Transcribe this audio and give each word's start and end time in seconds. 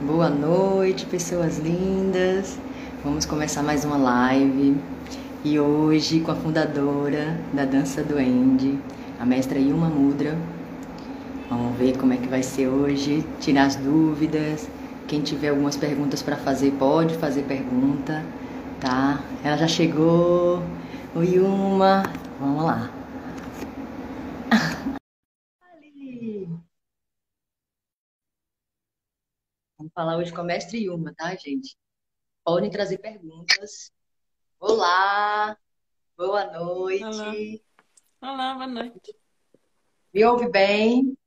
Boa 0.00 0.28
noite, 0.30 1.06
pessoas 1.06 1.58
lindas. 1.58 2.58
Vamos 3.04 3.24
começar 3.26 3.62
mais 3.62 3.84
uma 3.84 3.96
live. 3.96 4.76
E 5.44 5.58
hoje 5.58 6.20
com 6.20 6.30
a 6.32 6.34
fundadora 6.36 7.38
da 7.52 7.64
Dança 7.64 8.02
do 8.02 8.18
End, 8.18 8.78
a 9.18 9.26
mestra 9.26 9.58
Yuma 9.58 9.88
Mudra. 9.88 10.36
Vamos 11.48 11.76
ver 11.78 11.96
como 11.98 12.12
é 12.12 12.16
que 12.16 12.28
vai 12.28 12.42
ser 12.42 12.68
hoje, 12.68 13.24
tirar 13.40 13.64
as 13.66 13.76
dúvidas. 13.76 14.68
Quem 15.06 15.22
tiver 15.22 15.48
algumas 15.48 15.76
perguntas 15.76 16.22
para 16.22 16.36
fazer, 16.36 16.72
pode 16.72 17.14
fazer 17.16 17.42
pergunta, 17.44 18.24
tá? 18.80 19.20
Ela 19.42 19.56
já 19.56 19.66
chegou. 19.68 20.62
Oi, 21.14 21.36
Yuma. 21.36 22.02
Vamos 22.38 22.64
lá. 22.64 22.90
Vamos 29.76 29.87
falar 29.98 30.16
hoje 30.16 30.32
com 30.32 30.42
a 30.42 30.44
mestre 30.44 30.84
Yuma, 30.84 31.12
tá, 31.12 31.34
gente? 31.34 31.76
Podem 32.44 32.70
trazer 32.70 32.98
perguntas. 32.98 33.92
Olá, 34.60 35.58
boa 36.16 36.44
noite. 36.52 37.02
Olá. 37.02 37.34
Olá, 38.20 38.54
boa 38.54 38.66
noite. 38.68 39.12
Me 40.14 40.24
ouve 40.24 40.48
bem? 40.48 41.18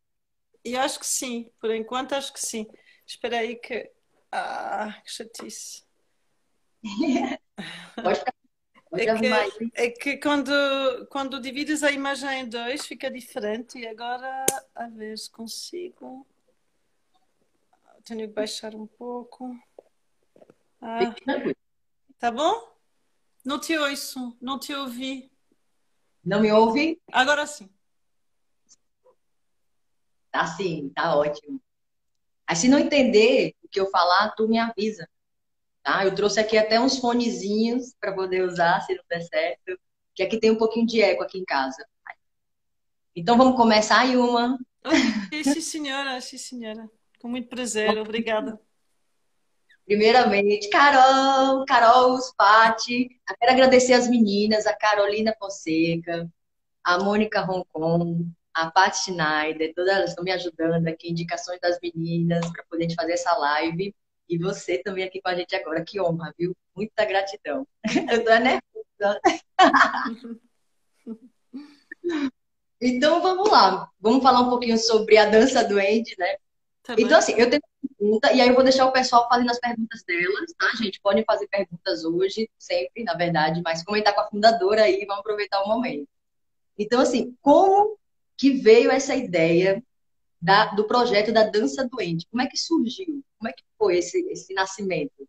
Eu 0.63 0.79
acho 0.79 1.01
que 1.01 1.05
sim, 1.05 1.51
por 1.59 1.69
enquanto 1.75 2.13
acho 2.13 2.31
que 2.31 2.39
sim. 2.39 2.65
Espera 3.05 3.39
aí 3.39 3.57
que. 3.57 3.91
Ah, 4.31 5.01
que 5.03 5.11
chatice. 5.11 5.83
Pode 8.01 8.19
ficar. 8.19 8.33
É 8.93 9.17
que, 9.17 9.71
é 9.73 9.89
que 9.89 10.17
quando, 10.17 10.51
quando 11.09 11.41
divides 11.41 11.83
a 11.83 11.91
imagem 11.91 12.39
em 12.39 12.47
dois 12.47 12.85
fica 12.85 13.11
diferente 13.11 13.79
e 13.79 13.85
agora 13.85 14.45
a 14.73 14.87
ver 14.87 15.17
se 15.17 15.29
consigo. 15.29 16.25
Tenho 18.11 18.27
que 18.27 18.33
baixar 18.33 18.75
um 18.75 18.85
pouco. 18.85 19.57
Ah, 20.81 21.15
tá 22.19 22.29
bom? 22.29 22.75
Não 23.45 23.57
te 23.57 23.77
ouço, 23.77 24.37
não 24.41 24.59
te 24.59 24.73
ouvi. 24.73 25.31
Não 26.21 26.41
me 26.41 26.51
ouve? 26.51 27.01
Agora 27.09 27.47
sim. 27.47 27.69
Tá 30.29 30.45
sim, 30.45 30.89
tá 30.93 31.15
ótimo. 31.15 31.61
Aí 32.45 32.57
se 32.57 32.67
não 32.67 32.79
entender 32.79 33.55
o 33.63 33.69
que 33.69 33.79
eu 33.79 33.89
falar, 33.89 34.31
tu 34.31 34.45
me 34.45 34.59
avisa, 34.59 35.09
tá? 35.81 36.03
Eu 36.03 36.13
trouxe 36.13 36.41
aqui 36.41 36.57
até 36.57 36.81
uns 36.81 36.99
fonezinhos 36.99 37.95
para 37.97 38.13
poder 38.13 38.43
usar, 38.43 38.81
se 38.81 38.93
não 38.93 39.05
der 39.07 39.21
certo, 39.21 39.79
que 40.13 40.21
aqui 40.21 40.37
tem 40.37 40.51
um 40.51 40.57
pouquinho 40.57 40.85
de 40.85 41.01
eco 41.01 41.23
aqui 41.23 41.37
em 41.39 41.45
casa. 41.45 41.87
Então 43.15 43.37
vamos 43.37 43.55
começar, 43.55 44.03
Yuma. 44.03 44.59
Sim, 45.45 45.61
senhora, 45.61 46.19
sim, 46.19 46.37
senhora. 46.37 46.91
Com 47.21 47.27
muito 47.27 47.47
prazer, 47.47 47.99
obrigada. 47.99 48.59
Primeiramente, 49.85 50.69
Carol, 50.69 51.63
Carol, 51.65 52.17
Pati. 52.35 53.09
Eu 53.29 53.35
quero 53.39 53.51
agradecer 53.51 53.93
as 53.93 54.09
meninas, 54.09 54.65
a 54.65 54.73
Carolina 54.73 55.35
Fonseca, 55.37 56.27
a 56.83 56.97
Mônica 56.97 57.41
Roncon, 57.41 58.25
a 58.53 58.71
Paty 58.71 59.03
Schneider, 59.03 59.73
todas 59.75 59.95
elas 59.95 60.09
estão 60.09 60.23
me 60.23 60.31
ajudando 60.31 60.87
aqui, 60.87 61.11
indicações 61.11 61.59
das 61.59 61.77
meninas 61.81 62.49
para 62.51 62.63
poder 62.69 62.93
fazer 62.95 63.13
essa 63.13 63.37
live. 63.37 63.93
E 64.27 64.37
você 64.37 64.79
também 64.79 65.03
aqui 65.03 65.21
com 65.21 65.29
a 65.29 65.35
gente 65.35 65.55
agora, 65.55 65.83
que 65.83 66.01
honra, 66.01 66.33
viu? 66.37 66.55
Muita 66.75 67.05
gratidão. 67.05 67.67
Eu 68.11 68.23
tô 68.23 68.31
nervosa. 68.37 69.21
Então 72.83 73.21
vamos 73.21 73.47
lá, 73.47 73.87
vamos 73.99 74.23
falar 74.23 74.41
um 74.41 74.49
pouquinho 74.49 74.75
sobre 74.75 75.15
a 75.15 75.29
dança 75.29 75.63
do 75.63 75.77
Andy, 75.77 76.15
né? 76.17 76.37
Tá 76.83 76.95
bem? 76.95 77.05
Então, 77.05 77.17
assim, 77.17 77.33
eu 77.33 77.49
tenho 77.49 77.61
uma 77.83 77.89
pergunta, 77.97 78.33
e 78.33 78.41
aí 78.41 78.49
eu 78.49 78.55
vou 78.55 78.63
deixar 78.63 78.85
o 78.85 78.91
pessoal 78.91 79.27
fazendo 79.29 79.51
as 79.51 79.59
perguntas 79.59 80.03
delas, 80.03 80.53
tá, 80.57 80.67
gente? 80.77 80.99
Podem 81.01 81.23
fazer 81.23 81.47
perguntas 81.47 82.03
hoje, 82.03 82.49
sempre, 82.57 83.03
na 83.03 83.13
verdade, 83.13 83.61
mas 83.63 83.83
comentar 83.83 84.13
com 84.15 84.21
a 84.21 84.29
fundadora 84.29 84.83
aí, 84.83 85.05
vamos 85.05 85.19
aproveitar 85.21 85.61
o 85.63 85.67
momento. 85.67 86.07
Então, 86.77 87.01
assim, 87.01 87.35
como 87.41 87.97
que 88.37 88.51
veio 88.51 88.89
essa 88.91 89.15
ideia 89.15 89.83
da- 90.41 90.65
do 90.73 90.85
projeto 90.85 91.31
da 91.31 91.43
Dança 91.43 91.87
Doente? 91.87 92.25
Como 92.31 92.41
é 92.41 92.47
que 92.47 92.57
surgiu? 92.57 93.23
Como 93.37 93.49
é 93.49 93.53
que 93.53 93.63
foi 93.77 93.97
esse, 93.97 94.19
esse 94.31 94.53
nascimento? 94.53 95.27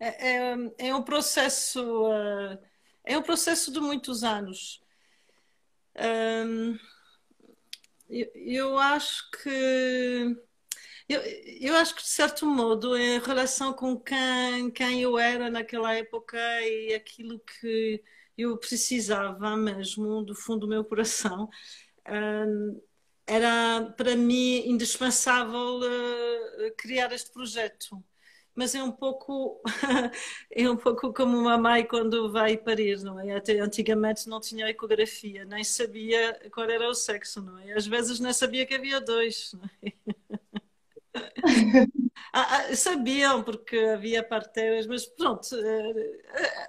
É, 0.00 0.28
é, 0.28 0.56
é 0.88 0.94
um 0.94 1.02
processo, 1.02 1.80
eh, 2.12 2.58
é 3.04 3.18
um 3.18 3.22
processo 3.22 3.72
de 3.72 3.80
muitos 3.80 4.24
anos. 4.24 4.80
Hum, 5.96 6.76
eu, 8.08 8.30
eu 8.34 8.78
acho 8.78 9.30
que 9.30 10.36
eu, 11.08 11.20
eu 11.60 11.76
acho 11.76 11.94
que 11.94 12.02
de 12.02 12.08
certo 12.08 12.46
modo, 12.46 12.96
em 12.96 13.18
relação 13.20 13.72
com 13.72 13.98
quem, 13.98 14.70
quem 14.70 15.02
eu 15.02 15.18
era 15.18 15.50
naquela 15.50 15.94
época 15.94 16.36
e 16.62 16.94
aquilo 16.94 17.38
que 17.40 18.02
eu 18.36 18.56
precisava 18.58 19.56
mesmo 19.56 20.22
do 20.24 20.34
fundo 20.34 20.60
do 20.60 20.68
meu 20.68 20.84
coração, 20.84 21.48
hum, 22.08 22.80
era 23.26 23.92
para 23.96 24.16
mim 24.16 24.66
indispensável 24.68 25.80
eh, 25.84 26.70
criar 26.76 27.12
este 27.12 27.30
projeto. 27.32 28.02
Mas 28.54 28.74
é 28.74 28.82
um 28.82 28.92
pouco 28.92 29.60
é 30.50 30.70
um 30.70 30.76
pouco 30.76 31.12
como 31.12 31.36
uma 31.38 31.58
mãe 31.58 31.84
quando 31.86 32.30
vai 32.30 32.56
parir, 32.56 33.02
não 33.02 33.18
é? 33.20 33.36
Até 33.36 33.58
antigamente 33.60 34.28
não 34.28 34.40
tinha 34.40 34.68
ecografia, 34.68 35.44
nem 35.44 35.64
sabia 35.64 36.38
qual 36.52 36.68
era 36.70 36.88
o 36.88 36.94
sexo, 36.94 37.42
não 37.42 37.58
é? 37.58 37.72
Às 37.74 37.86
vezes 37.86 38.20
nem 38.20 38.32
sabia 38.32 38.64
que 38.66 38.74
havia 38.74 39.00
dois, 39.00 39.52
não 39.54 39.68
é? 39.82 39.92
Ah, 42.32 42.66
ah, 42.70 42.76
sabiam 42.76 43.42
porque 43.44 43.76
havia 43.76 44.22
parteiras, 44.22 44.86
mas 44.86 45.06
pronto, 45.06 45.46
eh, 45.54 46.20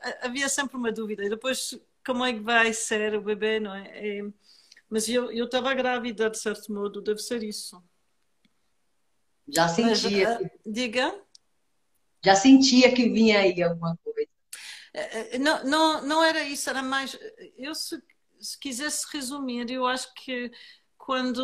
eh, 0.03 0.19
havia 0.21 0.47
sempre 0.47 0.77
uma 0.77 0.91
dúvida. 0.91 1.23
E 1.25 1.29
depois, 1.29 1.79
como 2.05 2.23
é 2.23 2.33
que 2.33 2.39
vai 2.39 2.71
ser 2.73 3.15
o 3.15 3.21
bebê, 3.21 3.59
não 3.59 3.73
é? 3.73 4.19
É, 4.19 4.21
mas 4.89 5.09
eu 5.09 5.31
eu 5.31 5.45
estava 5.45 5.73
grávida, 5.73 6.29
de 6.29 6.37
certo 6.37 6.71
modo, 6.71 7.01
deve 7.01 7.19
ser 7.19 7.43
isso. 7.43 7.83
Já 9.47 9.67
Mas, 9.79 9.99
sentia, 9.99 10.37
ah, 10.37 10.49
diga? 10.65 11.21
já 12.23 12.35
sentia 12.35 12.93
que 12.93 13.09
vinha 13.09 13.39
aí 13.39 13.61
alguma 13.61 13.97
coisa. 14.03 14.29
Eh, 14.93 15.37
Não, 15.39 15.63
não, 15.63 16.01
não 16.03 16.23
era 16.23 16.43
isso, 16.43 16.69
era 16.69 16.81
mais. 16.81 17.17
Eu, 17.57 17.75
se, 17.75 18.01
se 18.39 18.57
quisesse 18.59 19.05
resumir, 19.11 19.69
eu 19.69 19.85
acho 19.85 20.13
que 20.15 20.51
quando 20.97 21.41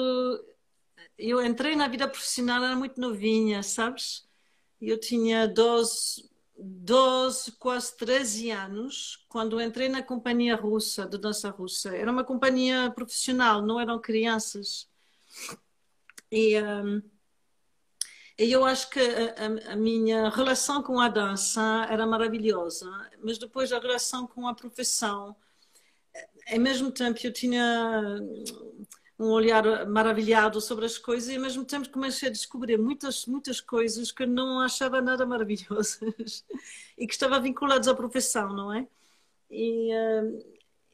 eu 1.18 1.44
entrei 1.46 1.76
na 1.76 1.88
vida 1.88 2.08
profissional 2.08 2.64
era 2.64 2.76
muito 2.76 3.00
novinha, 3.00 3.64
sabes? 3.64 4.28
Eu 4.82 5.00
tinha 5.00 5.48
12, 5.48 6.30
12, 6.58 7.52
quase 7.54 7.96
13 7.98 8.50
anos 8.52 9.26
quando 9.30 9.62
entrei 9.62 9.90
na 9.90 10.04
companhia 10.04 10.56
russa, 10.56 11.06
de 11.06 11.18
dança 11.18 11.50
russa. 11.50 11.96
Era 11.96 12.12
uma 12.12 12.24
companhia 12.24 12.92
profissional, 12.92 13.62
não 13.62 13.80
eram 13.80 14.00
crianças. 14.00 14.90
E, 16.32 16.56
e 18.38 18.52
eu 18.52 18.66
acho 18.66 18.90
que 18.90 19.00
a, 19.00 19.74
a- 19.74 19.76
minha 19.76 20.30
relação 20.30 20.82
com 20.82 21.00
a 21.00 21.08
dança 21.08 21.86
era 21.90 22.06
maravilhosa, 22.08 22.90
mas 23.24 23.38
depois 23.38 23.72
a 23.72 23.80
relação 23.80 24.26
com 24.28 24.48
a 24.48 24.56
profissão, 24.56 25.36
ao 26.52 26.60
mesmo 26.60 26.92
tempo 26.92 27.20
eu 27.24 27.32
tinha 27.34 28.20
um 29.22 29.30
olhar 29.30 29.86
maravilhado 29.88 30.60
sobre 30.60 30.86
as 30.86 30.98
coisas 30.98 31.30
e 31.30 31.36
ao 31.36 31.42
mesmo 31.42 31.64
tempo 31.64 31.88
comecei 31.90 32.28
a 32.28 32.32
descobrir 32.32 32.78
muitas, 32.78 33.28
muitas 33.28 33.62
coisas 33.62 34.12
que 34.12 34.26
não 34.26 34.60
achava 34.60 35.00
nada 35.00 35.28
maravilhosas 35.28 36.44
e 36.98 37.06
que 37.06 37.14
estavam 37.14 37.40
vinculadas 37.40 37.88
à 37.88 37.94
profissão, 37.94 38.52
não 38.52 38.74
é? 38.74 38.88
E, 39.50 39.92
eh, 39.92 40.24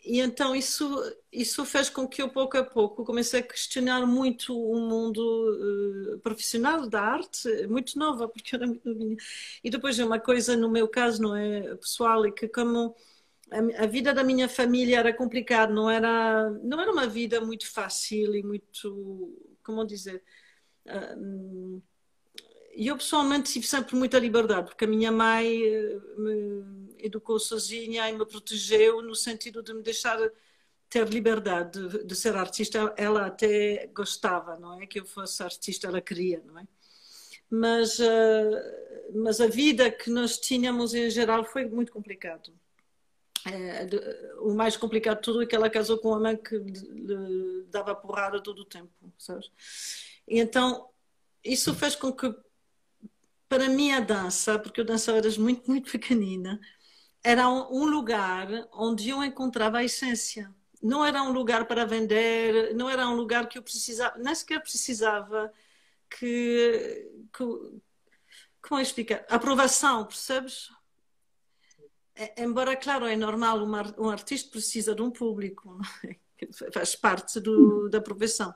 e 0.03 0.19
então 0.19 0.53
isso, 0.53 0.85
isso 1.31 1.63
fez 1.63 1.89
com 1.89 2.05
que 2.05 2.21
eu, 2.21 2.27
pouco 2.27 2.57
a 2.57 2.63
pouco, 2.65 3.05
comecei 3.05 3.39
a 3.39 3.43
questionar 3.43 4.05
muito 4.05 4.53
o 4.59 4.77
mundo 4.81 6.15
eh, 6.15 6.17
profissional 6.17 6.85
da 6.85 7.01
arte, 7.01 7.67
muito 7.67 7.97
nova, 7.97 8.27
porque 8.27 8.55
eu 8.55 8.57
era 8.57 8.67
muito 8.67 8.89
novinha. 8.89 9.15
E 9.63 9.69
depois 9.69 9.97
é 9.99 10.03
uma 10.03 10.19
coisa, 10.19 10.57
no 10.57 10.69
meu 10.69 10.87
caso, 10.89 11.21
não 11.21 11.33
é 11.33 11.75
pessoal, 11.75 12.25
é 12.25 12.31
que 12.31 12.47
como 12.49 12.93
a, 13.51 13.83
a 13.83 13.87
vida 13.87 14.13
da 14.13 14.23
minha 14.23 14.49
família 14.49 14.99
era 14.99 15.13
complicada, 15.13 15.73
não 15.73 15.89
era, 15.89 16.49
não 16.63 16.79
era 16.79 16.91
uma 16.91 17.07
vida 17.07 17.41
muito 17.41 17.69
fácil 17.71 18.35
e 18.35 18.43
muito, 18.43 19.33
como 19.63 19.85
dizer, 19.85 20.23
ah, 20.87 21.15
hum, 21.17 21.81
e 22.77 22.87
eu 22.87 22.97
pessoalmente 22.97 23.51
tive 23.51 23.65
sempre 23.65 23.95
muita 23.95 24.19
liberdade, 24.19 24.67
porque 24.67 24.85
a 24.85 24.87
minha 24.87 25.11
mãe 25.11 25.63
eh, 25.63 25.99
me 26.15 26.95
educou 26.99 27.39
sozinha 27.39 28.07
e 28.07 28.13
me 28.13 28.25
protegeu 28.25 29.01
no 29.01 29.15
sentido 29.15 29.63
de 29.63 29.73
me 29.73 29.81
deixar 29.81 30.19
ter 30.89 31.07
liberdade 31.09 31.87
de, 31.87 32.03
de 32.05 32.15
ser 32.15 32.35
artista. 32.35 32.93
Ela 32.95 33.25
até 33.27 33.87
gostava, 33.87 34.57
não 34.59 34.79
é? 34.79 34.85
Que 34.85 34.99
eu 34.99 35.05
fosse 35.05 35.41
artista, 35.43 35.87
ela 35.87 36.01
queria, 36.01 36.41
não 36.45 36.59
é? 36.59 36.67
Mas, 37.49 37.99
eh, 37.99 39.09
mas 39.15 39.41
a 39.41 39.47
vida 39.47 39.89
que 39.91 40.09
nós 40.11 40.37
tínhamos 40.37 40.93
em 40.93 41.09
geral 41.09 41.43
foi 41.43 41.65
muito 41.65 41.91
complicado. 41.91 42.53
É, 43.45 43.87
o 44.39 44.53
mais 44.53 44.75
complicado 44.75 45.17
de 45.17 45.23
tudo 45.23 45.43
é 45.43 45.45
que 45.45 45.55
ela 45.55 45.69
casou 45.69 45.97
com 45.99 46.09
uma 46.09 46.19
mãe 46.19 46.37
que 46.37 46.57
lhe 46.57 47.65
dava 47.69 47.95
porrada 47.95 48.41
todo 48.41 48.59
o 48.59 48.65
tempo, 48.65 48.91
sabes? 49.17 49.51
E 50.27 50.39
então 50.39 50.89
isso 51.43 51.73
fez 51.73 51.95
com 51.95 52.11
que 52.11 52.33
para 53.47 53.69
mim 53.69 53.91
a 53.91 53.99
dança, 53.99 54.59
porque 54.59 54.81
eu 54.81 54.85
dançava 54.85 55.21
desde 55.21 55.39
muito, 55.39 55.69
muito 55.69 55.89
pequenina, 55.91 56.59
era 57.23 57.49
um, 57.49 57.85
lugar 57.85 58.47
onde 58.73 59.09
eu 59.09 59.23
encontrava 59.23 59.79
a 59.79 59.83
essência. 59.83 60.53
Não 60.81 61.03
era 61.03 61.23
um 61.23 61.31
lugar 61.31 61.65
para 61.65 61.85
vender, 61.85 62.75
não 62.75 62.89
era 62.89 63.07
um 63.07 63.15
lugar 63.15 63.47
que 63.47 63.57
eu 63.57 63.63
precisava, 63.63 64.17
nem 64.17 64.35
sequer 64.35 64.61
precisava 64.61 65.51
que, 66.09 67.11
que 67.33 67.43
como 68.61 68.79
é 68.79 68.83
explicar? 68.83 69.25
Aprovação, 69.29 70.05
percebes? 70.05 70.69
É, 72.17 72.43
embora, 72.43 72.75
claro, 72.75 73.05
é 73.05 73.15
normal, 73.15 73.59
um 73.97 74.09
artista 74.09 74.49
precisa 74.49 74.95
de 74.95 75.01
um 75.03 75.11
público, 75.11 75.79
é? 76.03 76.15
faz 76.73 76.95
parte 76.95 77.39
do, 77.39 77.87
da 77.89 78.01
profissão. 78.01 78.53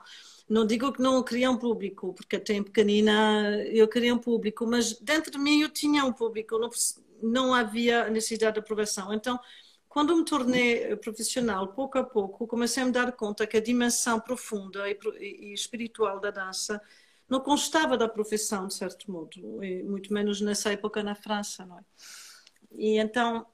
Não 0.50 0.66
digo 0.66 0.92
que 0.92 1.02
não 1.02 1.24
queria 1.24 1.50
um 1.50 1.58
público, 1.58 2.14
porque 2.14 2.38
até 2.38 2.54
em 2.54 2.64
pequenina 2.64 3.56
eu 3.68 3.88
queria 3.88 4.14
um 4.14 4.18
público, 4.18 4.66
mas 4.66 5.00
dentro 5.00 5.32
de 5.32 5.38
mim 5.38 5.62
eu 5.62 5.70
tinha 5.70 6.04
um 6.04 6.12
público, 6.12 6.58
não, 6.58 6.70
não 7.22 7.54
havia 7.54 8.10
necessidade 8.10 8.56
de 8.56 8.60
aprovação. 8.60 9.14
Então, 9.14 9.40
quando 9.88 10.16
me 10.16 10.26
tornei 10.26 10.96
profissional, 10.98 11.68
pouco 11.68 12.00
a 12.00 12.04
pouco, 12.04 12.48
comecei 12.48 12.82
a 12.82 12.86
me 12.86 12.92
dar 12.92 13.12
conta 13.12 13.46
que 13.46 13.58
a 13.58 13.62
dimensão 13.62 14.20
profunda 14.20 14.90
e, 14.90 14.98
e 15.20 15.54
espiritual 15.54 16.20
da 16.20 16.32
dança 16.32 16.82
não 17.30 17.40
constava 17.40 17.96
da 17.98 18.10
profissão, 18.10 18.68
de 18.68 18.74
certo 18.74 19.10
modo, 19.12 19.40
muito 19.86 20.12
menos 20.12 20.42
nessa 20.42 20.72
época 20.72 21.04
na 21.04 21.16
França, 21.16 21.66
não 21.66 21.78
é? 21.78 21.84
E 22.74 22.98
então 22.98 23.46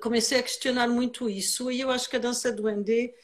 comecei 0.00 0.38
a 0.38 0.42
questionar 0.42 0.88
muito 0.88 1.28
isso 1.28 1.70
e 1.70 1.80
eu 1.80 1.90
acho 1.90 2.08
que 2.10 2.16
a 2.16 2.20
dança 2.20 2.52
do 2.52 2.68
ND 2.68 3.14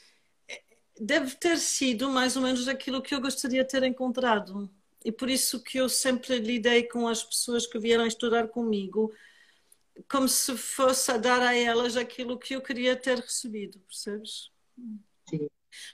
deve 0.99 1.35
ter 1.37 1.59
sido 1.59 2.09
mais 2.09 2.37
ou 2.37 2.43
menos 2.43 2.69
aquilo 2.69 3.03
que 3.03 3.15
eu 3.15 3.21
gostaria 3.21 3.63
de 3.63 3.71
ter 3.71 3.83
encontrado. 3.83 4.71
E 5.05 5.11
por 5.11 5.29
isso 5.29 5.63
que 5.63 5.79
eu 5.79 5.89
sempre 5.89 6.39
lidei 6.39 6.85
com 6.85 7.09
as 7.09 7.23
pessoas 7.23 7.67
que 7.67 7.79
vieram 7.79 8.07
estudar 8.07 8.49
comigo 8.49 9.13
como 10.09 10.29
se 10.29 10.57
fosse 10.57 11.11
a 11.11 11.17
dar 11.17 11.43
a 11.43 11.55
elas 11.55 11.97
aquilo 11.97 12.39
que 12.39 12.55
eu 12.55 12.63
queria 12.63 12.97
ter 12.97 13.19
recebido, 13.19 13.79
percebes? 13.81 14.51
Sim. 15.29 15.49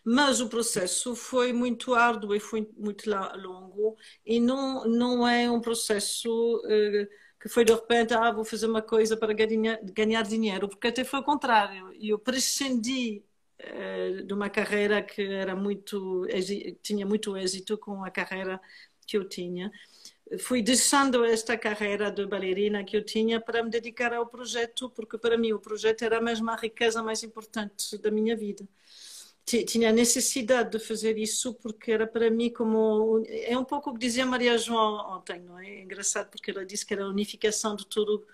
Mas 0.04 0.40
o 0.40 0.48
processo 0.48 1.14
foi 1.14 1.52
muito 1.52 1.94
árduo 1.94 2.34
e 2.34 2.40
foi 2.40 2.68
muito 2.76 3.08
longo 3.08 3.96
e 4.24 4.40
não, 4.40 4.84
não 4.84 5.26
é 5.26 5.50
um 5.50 5.60
processo 5.60 6.56
uh, 6.64 7.08
que 7.40 7.48
foi 7.48 7.64
de 7.64 7.72
repente, 7.72 8.14
ah, 8.14 8.32
vou 8.32 8.44
fazer 8.44 8.66
uma 8.66 8.82
coisa 8.82 9.16
para 9.16 9.32
ganhar, 9.32 9.78
ganhar 9.82 10.22
dinheiro, 10.22 10.68
porque 10.68 10.88
até 10.88 11.04
foi 11.04 11.20
o 11.20 11.22
contrário. 11.22 11.92
Eu 12.00 12.18
prescendi 12.18 13.22
uh, 13.60 14.24
de 14.24 14.34
uma 14.34 14.50
carreira 14.50 15.02
que 15.02 15.22
era 15.22 15.54
muito, 15.54 16.26
tinha 16.82 17.06
muito 17.06 17.36
êxito 17.36 17.78
com 17.78 18.04
a 18.04 18.10
carreira 18.10 18.60
que 19.06 19.16
eu 19.16 19.28
tinha. 19.28 19.70
Fui 20.40 20.62
deixando 20.62 21.24
esta 21.24 21.56
carreira 21.56 22.10
de 22.10 22.26
bailarina 22.26 22.84
que 22.84 22.96
eu 22.96 23.04
tinha 23.04 23.40
para 23.40 23.62
me 23.62 23.70
dedicar 23.70 24.12
ao 24.12 24.26
projeto, 24.26 24.90
porque 24.90 25.16
para 25.16 25.38
mim 25.38 25.52
o 25.52 25.60
projeto 25.60 26.02
era 26.02 26.18
a 26.18 26.56
riqueza 26.56 27.02
mais 27.02 27.22
importante 27.22 27.96
da 27.98 28.10
minha 28.10 28.36
vida 28.36 28.66
tinha 29.48 29.90
necessidade 29.92 30.70
de 30.70 30.78
fazer 30.78 31.16
isso 31.16 31.54
porque 31.54 31.90
era 31.90 32.06
para 32.06 32.30
mim 32.30 32.50
como 32.50 33.22
é 33.26 33.56
um 33.56 33.64
pouco 33.64 33.90
o 33.90 33.92
que 33.94 34.00
dizia 34.00 34.26
Maria 34.26 34.58
João 34.58 35.16
ontem 35.16 35.40
não 35.40 35.58
é? 35.58 35.68
é 35.68 35.82
engraçado 35.82 36.30
porque 36.30 36.50
ela 36.50 36.66
disse 36.66 36.84
que 36.84 36.92
era 36.92 37.04
a 37.04 37.08
unificação 37.08 37.74
de 37.74 37.86
tudo 37.86 38.26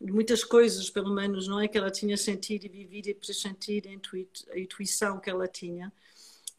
de 0.00 0.12
muitas 0.12 0.42
coisas 0.42 0.90
pelo 0.90 1.14
menos 1.14 1.46
não 1.46 1.60
é 1.60 1.68
que 1.68 1.78
ela 1.78 1.90
tinha 1.90 2.16
sentido 2.16 2.64
e 2.64 2.68
vivido 2.68 3.08
e 3.08 3.14
pressentido 3.14 3.88
a 3.88 4.58
intuição 4.58 5.20
que 5.20 5.30
ela 5.30 5.46
tinha 5.46 5.92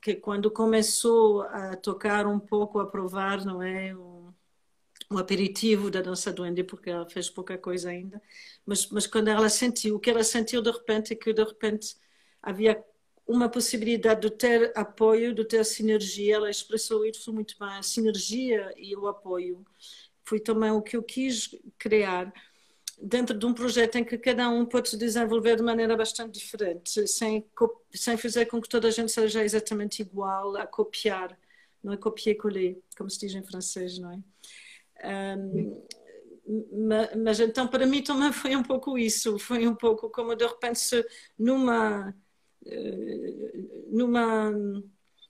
que 0.02 0.16
quando 0.16 0.50
começou 0.50 1.42
a 1.44 1.76
tocar 1.76 2.26
um 2.26 2.40
pouco 2.40 2.80
a 2.80 2.88
provar 2.88 3.44
não 3.46 3.62
é 3.62 3.94
um 3.96 5.18
aperitivo 5.18 5.92
da 5.92 6.02
dança 6.02 6.32
do 6.32 6.44
Andy 6.44 6.64
porque 6.64 6.90
ela 6.90 7.10
fez 7.10 7.30
pouca 7.30 7.58
coisa 7.58 7.90
ainda 7.90 8.22
mas 8.66 8.88
mas 8.90 9.06
quando 9.06 9.28
ela 9.28 9.50
sentiu 9.50 9.96
o 9.98 10.00
que 10.00 10.10
ela 10.10 10.24
sentiu 10.24 10.62
de 10.62 10.72
repente 10.72 11.14
é 11.14 11.16
que 11.16 11.34
de 11.34 11.44
repente 11.44 11.96
havia 12.42 12.84
uma 13.32 13.50
possibilidade 13.50 14.22
de 14.22 14.32
ter 14.32 14.72
apoio, 14.76 15.34
de 15.34 15.46
ter 15.46 15.64
sinergia. 15.64 16.36
Ela 16.36 16.50
expressou 16.50 17.06
isso 17.06 17.32
muito 17.34 17.56
bem, 17.58 17.70
a 17.70 17.84
sinergia 17.84 18.74
e 18.78 18.96
o 18.96 19.08
apoio. 19.08 19.66
Foi 20.24 20.40
também 20.40 20.72
o 20.72 20.82
que 20.82 20.98
eu 20.98 21.04
quis 21.04 21.56
criar 21.78 22.32
dentro 23.02 23.38
de 23.38 23.46
um 23.46 23.54
projeto 23.54 23.96
em 23.96 24.04
que 24.04 24.18
cada 24.18 24.48
um 24.50 24.66
pode 24.66 24.90
se 24.90 24.98
desenvolver 24.98 25.56
de 25.56 25.64
maneira 25.64 25.98
bastante 25.98 26.40
diferente, 26.40 27.08
sem, 27.08 27.44
sem 27.92 28.16
fazer 28.18 28.46
com 28.46 28.62
que 28.62 28.70
toda 28.70 28.88
a 28.88 28.92
gente 28.92 29.12
seja 29.12 29.44
exatamente 29.44 30.02
igual 30.02 30.56
a 30.56 30.68
copiar, 30.68 31.36
não 31.84 31.94
é 31.94 31.98
copier-coller, 31.98 32.78
como 32.96 33.10
se 33.10 33.20
diz 33.20 33.34
em 33.34 33.44
francês, 33.44 33.98
não 33.98 34.12
é? 34.12 35.36
Um, 35.38 35.84
mas, 36.72 37.16
mas 37.16 37.40
então 37.40 37.68
para 37.68 37.88
mim 37.88 38.04
também 38.04 38.32
foi 38.32 38.56
um 38.56 38.62
pouco 38.62 38.98
isso, 38.98 39.40
foi 39.40 39.68
um 39.68 39.74
pouco 39.74 40.10
como 40.10 40.36
de 40.36 40.46
repente 40.46 40.80
se 40.80 41.04
numa 41.40 42.14
numa 43.90 44.52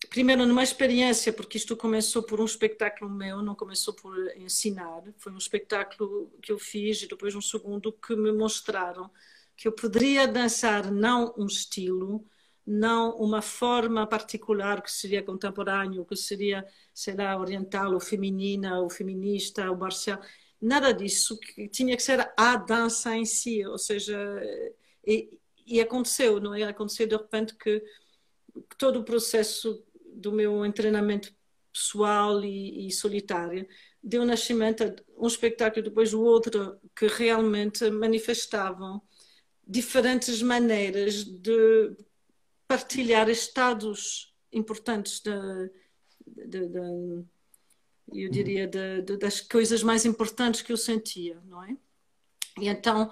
primeiro 0.10 0.46
numa 0.46 0.64
experiência, 0.64 1.32
porque 1.32 1.58
isto 1.58 1.78
começou 1.78 2.24
por 2.24 2.42
um 2.42 2.46
espetáculo 2.46 3.10
meu, 3.10 3.42
não 3.42 3.56
começou 3.56 3.94
por 3.94 4.14
ensinar, 4.36 5.04
foi 5.18 5.32
um 5.32 5.38
espetáculo 5.38 6.30
que 6.42 6.52
eu 6.52 6.60
fiz 6.60 7.02
e 7.04 7.08
depois 7.08 7.34
um 7.34 7.42
segundo 7.42 7.94
que 7.94 8.16
me 8.16 8.32
mostraram 8.32 9.10
que 9.56 9.68
eu 9.68 9.72
poderia 9.72 10.28
dançar 10.28 10.92
não 10.92 11.34
um 11.38 11.46
estilo, 11.46 12.26
não 12.66 13.16
uma 13.18 13.42
forma 13.42 14.08
particular 14.08 14.82
que 14.82 14.92
seria 14.92 15.24
contemporâneo, 15.24 16.06
que 16.06 16.16
seria, 16.16 16.66
sei 16.94 17.16
lá, 17.16 17.38
oriental 17.38 17.94
ou 17.94 18.00
feminina 18.00 18.80
ou 18.80 18.90
feminista 18.90 19.70
ou 19.70 19.78
marcial, 19.78 20.20
nada 20.60 20.92
disso, 20.92 21.40
que 21.40 21.68
tinha 21.70 21.96
que 21.96 22.04
ser 22.04 22.34
a 22.36 22.56
dança 22.56 23.16
em 23.16 23.24
si, 23.26 23.66
ou 23.66 23.78
seja, 23.78 24.18
e, 25.06 25.40
e 25.66 25.80
aconteceu, 25.80 26.40
não 26.40 26.54
é? 26.54 26.64
Aconteceu 26.64 27.08
de 27.08 27.16
repente 27.16 27.56
que, 27.56 27.80
que 27.80 28.78
todo 28.78 29.00
o 29.00 29.04
processo 29.04 29.84
do 30.14 30.32
meu 30.32 30.72
treinamento 30.74 31.34
pessoal 31.72 32.44
e, 32.44 32.88
e, 32.88 32.92
solitário 32.92 33.66
deu 34.04 34.26
nascimento 34.26 34.84
a 34.84 34.94
um 35.18 35.28
espetáculo 35.28 35.86
depois 35.86 36.12
do 36.12 36.22
outro 36.22 36.78
que 36.96 37.08
realmente 37.08 37.90
manifestavam 37.90 39.02
diferentes 39.66 40.42
maneiras 40.42 41.24
de 41.24 41.96
partilhar 42.68 43.30
estados 43.30 44.34
importantes 44.52 45.22
da, 45.22 45.70
eu 48.14 48.26
uhum. 48.26 48.32
diria 48.32 48.70
das 49.20 49.42
coisas 49.42 49.84
mais 49.84 50.06
importantes 50.06 50.62
que 50.62 50.72
eu 50.72 50.78
sentia, 50.78 51.42
não 51.46 51.64
é? 51.64 51.78
E 52.60 52.68
então 52.68 53.10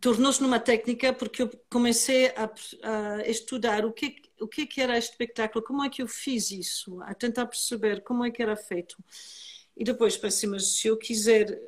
tornou-se 0.00 0.42
numa 0.42 0.58
técnica 0.58 1.12
porque 1.12 1.42
eu 1.42 1.50
comecei 1.70 2.28
a, 2.28 2.50
a, 2.82 3.28
estudar 3.28 3.84
o 3.84 3.92
que, 3.92 4.16
o 4.40 4.46
que, 4.48 4.66
que 4.66 4.80
era 4.80 4.96
este 4.96 5.10
espetáculo, 5.12 5.64
como 5.64 5.84
é 5.84 5.88
que 5.88 6.02
eu 6.02 6.08
fiz 6.08 6.50
isso, 6.50 7.00
a 7.02 7.14
tentar 7.14 7.46
perceber 7.46 8.02
como 8.02 8.24
é 8.24 8.30
que 8.30 8.42
era 8.42 8.56
feito. 8.56 8.96
E 9.76 9.84
depois 9.84 10.16
pensei, 10.16 10.48
mas 10.48 10.78
se 10.78 10.88
eu 10.88 10.96
quiser, 10.96 11.60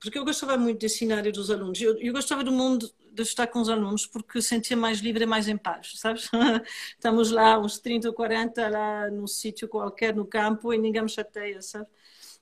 porque 0.00 0.18
eu 0.18 0.24
gostava 0.24 0.56
muito 0.56 0.78
desse 0.78 0.98
cenário 0.98 1.32
dos 1.32 1.50
alunos, 1.50 1.80
eu, 1.80 1.96
eu 1.98 2.12
gostava 2.12 2.44
do 2.44 2.52
mundo 2.52 2.90
de 3.10 3.22
estar 3.22 3.46
com 3.46 3.60
os 3.60 3.68
alunos 3.68 4.06
porque 4.06 4.40
sentia 4.40 4.76
mais 4.76 4.98
livre 4.98 5.24
e 5.24 5.26
mais 5.26 5.48
em 5.48 5.56
paz, 5.56 5.92
sabes? 5.96 6.30
Estamos 6.94 7.30
lá, 7.30 7.58
uns 7.58 7.78
30 7.78 8.08
ou 8.08 8.14
40, 8.14 8.68
lá 8.68 9.10
num 9.10 9.26
sítio 9.26 9.66
qualquer, 9.68 10.14
no 10.14 10.26
campo, 10.26 10.72
e 10.72 10.78
ninguém 10.78 11.02
me 11.02 11.08
chateia, 11.08 11.60
sabe? 11.62 11.88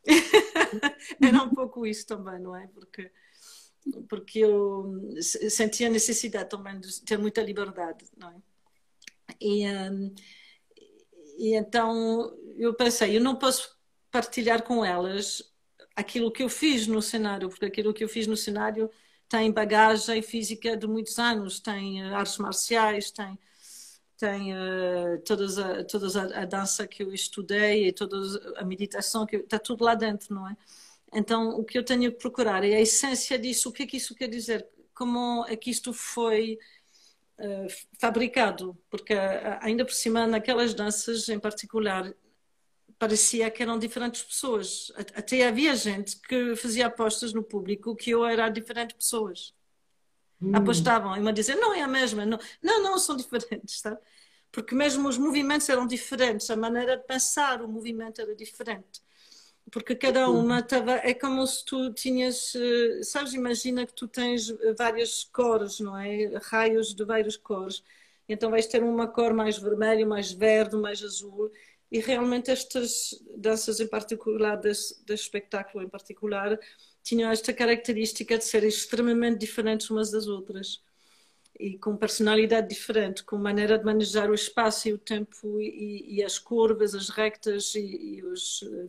era 1.20 1.42
um 1.42 1.50
pouco 1.50 1.86
isso 1.86 2.06
também, 2.06 2.38
não 2.38 2.54
é? 2.54 2.68
Porque 2.68 3.10
porque 4.08 4.40
eu 4.40 5.00
sentia 5.20 5.88
a 5.88 5.90
necessidade 5.90 6.48
também 6.48 6.78
de 6.80 7.02
ter 7.02 7.18
muita 7.18 7.42
liberdade, 7.42 8.04
não 8.16 8.30
é? 8.30 8.36
E, 9.40 9.66
um, 9.66 10.14
e 11.38 11.54
então 11.54 12.36
eu 12.56 12.74
pensei, 12.74 13.16
eu 13.16 13.20
não 13.20 13.36
posso 13.36 13.76
partilhar 14.10 14.62
com 14.62 14.84
elas 14.84 15.42
aquilo 15.94 16.30
que 16.30 16.42
eu 16.42 16.48
fiz 16.48 16.86
no 16.86 17.02
cenário, 17.02 17.48
porque 17.48 17.66
aquilo 17.66 17.92
que 17.92 18.04
eu 18.04 18.08
fiz 18.08 18.26
no 18.26 18.36
cenário 18.36 18.90
tem 19.28 19.50
bagagem 19.50 20.22
física 20.22 20.76
de 20.76 20.86
muitos 20.86 21.18
anos, 21.18 21.58
tem 21.60 22.02
eh, 22.02 22.14
artes 22.14 22.38
marciais, 22.38 23.10
tem 23.10 23.38
tem 24.18 24.54
uh, 24.54 25.20
todas 25.26 25.58
a, 25.58 25.84
todas 25.84 26.16
a, 26.16 26.22
a, 26.40 26.44
dança 26.46 26.86
que 26.86 27.02
eu 27.02 27.12
estudei 27.12 27.88
e 27.88 27.92
toda 27.92 28.16
a 28.56 28.64
meditação 28.64 29.26
que 29.26 29.36
está 29.36 29.58
tudo 29.58 29.84
lá 29.84 29.94
dentro, 29.94 30.34
não 30.34 30.48
é? 30.48 30.56
Então, 31.12 31.50
o 31.50 31.64
que 31.64 31.78
eu 31.78 31.84
tenho 31.84 32.10
que 32.10 32.18
procurar 32.18 32.64
é 32.64 32.74
a 32.74 32.80
essência 32.80 33.38
disso. 33.38 33.68
O 33.68 33.72
que 33.72 33.84
é 33.84 33.86
que 33.86 33.96
isso 33.96 34.14
quer 34.14 34.28
dizer? 34.28 34.66
Como 34.94 35.44
é 35.46 35.56
que 35.56 35.70
isto 35.70 35.92
foi 35.92 36.58
uh, 37.38 37.66
fabricado? 38.00 38.76
Porque 38.90 39.14
uh, 39.14 39.58
ainda 39.60 39.84
por 39.84 39.94
cima, 39.94 40.26
naquelas 40.26 40.74
danças 40.74 41.28
em 41.28 41.38
particular, 41.38 42.12
parecia 42.98 43.50
que 43.50 43.62
eram 43.62 43.78
diferentes 43.78 44.22
pessoas. 44.22 44.92
Até 45.14 45.46
havia 45.46 45.74
gente 45.76 46.18
que 46.20 46.56
fazia 46.56 46.86
apostas 46.86 47.32
no 47.32 47.42
público 47.42 47.94
que 47.94 48.10
eu 48.10 48.24
era 48.24 48.48
diferente 48.48 48.94
pessoas. 48.94 49.54
Hum. 50.40 50.54
Apostavam 50.54 51.16
e 51.16 51.20
me 51.20 51.32
dizer 51.32 51.56
não 51.56 51.72
é 51.72 51.82
a 51.82 51.88
mesma, 51.88 52.26
não, 52.26 52.38
não, 52.62 52.82
não 52.82 52.98
são 52.98 53.16
diferentes, 53.16 53.80
sabe? 53.80 53.98
Porque 54.52 54.74
mesmo 54.74 55.08
os 55.08 55.18
movimentos 55.18 55.68
eram 55.68 55.86
diferentes, 55.86 56.48
a 56.50 56.56
maneira 56.56 56.96
de 56.96 57.04
pensar 57.04 57.62
o 57.62 57.68
movimento 57.68 58.20
era 58.20 58.34
diferente. 58.34 59.02
Porque 59.70 59.94
cada 59.96 60.28
uma 60.30 60.60
estava. 60.60 60.92
É 60.94 61.14
como 61.14 61.46
se 61.46 61.64
tu 61.64 61.92
tinhas. 61.92 62.54
Eh, 62.54 63.02
sabes, 63.02 63.34
imagina 63.34 63.86
que 63.86 63.94
tu 63.94 64.06
tens 64.08 64.48
várias 64.78 65.24
cores, 65.24 65.80
não 65.80 65.96
é? 65.96 66.38
Raios 66.42 66.94
de 66.94 67.04
várias 67.04 67.36
cores. 67.36 67.82
Então 68.28 68.50
vais 68.50 68.66
ter 68.66 68.82
uma 68.82 69.08
cor 69.08 69.32
mais 69.34 69.58
vermelho, 69.58 70.06
mais 70.08 70.32
verde, 70.32 70.76
mais 70.76 71.02
azul. 71.02 71.50
E 71.90 72.00
realmente 72.00 72.50
estas 72.50 73.22
danças 73.36 73.78
em 73.80 73.86
particular, 73.88 74.56
deste 74.56 75.12
espetáculo 75.12 75.84
em 75.84 75.88
particular, 75.88 76.58
tinham 77.02 77.30
esta 77.30 77.52
característica 77.52 78.36
de 78.36 78.44
serem 78.44 78.68
extremamente 78.68 79.38
diferentes 79.38 79.88
umas 79.90 80.10
das 80.10 80.26
outras 80.26 80.82
e 81.58 81.78
com 81.78 81.96
personalidade 81.96 82.68
diferente, 82.68 83.24
com 83.24 83.36
maneira 83.36 83.78
de 83.78 83.84
manejar 83.84 84.30
o 84.30 84.34
espaço 84.34 84.88
e 84.88 84.92
o 84.92 84.98
tempo 84.98 85.60
e, 85.60 86.16
e 86.16 86.22
as 86.22 86.38
curvas, 86.38 86.94
as 86.94 87.08
rectas 87.08 87.74
e, 87.74 88.16
e 88.18 88.24
os 88.24 88.62
eh, 88.62 88.88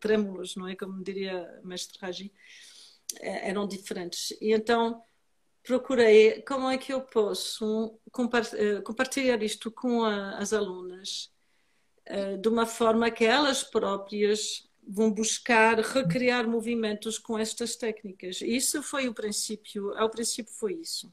trêmulos, 0.00 0.56
não 0.56 0.68
é? 0.68 0.76
Como 0.76 1.02
diria 1.02 1.60
o 1.62 1.66
mestre 1.66 1.98
Raji, 2.00 2.32
eh, 3.20 3.50
eram 3.50 3.66
diferentes. 3.66 4.32
E 4.40 4.52
então 4.52 5.02
procurei 5.62 6.42
como 6.42 6.70
é 6.70 6.78
que 6.78 6.92
eu 6.92 7.00
posso 7.02 7.98
eh, 8.54 8.80
compartilhar 8.82 9.42
isto 9.42 9.70
com 9.70 10.04
a, 10.04 10.38
as 10.38 10.52
alunas 10.52 11.34
de 12.40 12.48
uma 12.48 12.66
forma 12.66 13.10
que 13.10 13.24
elas 13.24 13.64
próprias 13.64 14.65
vão 14.86 15.10
buscar 15.10 15.78
recriar 15.80 16.48
movimentos 16.48 17.18
com 17.18 17.38
estas 17.38 17.76
técnicas. 17.76 18.40
Isso 18.40 18.82
foi 18.82 19.08
o 19.08 19.14
princípio, 19.14 19.96
ao 19.98 20.08
princípio 20.08 20.52
foi 20.52 20.74
isso. 20.74 21.12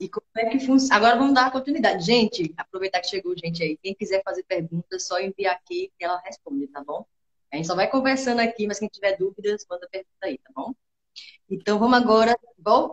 E 0.00 0.08
como 0.08 0.26
é 0.36 0.46
que 0.50 0.60
funciona? 0.60 0.96
Agora 0.96 1.16
vamos 1.16 1.34
dar 1.34 1.46
a 1.46 1.50
continuidade. 1.50 2.04
Gente, 2.04 2.52
aproveitar 2.56 3.00
que 3.00 3.08
chegou 3.08 3.36
gente 3.36 3.62
aí. 3.62 3.76
Quem 3.76 3.94
quiser 3.94 4.22
fazer 4.22 4.44
perguntas, 4.44 5.06
só 5.06 5.20
enviar 5.20 5.54
aqui 5.54 5.92
que 5.98 6.04
ela 6.04 6.20
responde, 6.24 6.66
tá 6.68 6.82
bom? 6.82 7.04
A 7.52 7.56
gente 7.56 7.66
só 7.66 7.74
vai 7.74 7.90
conversando 7.90 8.40
aqui, 8.40 8.66
mas 8.66 8.78
quem 8.78 8.88
tiver 8.88 9.16
dúvidas, 9.16 9.64
manda 9.68 9.88
pergunta 9.90 10.18
aí, 10.22 10.38
tá 10.38 10.50
bom? 10.54 10.74
Então 11.50 11.78
vamos 11.78 11.96
agora 11.98 12.38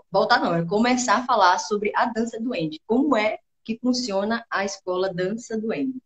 voltar 0.10 0.40
não, 0.40 0.56
é 0.56 0.66
começar 0.66 1.18
a 1.18 1.26
falar 1.26 1.60
sobre 1.60 1.92
a 1.96 2.06
dança 2.06 2.40
do 2.40 2.54
Andy. 2.54 2.82
Como 2.88 3.16
é 3.16 3.40
que 3.64 3.78
funciona 3.78 4.46
a 4.50 4.64
escola 4.64 5.14
Dança 5.14 5.60
do 5.60 5.72
Andy? 5.72 6.02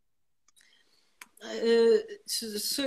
Eh, 1.41 2.21
se, 2.25 2.59
se, 2.59 2.83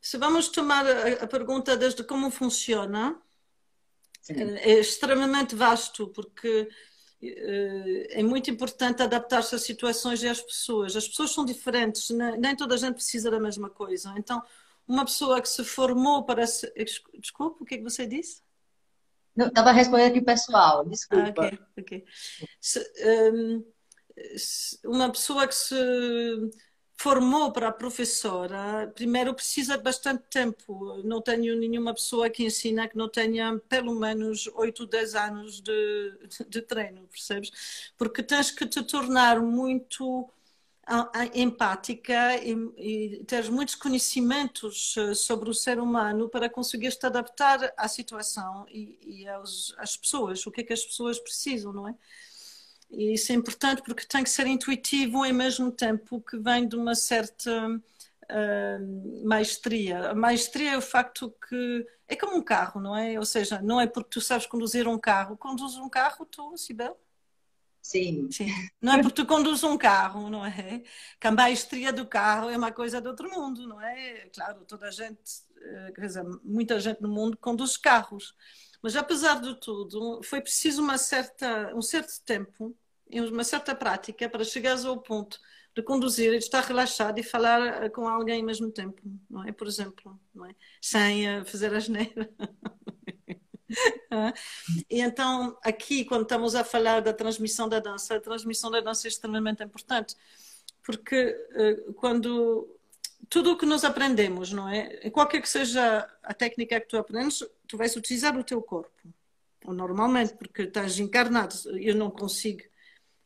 se, 0.00 0.18
vamos 0.18 0.48
tomar 0.48 0.86
a, 0.86 1.24
a, 1.24 1.26
pergunta 1.26 1.76
desde 1.76 2.04
como 2.04 2.30
funciona, 2.30 3.20
Sim. 4.20 4.34
Eh, 4.34 4.72
é 4.72 4.80
extremamente 4.80 5.54
vasto, 5.54 6.08
porque 6.08 6.68
eh, 7.22 8.06
é 8.10 8.22
muito 8.22 8.50
importante 8.50 9.02
adaptar-se 9.02 9.54
às 9.54 9.62
situações 9.62 10.22
e 10.22 10.28
às 10.28 10.40
pessoas. 10.40 10.94
As 10.94 11.08
pessoas 11.08 11.30
são 11.30 11.44
diferentes, 11.44 12.10
nem 12.10 12.54
toda 12.54 12.74
a 12.74 12.78
gente 12.78 12.94
precisa 12.94 13.30
da 13.30 13.40
mesma 13.40 13.70
coisa. 13.70 14.14
Então, 14.16 14.42
uma 14.86 15.04
pessoa 15.04 15.40
que 15.40 15.48
se 15.48 15.64
formou 15.64 16.24
para. 16.24 16.46
Se... 16.46 16.72
Desculpa, 17.18 17.62
o 17.62 17.66
que 17.66 17.74
é 17.74 17.78
que 17.78 17.84
você 17.84 18.06
disse? 18.06 18.42
Não, 19.34 19.46
estava 19.46 19.70
respondendo 19.70 20.10
aqui 20.10 20.20
pessoal, 20.20 20.84
desculpa. 20.84 21.44
Ah, 21.44 21.46
ok, 21.46 21.58
ok. 21.78 22.04
Se, 22.60 22.80
um, 23.32 23.64
uma 24.84 25.10
pessoa 25.10 25.46
que 25.46 25.54
se 25.54 25.74
formou 27.00 27.52
para 27.52 27.70
professora, 27.70 28.90
primeiro 28.94 29.32
precisa 29.32 29.76
de 29.76 29.84
bastante 29.84 30.24
tempo. 30.30 31.00
Não 31.04 31.22
tenho 31.22 31.56
nenhuma 31.56 31.94
pessoa 31.94 32.28
que 32.28 32.44
ensina 32.44 32.88
que 32.88 32.96
não 32.96 33.08
tenha 33.08 33.56
pelo 33.68 33.94
menos 33.94 34.48
8, 34.48 34.86
10 34.86 35.14
anos 35.14 35.60
de, 35.60 36.18
de 36.48 36.62
treino, 36.62 37.06
percebes? 37.08 37.92
Porque 37.96 38.22
tens 38.22 38.50
que 38.50 38.66
te 38.66 38.82
tornar 38.82 39.40
muito 39.40 40.28
empática 41.34 42.36
e, 42.42 42.54
e 42.78 43.24
ter 43.24 43.50
muitos 43.50 43.74
conhecimentos 43.74 44.94
eh, 44.96 45.14
sobre 45.14 45.50
o 45.50 45.54
ser 45.54 45.78
humano 45.78 46.28
para 46.30 46.48
conseguir 46.48 46.90
te 46.96 47.04
adaptar 47.04 47.72
à 47.76 47.86
situação 47.86 48.66
e, 48.70 48.98
e 49.04 49.28
aos, 49.28 49.74
às 49.78 49.96
pessoas, 49.96 50.46
o 50.46 50.50
que 50.50 50.62
é 50.62 50.64
que 50.64 50.72
as 50.72 50.82
pessoas 50.84 51.18
precisam, 51.18 51.72
não 51.72 51.88
é? 51.88 51.94
E 52.90 53.14
isso 53.14 53.32
é 53.32 53.34
importante 53.34 53.82
porque 53.82 54.06
tem 54.06 54.24
que 54.24 54.30
ser 54.30 54.46
intuitivo 54.46 55.22
ao 55.22 55.34
mesmo 55.34 55.70
tempo 55.70 56.20
que 56.20 56.38
vem 56.38 56.66
de 56.66 56.74
uma 56.76 56.94
certa 56.94 57.68
uh, 57.68 59.26
maestria. 59.26 60.10
A 60.10 60.14
maestria 60.14 60.72
é 60.72 60.78
o 60.78 60.82
facto 60.82 61.34
que 61.48 61.86
é 62.06 62.16
como 62.16 62.36
um 62.36 62.42
carro, 62.42 62.80
não 62.80 62.96
é? 62.96 63.18
Ou 63.18 63.26
seja, 63.26 63.60
não 63.60 63.80
é 63.80 63.86
porque 63.86 64.10
tu 64.10 64.20
sabes 64.20 64.46
conduzir 64.46 64.88
um 64.88 64.98
carro. 64.98 65.36
Conduz 65.36 65.76
um 65.76 65.88
carro 65.88 66.24
tu, 66.24 66.56
Sibel? 66.56 66.98
Sim. 67.82 68.30
Sim. 68.30 68.48
Não 68.82 68.94
é 68.94 69.02
porque 69.02 69.22
tu 69.22 69.26
conduzes 69.26 69.62
um 69.64 69.78
carro, 69.78 70.28
não 70.28 70.44
é? 70.44 70.82
Que 71.20 71.26
a 71.26 71.32
maestria 71.32 71.92
do 71.92 72.06
carro 72.06 72.50
é 72.50 72.56
uma 72.56 72.72
coisa 72.72 73.00
de 73.00 73.08
outro 73.08 73.30
mundo, 73.30 73.66
não 73.66 73.80
é? 73.80 74.28
Claro, 74.34 74.64
toda 74.66 74.88
a 74.88 74.90
gente, 74.90 75.18
eh, 75.56 75.92
quer 75.94 76.06
dizer, 76.06 76.24
muita 76.42 76.78
gente 76.80 77.00
no 77.00 77.08
mundo 77.08 77.36
conduz 77.38 77.76
carros. 77.76 78.34
Mas 78.82 78.96
apesar 78.96 79.40
de 79.40 79.58
tudo, 79.60 80.20
foi 80.22 80.40
preciso 80.40 80.82
uma 80.82 80.98
certa, 80.98 81.72
um 81.74 81.82
certo 81.82 82.12
tempo, 82.24 82.76
uma 83.10 83.44
certa 83.44 83.74
prática 83.74 84.28
para 84.28 84.44
chegares 84.44 84.84
ao 84.84 85.00
ponto 85.00 85.40
de 85.74 85.82
conduzir 85.82 86.32
e 86.32 86.38
de 86.38 86.44
estar 86.44 86.64
relaxado 86.64 87.18
e 87.18 87.22
falar 87.22 87.84
eh, 87.84 87.88
com 87.88 88.08
alguém 88.08 88.40
ao 88.40 88.46
mesmo 88.46 88.70
tempo, 88.70 89.00
não 89.30 89.44
é? 89.44 89.52
Por 89.52 89.66
exemplo, 89.66 90.18
não 90.34 90.44
é? 90.46 90.54
Sem 90.80 91.28
eh, 91.28 91.44
fazer 91.44 91.72
a 91.72 91.78
geneira. 91.78 92.28
e 94.90 95.00
então, 95.00 95.56
aqui, 95.62 96.04
quando 96.04 96.22
estamos 96.22 96.54
a 96.54 96.64
falar 96.64 97.00
da 97.00 97.12
transmissão 97.12 97.68
da 97.68 97.78
dança, 97.78 98.16
a 98.16 98.20
transmissão 98.20 98.70
da 98.70 98.80
dança 98.80 99.06
é 99.06 99.10
extremamente 99.10 99.62
importante, 99.62 100.16
porque 100.84 101.14
eh, 101.54 101.76
quando 101.96 102.77
tudo 103.28 103.52
o 103.52 103.58
que 103.58 103.66
nós 103.66 103.84
aprendemos, 103.84 104.52
não 104.52 104.68
é? 104.68 105.10
Qualquer 105.10 105.40
que 105.42 105.48
seja 105.48 106.08
a 106.22 106.34
técnica 106.34 106.80
que 106.80 106.88
tu 106.88 106.96
aprendes, 106.96 107.44
tu 107.66 107.76
vais 107.76 107.94
utilizar 107.96 108.36
o 108.36 108.44
teu 108.44 108.62
corpo. 108.62 108.90
Ou 109.64 109.74
normalmente, 109.74 110.34
porque 110.34 110.62
estás 110.62 110.98
encarnado. 110.98 111.54
Eu 111.78 111.94
não 111.94 112.10
consigo 112.10 112.62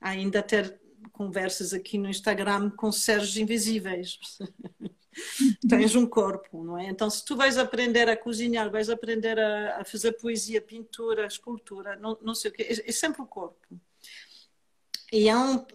ainda 0.00 0.42
ter 0.42 0.80
conversas 1.12 1.72
aqui 1.72 1.98
no 1.98 2.08
Instagram 2.08 2.70
com 2.70 2.90
seres 2.90 3.36
invisíveis. 3.36 4.18
Tens 5.68 5.94
um 5.94 6.06
corpo, 6.06 6.64
não 6.64 6.78
é? 6.78 6.86
Então, 6.86 7.08
se 7.10 7.24
tu 7.24 7.36
vais 7.36 7.58
aprender 7.58 8.08
a 8.08 8.16
cozinhar, 8.16 8.70
vais 8.70 8.88
aprender 8.88 9.38
a, 9.38 9.80
a 9.80 9.84
fazer 9.84 10.12
poesia, 10.12 10.60
pintura, 10.60 11.26
escultura, 11.26 11.96
não, 11.96 12.18
não 12.22 12.34
sei 12.34 12.50
o 12.50 12.54
quê, 12.54 12.62
é, 12.62 12.88
é 12.88 12.92
sempre 12.92 13.20
o 13.20 13.26
corpo. 13.26 13.60
E 15.12 15.28
há 15.28 15.38
um, 15.38 15.66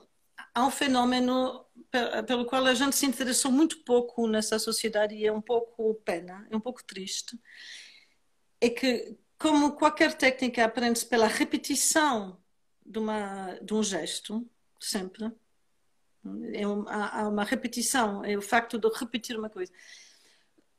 há 0.55 0.65
um 0.65 0.71
fenómeno 0.71 1.66
pelo 2.25 2.45
qual 2.45 2.65
a 2.65 2.73
gente 2.73 2.95
se 2.95 3.05
interessou 3.05 3.51
muito 3.51 3.83
pouco 3.83 4.27
nessa 4.27 4.59
sociedade 4.59 5.15
e 5.15 5.25
é 5.25 5.31
um 5.31 5.41
pouco 5.41 5.95
pena, 6.05 6.47
é 6.49 6.55
um 6.55 6.59
pouco 6.59 6.83
triste, 6.83 7.39
é 8.59 8.69
que 8.69 9.17
como 9.37 9.73
qualquer 9.73 10.13
técnica 10.15 10.65
aprende-se 10.65 11.05
pela 11.05 11.27
repetição 11.27 12.41
de, 12.85 12.99
uma, 12.99 13.53
de 13.61 13.73
um 13.73 13.83
gesto, 13.83 14.49
sempre, 14.79 15.31
é 16.53 16.67
uma, 16.67 17.07
há 17.07 17.27
uma 17.29 17.43
repetição, 17.43 18.23
é 18.25 18.35
o 18.35 18.41
facto 18.41 18.77
de 18.77 18.89
repetir 18.89 19.37
uma 19.37 19.49
coisa, 19.49 19.71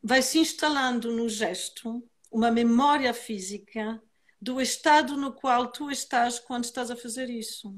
vai 0.03 0.23
se 0.23 0.39
instalando 0.39 1.13
no 1.13 1.29
gesto 1.29 2.07
uma 2.31 2.51
memória 2.51 3.15
física 3.15 4.03
do 4.41 4.61
estado 4.61 5.17
no 5.17 5.33
qual 5.33 5.71
tu 5.71 5.91
estás 5.91 6.39
quando 6.39 6.65
estás 6.65 6.91
a 6.91 6.97
fazer 6.97 7.29
isso. 7.31 7.75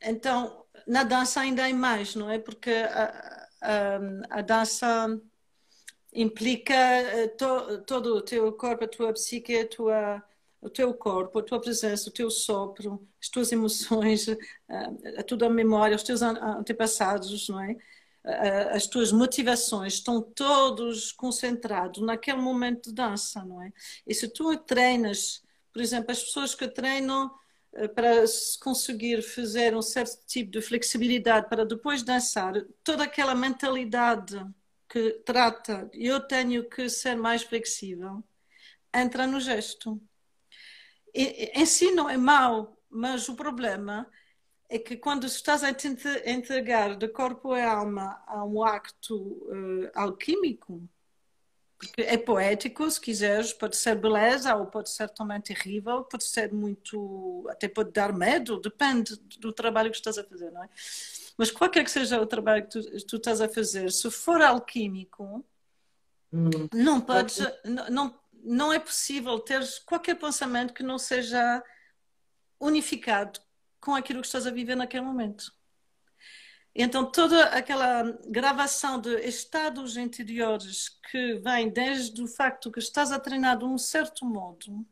Então, 0.00 0.64
na 0.88 1.04
dança 1.04 1.40
ainda 1.40 1.68
é 1.68 1.72
mais, 1.72 2.14
não 2.14 2.30
é? 2.30 2.38
Porque 2.38 2.70
a, 2.70 3.48
a, 3.60 4.38
a 4.38 4.40
dança 4.40 5.20
implica 6.12 6.74
eh, 6.74 7.28
to, 7.28 7.82
todo 7.82 8.16
o 8.16 8.22
teu 8.22 8.50
corpo, 8.54 8.84
a 8.84 8.88
tua 8.88 9.12
psique, 9.12 9.54
a 9.54 9.68
tua, 9.68 10.22
o 10.60 10.70
teu 10.70 10.94
corpo, 10.94 11.38
a 11.38 11.42
tua 11.42 11.60
presença, 11.60 12.08
o 12.08 12.12
teu 12.12 12.30
sopro, 12.30 13.06
as 13.20 13.28
tuas 13.28 13.52
emoções, 13.52 14.26
a, 14.68 15.20
a 15.20 15.22
tua 15.22 15.50
memória, 15.50 15.94
os 15.94 16.02
teus 16.02 16.22
antepassados, 16.22 17.48
não 17.48 17.60
é? 17.60 17.76
As 18.72 18.86
tuas 18.86 19.12
motivações 19.12 19.94
estão 19.94 20.20
todos 20.20 21.12
concentrados 21.12 22.02
naquele 22.02 22.38
momento 22.38 22.88
de 22.88 22.94
dança, 22.94 23.44
não 23.44 23.62
é? 23.62 23.72
E 24.06 24.14
se 24.14 24.28
tu 24.28 24.56
treinas, 24.58 25.42
por 25.72 25.80
exemplo, 25.80 26.10
as 26.10 26.22
pessoas 26.22 26.54
que 26.54 26.68
treinam 26.68 27.30
para 27.94 28.24
conseguir 28.60 29.22
fazer 29.22 29.76
um 29.76 29.82
certo 29.82 30.26
tipo 30.26 30.50
de 30.50 30.60
flexibilidade 30.60 31.48
para 31.48 31.64
depois 31.64 32.02
dançar, 32.02 32.54
toda 32.82 33.04
aquela 33.04 33.34
mentalidade 33.34 34.44
que 34.88 35.20
trata 35.24 35.88
eu 35.92 36.20
tenho 36.20 36.68
que 36.68 36.88
ser 36.88 37.14
mais 37.16 37.42
flexível, 37.42 38.24
entra 38.92 39.26
no 39.26 39.40
gesto. 39.40 40.00
E, 41.14 41.50
em 41.54 41.66
si 41.66 41.90
não 41.92 42.08
é 42.08 42.16
mau, 42.16 42.80
mas 42.90 43.28
o 43.28 43.36
problema 43.36 44.10
é 44.68 44.78
que 44.78 44.96
quando 44.96 45.26
estás 45.26 45.62
a 45.64 45.70
entregar 45.70 46.96
de 46.96 47.08
corpo 47.08 47.56
e 47.56 47.62
alma 47.62 48.22
a 48.26 48.44
um 48.44 48.62
acto 48.62 49.16
uh, 49.16 49.90
alquímico, 49.94 50.88
porque 51.78 52.02
é 52.02 52.18
poético, 52.18 52.90
se 52.90 53.00
quiseres, 53.00 53.52
pode 53.52 53.76
ser 53.76 53.94
beleza 53.94 54.54
ou 54.56 54.66
pode 54.66 54.90
ser 54.90 55.08
também 55.10 55.40
terrível, 55.40 56.02
pode 56.02 56.24
ser 56.24 56.52
muito, 56.52 57.46
até 57.48 57.68
pode 57.68 57.92
dar 57.92 58.12
medo, 58.12 58.60
depende 58.60 59.16
do 59.38 59.52
trabalho 59.52 59.90
que 59.90 59.96
estás 59.96 60.18
a 60.18 60.24
fazer, 60.24 60.50
não 60.50 60.64
é? 60.64 60.68
Mas 61.36 61.52
qualquer 61.52 61.84
que 61.84 61.90
seja 61.90 62.20
o 62.20 62.26
trabalho 62.26 62.64
que 62.64 62.70
tu, 62.70 63.06
tu 63.06 63.16
estás 63.16 63.40
a 63.40 63.48
fazer, 63.48 63.92
se 63.92 64.10
for 64.10 64.42
alquímico, 64.42 65.44
hum. 66.32 66.50
não 66.74 67.00
podes, 67.00 67.38
não, 67.64 67.88
não, 67.88 68.20
não 68.42 68.72
é 68.72 68.80
possível 68.80 69.38
ter 69.38 69.62
qualquer 69.86 70.16
pensamento 70.16 70.74
que 70.74 70.82
não 70.82 70.98
seja 70.98 71.62
unificado 72.58 73.38
com 73.80 73.94
aquilo 73.94 74.20
que 74.20 74.26
estás 74.26 74.48
a 74.48 74.50
viver 74.50 74.74
naquele 74.74 75.04
momento. 75.04 75.52
Então, 76.80 77.04
toda 77.10 77.46
aquela 77.46 78.04
gravação 78.28 79.00
de 79.00 79.10
estados 79.26 79.96
interiores 79.96 80.88
que 81.10 81.34
vem 81.34 81.68
desde 81.68 82.22
o 82.22 82.28
facto 82.28 82.70
que 82.70 82.78
estás 82.78 83.10
a 83.10 83.18
treinar 83.18 83.58
de 83.58 83.64
um 83.64 83.76
certo 83.76 84.24
modo, 84.24 84.86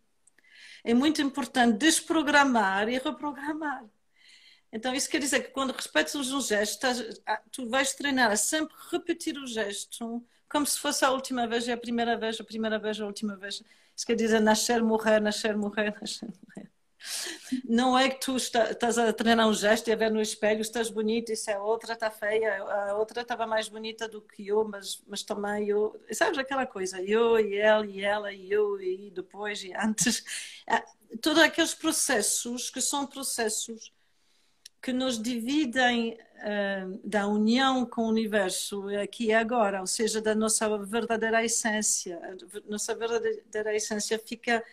é 0.82 0.92
muito 0.92 1.22
importante 1.22 1.78
desprogramar 1.78 2.88
e 2.88 2.98
reprogramar. 2.98 3.84
Então, 4.72 4.92
isso 4.96 5.08
quer 5.08 5.20
dizer 5.20 5.44
que 5.44 5.50
quando 5.52 5.70
respeitas 5.70 6.32
um 6.32 6.40
gesto, 6.40 6.84
tu 7.52 7.68
vais 7.68 7.94
treinar 7.94 8.32
a 8.32 8.36
sempre 8.36 8.74
repetir 8.90 9.38
o 9.38 9.46
gesto 9.46 10.26
como 10.48 10.66
se 10.66 10.80
fosse 10.80 11.04
a 11.04 11.12
última 11.12 11.46
vez 11.46 11.68
e 11.68 11.72
a 11.72 11.76
primeira 11.76 12.16
vez, 12.16 12.40
a 12.40 12.44
primeira 12.44 12.80
vez, 12.80 13.00
a 13.00 13.06
última 13.06 13.36
vez. 13.36 13.62
Isso 13.94 14.04
quer 14.04 14.16
dizer 14.16 14.40
nascer, 14.40 14.82
morrer, 14.82 15.20
nascer, 15.20 15.56
morrer, 15.56 15.94
nascer, 16.00 16.28
morrer. 16.28 16.75
Não 17.64 17.98
é 17.98 18.08
que 18.08 18.20
tu 18.20 18.36
estás 18.36 18.98
a 18.98 19.12
treinar 19.12 19.46
um 19.48 19.52
gesto 19.52 19.88
e 19.88 19.92
a 19.92 19.96
ver 19.96 20.10
no 20.10 20.20
espelho, 20.20 20.60
estás 20.60 20.90
bonita, 20.90 21.32
isso 21.32 21.50
é 21.50 21.58
outra 21.58 21.92
está 21.92 22.10
feia, 22.10 22.62
a 22.62 22.94
outra 22.96 23.22
estava 23.22 23.46
mais 23.46 23.68
bonita 23.68 24.08
do 24.08 24.20
que 24.20 24.46
eu, 24.48 24.64
mas, 24.64 25.02
mas 25.06 25.22
também 25.22 25.68
eu. 25.68 25.98
Sabes 26.12 26.38
aquela 26.38 26.66
coisa? 26.66 27.00
Eu 27.02 27.38
e 27.38 27.54
ele 27.54 27.92
e 27.92 28.04
ela 28.04 28.32
e 28.32 28.50
eu 28.50 28.80
e 28.80 29.10
depois 29.10 29.62
e 29.62 29.72
antes. 29.74 30.24
Ah, 30.68 30.84
todos 31.22 31.40
aqueles 31.40 31.72
processos 31.74 32.70
que 32.70 32.80
são 32.80 33.06
processos 33.06 33.92
que 34.82 34.92
nos 34.92 35.20
dividem 35.20 36.14
uh, 36.14 37.00
da 37.04 37.26
união 37.26 37.86
com 37.86 38.02
o 38.02 38.08
universo 38.08 38.88
aqui 39.00 39.26
e 39.26 39.32
agora, 39.32 39.80
ou 39.80 39.86
seja, 39.86 40.20
da 40.20 40.34
nossa 40.34 40.78
verdadeira 40.78 41.44
essência. 41.44 42.20
A 42.22 42.70
nossa 42.70 42.94
verdadeira 42.96 43.74
essência 43.76 44.18
fica 44.18 44.64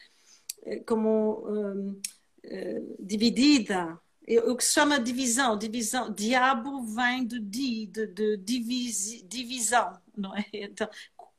eh, 0.65 0.79
como 0.85 1.43
um, 1.47 2.01
uh, 2.45 2.95
dividida. 2.99 3.99
O 4.47 4.55
que 4.55 4.63
se 4.63 4.73
chama 4.73 5.01
divisão, 5.01 5.57
divisão, 5.57 6.13
diabo 6.13 6.83
vem 6.83 7.27
de 7.27 7.41
di, 7.41 7.87
de, 7.87 8.07
de 8.07 8.37
divis, 8.37 9.21
divisão, 9.27 9.99
não 10.15 10.35
é? 10.35 10.45
Então, 10.53 10.87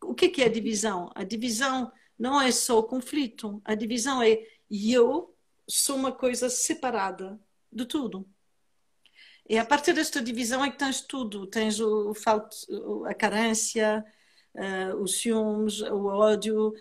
o 0.02 0.14
que 0.14 0.42
é, 0.42 0.46
é 0.46 0.48
divisão? 0.50 1.10
A 1.14 1.24
divisão 1.24 1.90
não 2.18 2.40
é 2.40 2.52
só 2.52 2.78
o 2.78 2.82
conflito, 2.82 3.62
a 3.64 3.74
divisão 3.74 4.22
é 4.22 4.38
eu 4.70 5.34
sou 5.66 5.96
uma 5.96 6.12
coisa 6.12 6.50
separada 6.50 7.40
de 7.72 7.86
tudo. 7.86 8.28
E 9.48 9.58
a 9.58 9.64
partir 9.64 9.92
desta 9.92 10.22
divisão 10.22 10.64
é 10.64 10.70
que 10.70 10.78
tens 10.78 11.02
tudo. 11.02 11.46
Tens 11.46 11.78
o, 11.80 12.10
o 12.10 12.14
falto, 12.14 12.56
a 13.06 13.14
carência, 13.14 14.04
uh, 14.54 14.96
os 14.96 15.18
ciúmes, 15.18 15.80
o 15.82 16.06
ódio, 16.06 16.72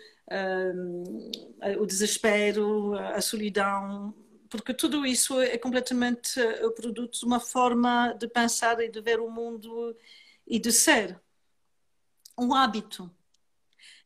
o 1.78 1.86
desespero, 1.86 2.94
a 2.94 3.20
solidão, 3.20 4.14
porque 4.48 4.72
tudo 4.72 5.04
isso 5.04 5.40
é 5.40 5.58
completamente 5.58 6.40
o 6.62 6.70
produto 6.70 7.18
de 7.18 7.26
uma 7.26 7.40
forma 7.40 8.12
de 8.14 8.28
pensar 8.28 8.80
e 8.80 8.88
de 8.88 9.00
ver 9.00 9.20
o 9.20 9.30
mundo 9.30 9.96
e 10.46 10.58
de 10.58 10.70
ser. 10.70 11.20
Um 12.38 12.54
hábito. 12.54 13.10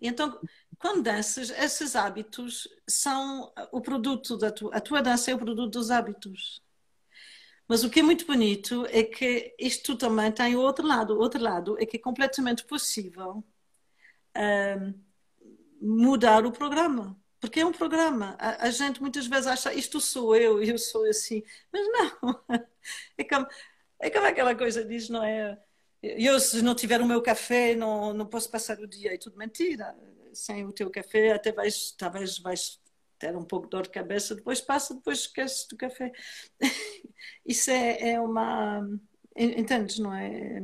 E 0.01 0.07
então, 0.07 0.39
quando 0.79 1.03
danças, 1.03 1.51
esses 1.51 1.97
hábitos 1.97 2.69
são 2.87 3.53
o 3.73 3.81
produto 3.81 4.37
da 4.37 4.51
tua, 4.51 4.75
a 4.75 4.81
tua 4.81 5.03
dança 5.03 5.31
é 5.31 5.35
o 5.35 5.39
produto 5.39 5.71
dos 5.71 5.91
hábitos. 5.91 6.63
Mas 7.67 7.85
o 7.85 7.91
que 7.91 8.01
é 8.01 8.03
muito 8.03 8.27
bonito 8.27 8.87
é 8.87 9.03
que 9.03 9.55
isto 9.59 9.97
também 9.97 10.33
tem 10.33 10.57
o 10.57 10.61
outro 10.61 10.87
lado. 10.87 11.15
O 11.15 11.19
outro 11.19 11.43
lado 11.43 11.77
é 11.79 11.85
que 11.85 11.97
é 11.97 12.01
completamente 12.01 12.65
possível 12.65 13.45
mudar 15.81 16.45
o 16.47 16.53
programa. 16.53 17.19
Porque 17.41 17.61
é 17.61 17.67
um 17.67 17.73
programa. 17.73 18.37
A, 18.39 18.67
a, 18.67 18.71
gente 18.71 19.01
muitas 19.01 19.27
vezes 19.27 19.47
acha 19.47 19.73
isto 19.73 20.01
sou 20.01 20.35
eu, 20.35 20.63
eu 20.63 20.79
sou 20.79 21.05
assim. 21.07 21.43
Mas 21.73 21.87
não. 21.89 22.45
É 23.17 23.25
como, 23.25 23.47
é 24.01 24.11
como 24.11 24.27
aquela 24.27 24.55
coisa 24.55 24.85
diz, 24.85 25.09
não 25.09 25.23
é? 25.23 25.59
Eu, 26.03 26.39
se 26.41 26.63
não 26.63 26.75
tiver 26.75 27.01
o 27.01 27.07
meu 27.07 27.23
café, 27.23 27.75
não, 27.75 28.13
não 28.15 28.27
posso 28.27 28.51
passar 28.51 28.79
o 28.79 28.87
dia. 28.87 29.15
É 29.15 29.19
tudo 29.19 29.37
mentira. 29.37 29.97
Sem 30.33 30.65
o 30.67 30.73
teu 30.73 30.91
café, 30.91 31.33
até 31.33 31.53
vais, 31.53 31.93
talvez 31.93 32.39
vais 32.39 32.81
ter 33.19 33.37
um 33.37 33.45
pouco 33.45 33.67
de 33.67 33.71
dor 33.71 33.83
de 33.83 33.91
cabeça, 33.91 34.35
depois 34.35 34.61
passa, 34.61 34.95
depois 34.95 35.21
esquece 35.21 35.69
do 35.69 35.77
café. 35.77 36.13
Isso 37.47 37.71
é, 37.71 38.13
é 38.13 38.21
uma. 38.21 38.87
Entendes, 39.37 39.99
não 39.99 40.15
é? 40.15 40.63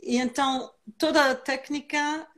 E 0.00 0.18
então 0.18 0.72
toda 0.98 1.30
a 1.30 1.34
técnica 1.34 2.28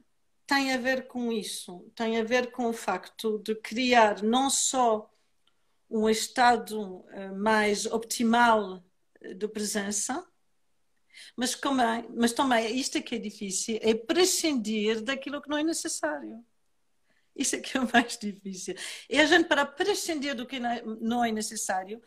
tem 0.49 0.73
a 0.73 0.79
ver 0.79 1.07
com 1.07 1.31
isso, 1.31 1.93
tem 1.95 2.19
a 2.19 2.25
ver 2.25 2.51
com 2.51 2.71
o 2.71 2.73
facto 2.73 3.39
de 3.41 3.55
criar 3.55 4.23
não 4.23 4.49
só 4.49 5.13
um 5.91 6.09
estado 6.09 7.05
eh, 7.11 7.31
mais 7.33 7.85
optimal 7.85 8.83
de 9.37 9.47
presença, 9.47 10.27
mas 11.37 11.55
também, 11.55 12.09
mas 12.17 12.33
também 12.33 12.79
isto 12.79 12.97
é 12.97 13.03
que 13.03 13.17
é 13.17 13.19
difícil, 13.19 13.79
é 13.83 13.95
prescindir 13.95 15.03
daquilo 15.03 15.43
que 15.43 15.51
não 15.51 15.59
é 15.59 15.63
necessário. 15.63 16.43
Isso 17.37 17.57
é 17.57 17.61
que 17.61 17.77
é 17.77 17.81
o 17.81 17.93
mais 17.93 18.17
difícil. 18.17 18.75
E 19.09 19.21
a 19.21 19.27
gente, 19.27 19.49
para 19.49 19.67
prescindir 19.67 20.35
do 20.35 20.47
que 20.47 20.59
não 20.59 21.23
é 21.23 21.31
necessário, 21.31 22.03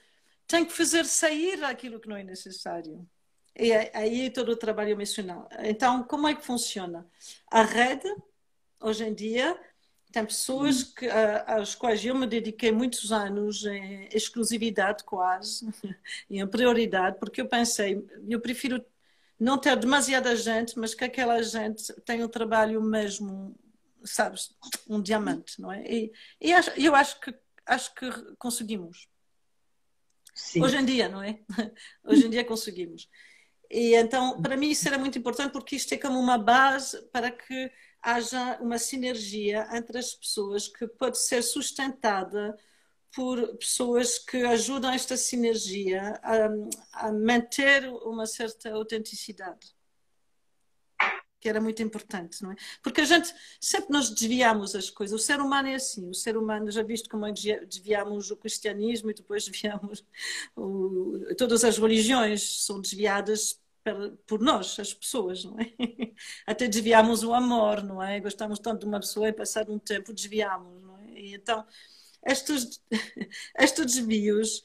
tem 0.48 0.66
que 0.66 0.74
fazer 0.74 1.06
sair 1.06 1.64
aquilo 1.64 2.00
que 2.00 2.10
não 2.10 2.18
é 2.18 2.24
necessário. 2.24 3.08
E 3.56 3.72
é 3.72 3.92
aí 3.94 4.32
todo 4.32 4.54
o 4.54 4.58
trabalho 4.58 4.90
emocional. 4.90 5.48
Então, 5.60 6.04
como 6.04 6.28
é 6.28 6.34
que 6.34 6.44
funciona? 6.44 7.08
A 7.52 7.64
rede, 7.64 8.10
hoje 8.82 9.04
em 9.06 9.14
dia, 9.14 9.60
tem 10.12 10.26
pessoas 10.26 10.84
que, 10.84 11.08
às 11.46 11.76
quais 11.76 12.04
eu 12.04 12.16
me 12.16 12.28
dediquei 12.28 12.72
muitos 12.72 13.12
anos 13.12 13.66
em 13.66 14.10
exclusividade 14.12 15.04
quase, 15.04 15.70
em 16.30 16.46
prioridade, 16.48 17.18
porque 17.20 17.42
eu 17.42 17.48
pensei, 17.48 18.06
eu 18.28 18.40
prefiro 18.42 18.84
não 19.40 19.58
ter 19.58 19.76
demasiada 19.76 20.36
gente, 20.36 20.78
mas 20.78 20.94
que 20.94 21.04
aquela 21.04 21.42
gente 21.42 21.94
tenha 22.04 22.26
um 22.26 22.30
trabalho 22.30 22.82
mesmo 22.82 23.56
sabes, 24.04 24.56
um 24.88 25.02
diamante, 25.02 25.62
não 25.62 25.72
é? 25.72 25.84
E, 25.86 26.12
e 26.40 26.54
acho, 26.54 26.72
eu 26.72 26.96
acho 26.96 27.20
que, 27.20 27.34
acho 27.66 27.94
que 27.96 28.10
conseguimos. 28.38 29.08
Sim. 30.34 30.64
Hoje 30.64 30.78
em 30.78 30.86
dia, 30.86 31.10
não 31.10 31.22
é? 31.22 31.40
Hoje 32.04 32.26
em 32.26 32.30
dia 32.30 32.44
conseguimos. 32.44 33.10
E 33.70 33.96
então, 33.96 34.42
para 34.42 34.58
mim, 34.58 34.70
isso 34.70 34.88
era 34.88 34.98
muito 34.98 35.18
importante 35.18 35.52
porque 35.52 35.76
isto 35.76 35.94
é 35.94 35.98
como 35.98 36.20
uma 36.20 36.38
base 36.38 37.02
para 37.08 37.32
que 37.32 37.72
haja 38.02 38.60
uma 38.62 38.78
sinergia 38.78 39.68
entre 39.74 39.98
as 39.98 40.14
pessoas 40.14 40.68
que 40.68 40.88
pode 40.88 41.18
ser 41.18 41.42
sustentada 41.42 42.58
por 43.14 43.58
pessoas 43.58 44.18
que 44.18 44.38
ajudam 44.38 44.92
esta 44.92 45.18
sinergia 45.18 46.20
a, 46.24 47.08
a 47.08 47.12
manter 47.12 47.88
uma 47.90 48.26
certa 48.26 48.72
autenticidade 48.72 49.76
que 51.42 51.50
era 51.50 51.60
muito 51.60 51.82
importante, 51.82 52.42
não 52.44 52.52
é? 52.52 52.56
Porque 52.84 53.02
a 53.02 53.06
gente 53.06 53.34
sempre 53.60 53.92
nos 53.92 54.12
desviamos 54.12 54.76
as 54.76 54.92
coisas. 54.92 55.20
O 55.20 55.24
ser 55.24 55.42
humano 55.42 55.70
é 55.70 55.74
assim. 55.74 56.08
O 56.08 56.14
ser 56.14 56.38
humano, 56.38 56.70
já 56.70 56.84
viste 56.84 57.10
como 57.10 57.26
é 57.26 57.32
desviamos 57.32 58.30
o 58.30 58.38
cristianismo 58.38 59.10
e 59.10 59.16
depois 59.16 59.44
desviamos 59.50 60.06
o, 60.56 61.20
todas 61.36 61.64
as 61.64 61.80
religiões 61.80 62.64
são 62.64 62.80
desviadas 62.80 63.60
por, 64.26 64.40
nós, 64.40 64.80
as 64.80 64.94
pessoas, 64.94 65.44
não 65.44 65.60
é? 65.60 65.66
Até 66.46 66.68
desviamos 66.68 67.24
o 67.24 67.34
amor, 67.34 67.84
não 67.84 68.02
é? 68.02 68.20
Gostamos 68.20 68.60
tanto 68.60 68.82
de 68.82 68.86
uma 68.86 69.00
pessoa 69.00 69.28
e 69.30 69.34
passado 69.34 69.74
um 69.74 69.80
tempo 69.80 70.14
desviamos, 70.14 70.82
não 70.82 70.98
é? 70.98 71.20
E 71.20 71.34
então 71.36 71.66
estes, 72.26 72.82
estes 73.58 73.86
desvios 73.86 74.62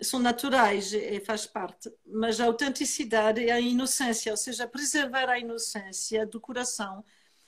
são 0.00 0.20
naturais 0.20 0.92
e 0.92 1.20
faz 1.20 1.46
parte, 1.46 1.92
mas 2.06 2.40
a 2.40 2.46
autenticidade 2.46 3.40
e 3.42 3.50
a 3.50 3.60
inocência, 3.60 4.32
ou 4.32 4.36
seja, 4.36 4.66
preservar 4.66 5.28
a 5.28 5.38
inocência 5.38 6.26
do 6.26 6.40
coração 6.40 7.04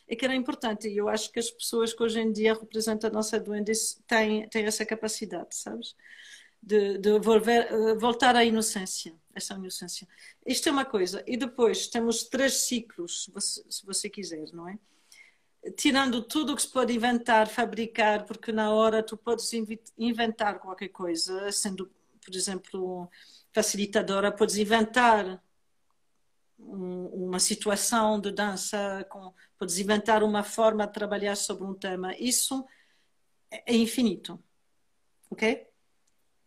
é 0.06 0.16
que 0.16 0.24
era 0.24 0.34
importante. 0.34 0.88
E 0.88 0.96
eu 0.96 1.08
acho 1.08 1.32
que 1.32 1.38
as 1.38 1.50
pessoas 1.50 1.94
que 1.94 2.02
hoje 2.02 2.20
em 2.20 2.32
dia 2.32 2.54
representam 2.54 3.08
a 3.08 3.12
nossa 3.12 3.40
doença 3.40 3.98
têm, 4.06 4.48
têm 4.48 4.66
essa 4.66 4.84
capacidade, 4.84 5.54
sabes? 5.54 5.96
De, 6.62 6.98
de 6.98 7.18
volver, 7.18 7.72
eh, 7.72 7.94
voltar 7.94 8.36
à 8.36 8.44
inocência, 8.44 9.14
essa 9.34 9.54
inocência. 9.54 10.06
Isto 10.46 10.68
é 10.68 10.72
uma 10.72 10.84
coisa. 10.84 11.22
E 11.26 11.36
depois 11.36 11.86
temos 11.88 12.24
três 12.24 12.54
ciclos, 12.64 13.30
se 13.68 13.86
você 13.86 14.08
quiser, 14.08 14.44
não 14.52 14.68
é? 14.68 14.78
Tirando 15.76 16.22
tudo 16.22 16.52
o 16.52 16.56
que 16.56 16.62
se 16.62 16.68
pode 16.68 16.92
inventar, 16.92 17.48
fabricar, 17.48 18.24
porque 18.24 18.50
na 18.50 18.72
hora 18.72 19.02
tu 19.02 19.16
podes 19.16 19.50
inventar 19.96 20.58
qualquer 20.58 20.88
coisa, 20.88 21.52
sendo 21.52 21.90
por 22.24 22.34
exemplo, 22.34 23.10
facilitadora, 23.52 24.32
podes 24.32 24.56
inventar 24.56 25.42
uma 26.58 27.40
situação 27.40 28.20
de 28.20 28.30
dança, 28.30 29.04
com, 29.10 29.34
podes 29.58 29.78
inventar 29.78 30.22
uma 30.22 30.44
forma 30.44 30.86
de 30.86 30.92
trabalhar 30.92 31.36
sobre 31.36 31.64
um 31.64 31.74
tema. 31.74 32.14
Isso 32.16 32.64
é 33.50 33.74
infinito, 33.74 34.42
ok? 35.28 35.66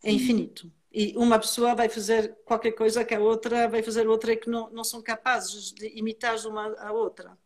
É 0.02 0.10
infinito. 0.10 0.72
E 0.98 1.12
uma 1.14 1.38
pessoa 1.38 1.74
vai 1.74 1.90
fazer 1.90 2.34
qualquer 2.46 2.72
coisa 2.72 3.04
que 3.04 3.14
a 3.14 3.20
outra 3.20 3.68
vai 3.68 3.82
fazer 3.82 4.08
outra 4.08 4.32
e 4.32 4.36
que 4.38 4.48
não, 4.48 4.70
não 4.70 4.82
são 4.82 5.02
capazes 5.02 5.70
de 5.70 5.88
imitar 5.88 6.34
uma 6.46 6.74
a 6.78 6.90
outra. 6.90 7.36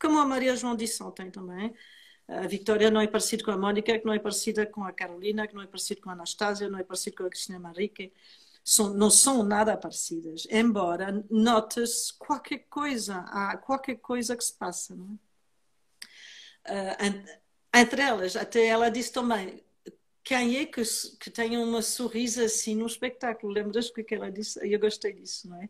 Como 0.00 0.16
a 0.16 0.24
Maria 0.24 0.54
João 0.54 0.76
disse 0.76 1.02
ontem 1.02 1.28
também. 1.28 1.74
A 2.28 2.46
Victoria 2.46 2.88
não 2.88 3.00
é 3.00 3.08
parecida 3.08 3.42
com 3.42 3.50
a 3.50 3.56
Mónica, 3.56 3.98
que 3.98 4.06
não 4.06 4.12
é 4.12 4.20
parecida 4.20 4.64
com 4.64 4.84
a 4.84 4.92
Carolina, 4.92 5.48
que 5.48 5.54
não 5.56 5.62
é 5.62 5.66
parecida 5.66 6.00
com 6.00 6.08
a 6.08 6.12
Anastácia, 6.12 6.68
não 6.68 6.78
é 6.78 6.84
parecida 6.84 7.16
com 7.16 7.24
a 7.24 7.28
Cristina 7.28 7.58
Marique. 7.58 8.12
São, 8.62 8.94
não 8.94 9.10
são 9.10 9.42
nada 9.42 9.76
parecidas, 9.76 10.46
embora 10.48 11.24
notes 11.28 12.12
qualquer 12.12 12.58
coisa, 12.70 13.24
há 13.26 13.56
qualquer 13.56 13.96
coisa 13.96 14.36
que 14.36 14.44
se 14.44 14.52
passa. 14.52 14.94
Não 14.94 15.18
é? 16.68 16.92
Uh, 17.08 17.24
entre 17.74 18.02
elas, 18.02 18.36
até 18.36 18.66
ela 18.66 18.88
disse 18.88 19.12
também, 19.12 19.64
quem 20.22 20.58
é 20.58 20.66
que, 20.66 20.82
que 21.18 21.30
tem 21.30 21.56
uma 21.56 21.82
sorriso 21.82 22.42
assim 22.42 22.74
no 22.74 22.86
espetáculo? 22.86 23.52
Lembras 23.52 23.88
o 23.88 23.92
que 23.92 24.14
ela 24.14 24.30
disse? 24.30 24.58
Eu 24.62 24.78
gostei 24.78 25.12
disso, 25.12 25.48
não 25.48 25.60
é? 25.60 25.68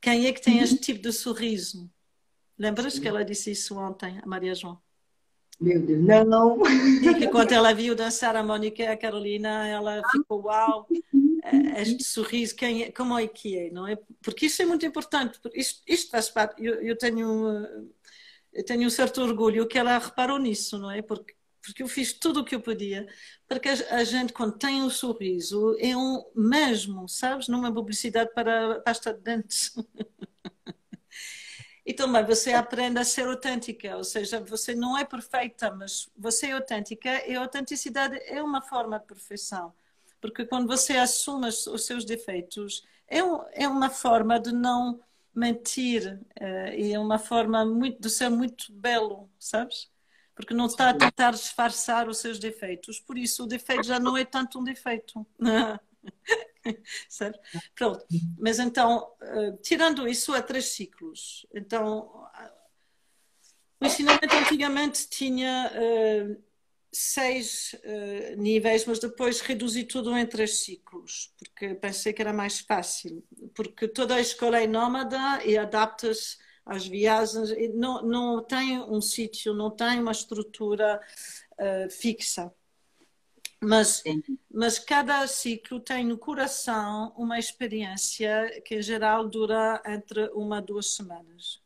Quem 0.00 0.26
é 0.26 0.32
que 0.32 0.40
tem 0.40 0.58
este 0.58 0.76
tipo 0.76 1.02
de 1.02 1.12
sorriso? 1.12 1.90
Lembras 2.58 2.98
que 2.98 3.06
ela 3.06 3.24
disse 3.24 3.52
isso 3.52 3.76
ontem, 3.78 4.18
a 4.22 4.26
Maria 4.26 4.54
João? 4.54 4.80
Meu 5.60 5.80
Deus, 5.80 6.26
não! 6.26 6.60
E 7.02 7.14
que 7.14 7.28
quando 7.28 7.52
ela 7.52 7.72
viu 7.72 7.94
dançar 7.94 8.36
a 8.36 8.42
Mónica 8.42 8.82
e 8.82 8.86
a 8.86 8.96
Carolina, 8.96 9.66
ela 9.66 10.02
ficou, 10.10 10.42
uau, 10.42 10.86
eh, 11.44 11.82
este 11.82 12.04
sorriso, 12.04 12.54
quem 12.54 12.84
é, 12.84 12.92
como 12.92 13.18
é 13.18 13.26
que 13.26 13.56
é, 13.58 13.70
não 13.70 13.86
é? 13.86 13.98
Porque 14.22 14.46
isso 14.46 14.62
é 14.62 14.66
muito 14.66 14.86
importante, 14.86 15.40
isto, 15.54 15.82
isto 15.86 16.10
faz 16.10 16.28
parte, 16.28 16.64
eu, 16.64 16.74
eu, 16.74 16.96
tenho, 16.96 17.66
eu 18.52 18.64
tenho 18.64 18.86
um 18.86 18.90
certo 18.90 19.20
orgulho 19.20 19.66
que 19.66 19.78
ela 19.78 19.98
reparou 19.98 20.38
nisso, 20.38 20.78
não 20.78 20.90
é? 20.90 21.02
Porque 21.02 21.34
porque 21.68 21.82
eu 21.82 21.88
fiz 21.88 22.12
tudo 22.14 22.40
o 22.40 22.44
que 22.44 22.54
eu 22.54 22.60
podia 22.60 23.06
para 23.48 23.58
que 23.58 23.68
a 23.68 24.04
gente, 24.04 24.34
quando 24.34 24.58
tem 24.58 24.82
um 24.82 24.90
sorriso, 24.90 25.74
é 25.80 25.96
um 25.96 26.22
mesmo, 26.34 27.08
sabes? 27.08 27.48
Numa 27.48 27.72
publicidade 27.72 28.30
para 28.34 28.80
pasta 28.80 29.14
de 29.14 29.20
dentes. 29.20 29.74
e 31.84 31.94
também 31.94 32.22
você 32.26 32.52
aprende 32.52 32.98
a 32.98 33.04
ser 33.04 33.26
autêntica, 33.26 33.96
ou 33.96 34.04
seja, 34.04 34.38
você 34.38 34.74
não 34.74 34.98
é 34.98 35.04
perfeita, 35.04 35.74
mas 35.74 36.10
você 36.14 36.48
é 36.48 36.52
autêntica 36.52 37.26
e 37.26 37.34
a 37.34 37.40
autenticidade 37.40 38.18
é 38.26 38.42
uma 38.42 38.60
forma 38.60 38.98
de 38.98 39.06
perfeição. 39.06 39.72
Porque 40.20 40.44
quando 40.44 40.66
você 40.66 40.98
assume 40.98 41.48
os 41.48 41.86
seus 41.86 42.04
defeitos, 42.04 42.84
é, 43.06 43.24
um, 43.24 43.42
é 43.52 43.66
uma 43.66 43.88
forma 43.88 44.38
de 44.38 44.52
não 44.52 45.00
mentir, 45.34 46.20
uh, 46.38 46.74
e 46.76 46.92
é 46.92 46.98
uma 46.98 47.18
forma 47.18 47.64
muito, 47.64 47.98
de 47.98 48.10
ser 48.10 48.28
muito 48.28 48.70
belo, 48.72 49.30
sabes? 49.38 49.88
Porque 50.38 50.54
não 50.54 50.66
está 50.66 50.90
a 50.90 50.94
tentar 50.94 51.32
disfarçar 51.32 52.08
os 52.08 52.18
seus 52.18 52.38
defeitos. 52.38 53.00
Por 53.00 53.18
isso, 53.18 53.42
o 53.42 53.46
defeito 53.46 53.82
já 53.82 53.98
não 53.98 54.16
é 54.16 54.24
tanto 54.24 54.60
um 54.60 54.62
defeito. 54.62 55.26
certo? 57.08 57.40
Pronto. 57.74 58.06
Mas 58.38 58.60
então, 58.60 59.10
uh, 59.20 59.56
tirando 59.60 60.06
isso, 60.06 60.32
há 60.32 60.40
três 60.40 60.66
ciclos. 60.66 61.44
Então, 61.52 62.24
o 63.80 63.84
ensinamento 63.84 64.36
antigamente 64.36 65.08
tinha 65.08 65.72
uh, 65.74 66.40
seis 66.92 67.74
uh, 67.74 68.40
níveis, 68.40 68.84
mas 68.84 69.00
depois 69.00 69.40
reduzi 69.40 69.82
tudo 69.82 70.16
em 70.16 70.24
três 70.24 70.60
ciclos, 70.60 71.34
porque 71.36 71.74
pensei 71.74 72.12
que 72.12 72.22
era 72.22 72.32
mais 72.32 72.60
fácil. 72.60 73.26
Porque 73.56 73.88
toda 73.88 74.14
a 74.14 74.20
escola 74.20 74.62
é 74.62 74.68
nómada 74.68 75.44
e 75.44 75.58
adapta-se 75.58 76.36
às 76.68 76.86
viagens, 76.86 77.50
não, 77.74 78.02
não 78.02 78.44
tem 78.44 78.78
um 78.78 79.00
sítio, 79.00 79.54
não 79.54 79.70
tem 79.70 79.98
uma 79.98 80.12
estrutura 80.12 81.00
uh, 81.58 81.90
fixa. 81.90 82.52
Mas, 83.60 84.04
mas 84.52 84.78
cada 84.78 85.26
ciclo 85.26 85.80
tem 85.80 86.04
no 86.04 86.16
coração 86.16 87.12
uma 87.16 87.38
experiência 87.38 88.62
que, 88.64 88.76
em 88.76 88.82
geral, 88.82 89.28
dura 89.28 89.82
entre 89.84 90.28
uma 90.28 90.58
a 90.58 90.60
duas 90.60 90.94
semanas. 90.94 91.60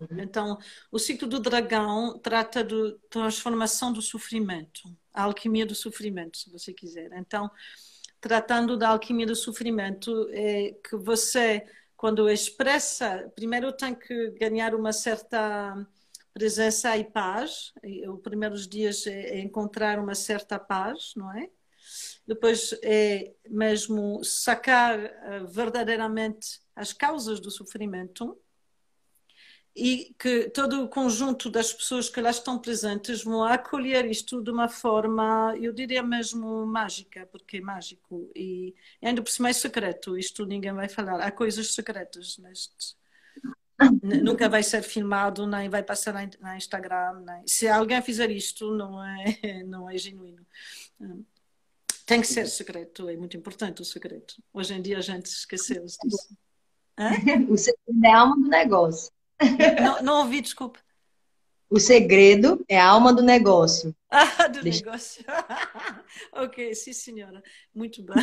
Uhum. 0.00 0.20
Então, 0.20 0.58
o 0.90 0.98
ciclo 0.98 1.28
do 1.28 1.40
dragão 1.40 2.18
trata 2.18 2.62
de 2.62 2.96
transformação 3.10 3.92
do 3.92 4.00
sofrimento, 4.00 4.96
a 5.12 5.24
alquimia 5.24 5.66
do 5.66 5.74
sofrimento, 5.74 6.38
se 6.38 6.48
você 6.48 6.72
quiser. 6.72 7.10
Então, 7.12 7.50
tratando 8.20 8.76
da 8.76 8.90
alquimia 8.90 9.26
do 9.26 9.36
sofrimento, 9.36 10.28
é 10.30 10.72
que 10.82 10.96
você 10.96 11.66
quando 11.98 12.30
expressa, 12.30 13.30
primeiro 13.34 13.72
tem 13.72 13.92
que 13.92 14.30
ganhar 14.38 14.72
uma 14.72 14.92
certa 14.92 15.84
presença 16.32 16.96
e 16.96 17.02
paz. 17.04 17.72
Os 18.08 18.20
primeiros 18.20 18.68
dias 18.68 19.04
é 19.08 19.40
encontrar 19.40 19.98
uma 19.98 20.14
certa 20.14 20.60
paz, 20.60 21.12
não 21.16 21.36
é? 21.36 21.50
Depois 22.24 22.72
é 22.84 23.34
mesmo 23.48 24.22
sacar 24.22 24.96
eh, 24.96 25.44
verdadeiramente 25.48 26.60
as 26.76 26.92
causas 26.92 27.40
do 27.40 27.50
sofrimento 27.50 28.38
e 29.78 30.12
que 30.18 30.50
todo 30.50 30.82
o 30.82 30.88
conjunto 30.88 31.48
das 31.48 31.72
pessoas 31.72 32.10
que 32.10 32.20
lá 32.20 32.30
estão 32.30 32.58
presentes 32.58 33.22
vão 33.22 33.44
acolher 33.44 34.04
isto 34.06 34.42
de 34.42 34.50
uma 34.50 34.68
forma, 34.68 35.54
eu 35.60 35.72
diria 35.72 36.02
mesmo 36.02 36.66
mágica, 36.66 37.28
porque 37.30 37.58
é 37.58 37.60
mágico 37.60 38.28
e 38.34 38.74
ainda 39.00 39.22
por 39.22 39.30
cima 39.30 39.50
é 39.50 39.52
secreto, 39.52 40.18
isto 40.18 40.44
ninguém 40.44 40.72
vai 40.72 40.88
falar. 40.88 41.20
Há 41.20 41.30
coisas 41.30 41.72
secretas 41.74 42.38
neste. 42.38 42.96
Nunca 44.02 44.48
vai 44.48 44.64
ser 44.64 44.82
filmado, 44.82 45.46
nem 45.46 45.68
vai 45.68 45.84
passar 45.84 46.12
na 46.40 46.56
Instagram. 46.56 47.20
Nem... 47.24 47.46
Se 47.46 47.68
alguém 47.68 48.02
fizer 48.02 48.32
isto, 48.32 48.74
não 48.74 49.00
é, 49.04 49.62
não 49.62 49.88
é 49.88 49.96
genuíno. 49.96 50.44
Tem 52.04 52.20
que 52.20 52.26
ser 52.26 52.48
secreto, 52.48 53.08
é 53.08 53.16
muito 53.16 53.36
importante 53.36 53.80
o 53.80 53.84
secreto. 53.84 54.42
Hoje 54.52 54.74
em 54.74 54.82
dia 54.82 54.98
a 54.98 55.02
gente 55.02 55.26
esqueceu 55.26 55.84
disso. 55.84 56.36
o 57.48 57.56
segredo 57.56 58.04
é 58.04 58.10
a 58.10 58.18
alma 58.18 58.34
do 58.34 58.48
negócio. 58.48 59.16
Não, 59.82 60.02
não 60.02 60.18
ouvi, 60.20 60.40
desculpe. 60.40 60.80
O 61.70 61.78
segredo 61.78 62.64
é 62.66 62.78
a 62.78 62.86
alma 62.86 63.12
do 63.12 63.22
negócio. 63.22 63.94
Ah, 64.10 64.48
do 64.48 64.62
Deixa... 64.62 64.82
negócio. 64.82 65.22
ok, 66.32 66.74
sim, 66.74 66.94
senhora. 66.94 67.42
Muito 67.74 68.02
bem. 68.02 68.16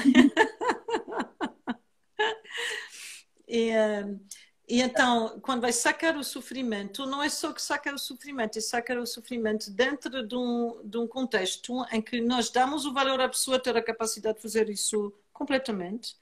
e, 3.47 3.69
uh, 3.69 4.19
e, 4.67 4.82
então, 4.82 5.39
quando 5.41 5.62
vai 5.62 5.71
sacar 5.71 6.17
o 6.17 6.23
sofrimento, 6.23 7.06
não 7.06 7.21
é 7.21 7.30
só 7.30 7.54
que 7.54 7.62
sacar 7.62 7.93
o 7.93 7.99
sofrimento, 7.99 8.58
é 8.58 8.62
sacar 8.62 8.97
o 8.97 9.06
sofrimento 9.06 9.69
dentro 9.69 10.28
de 10.28 10.36
um, 10.36 10.82
de 10.84 10.97
um 10.97 11.08
contexto 11.08 11.86
em 11.91 12.01
que 12.01 12.19
nós 12.19 12.49
damos 12.49 12.84
o 12.84 12.91
valor 12.91 13.21
à 13.21 13.30
pessoa 13.30 13.60
ter 13.60 13.78
a 13.78 13.84
capacidade 13.84 14.38
de 14.38 14.41
fazer 14.41 14.67
isso 14.71 15.13
completamente. 15.32 16.15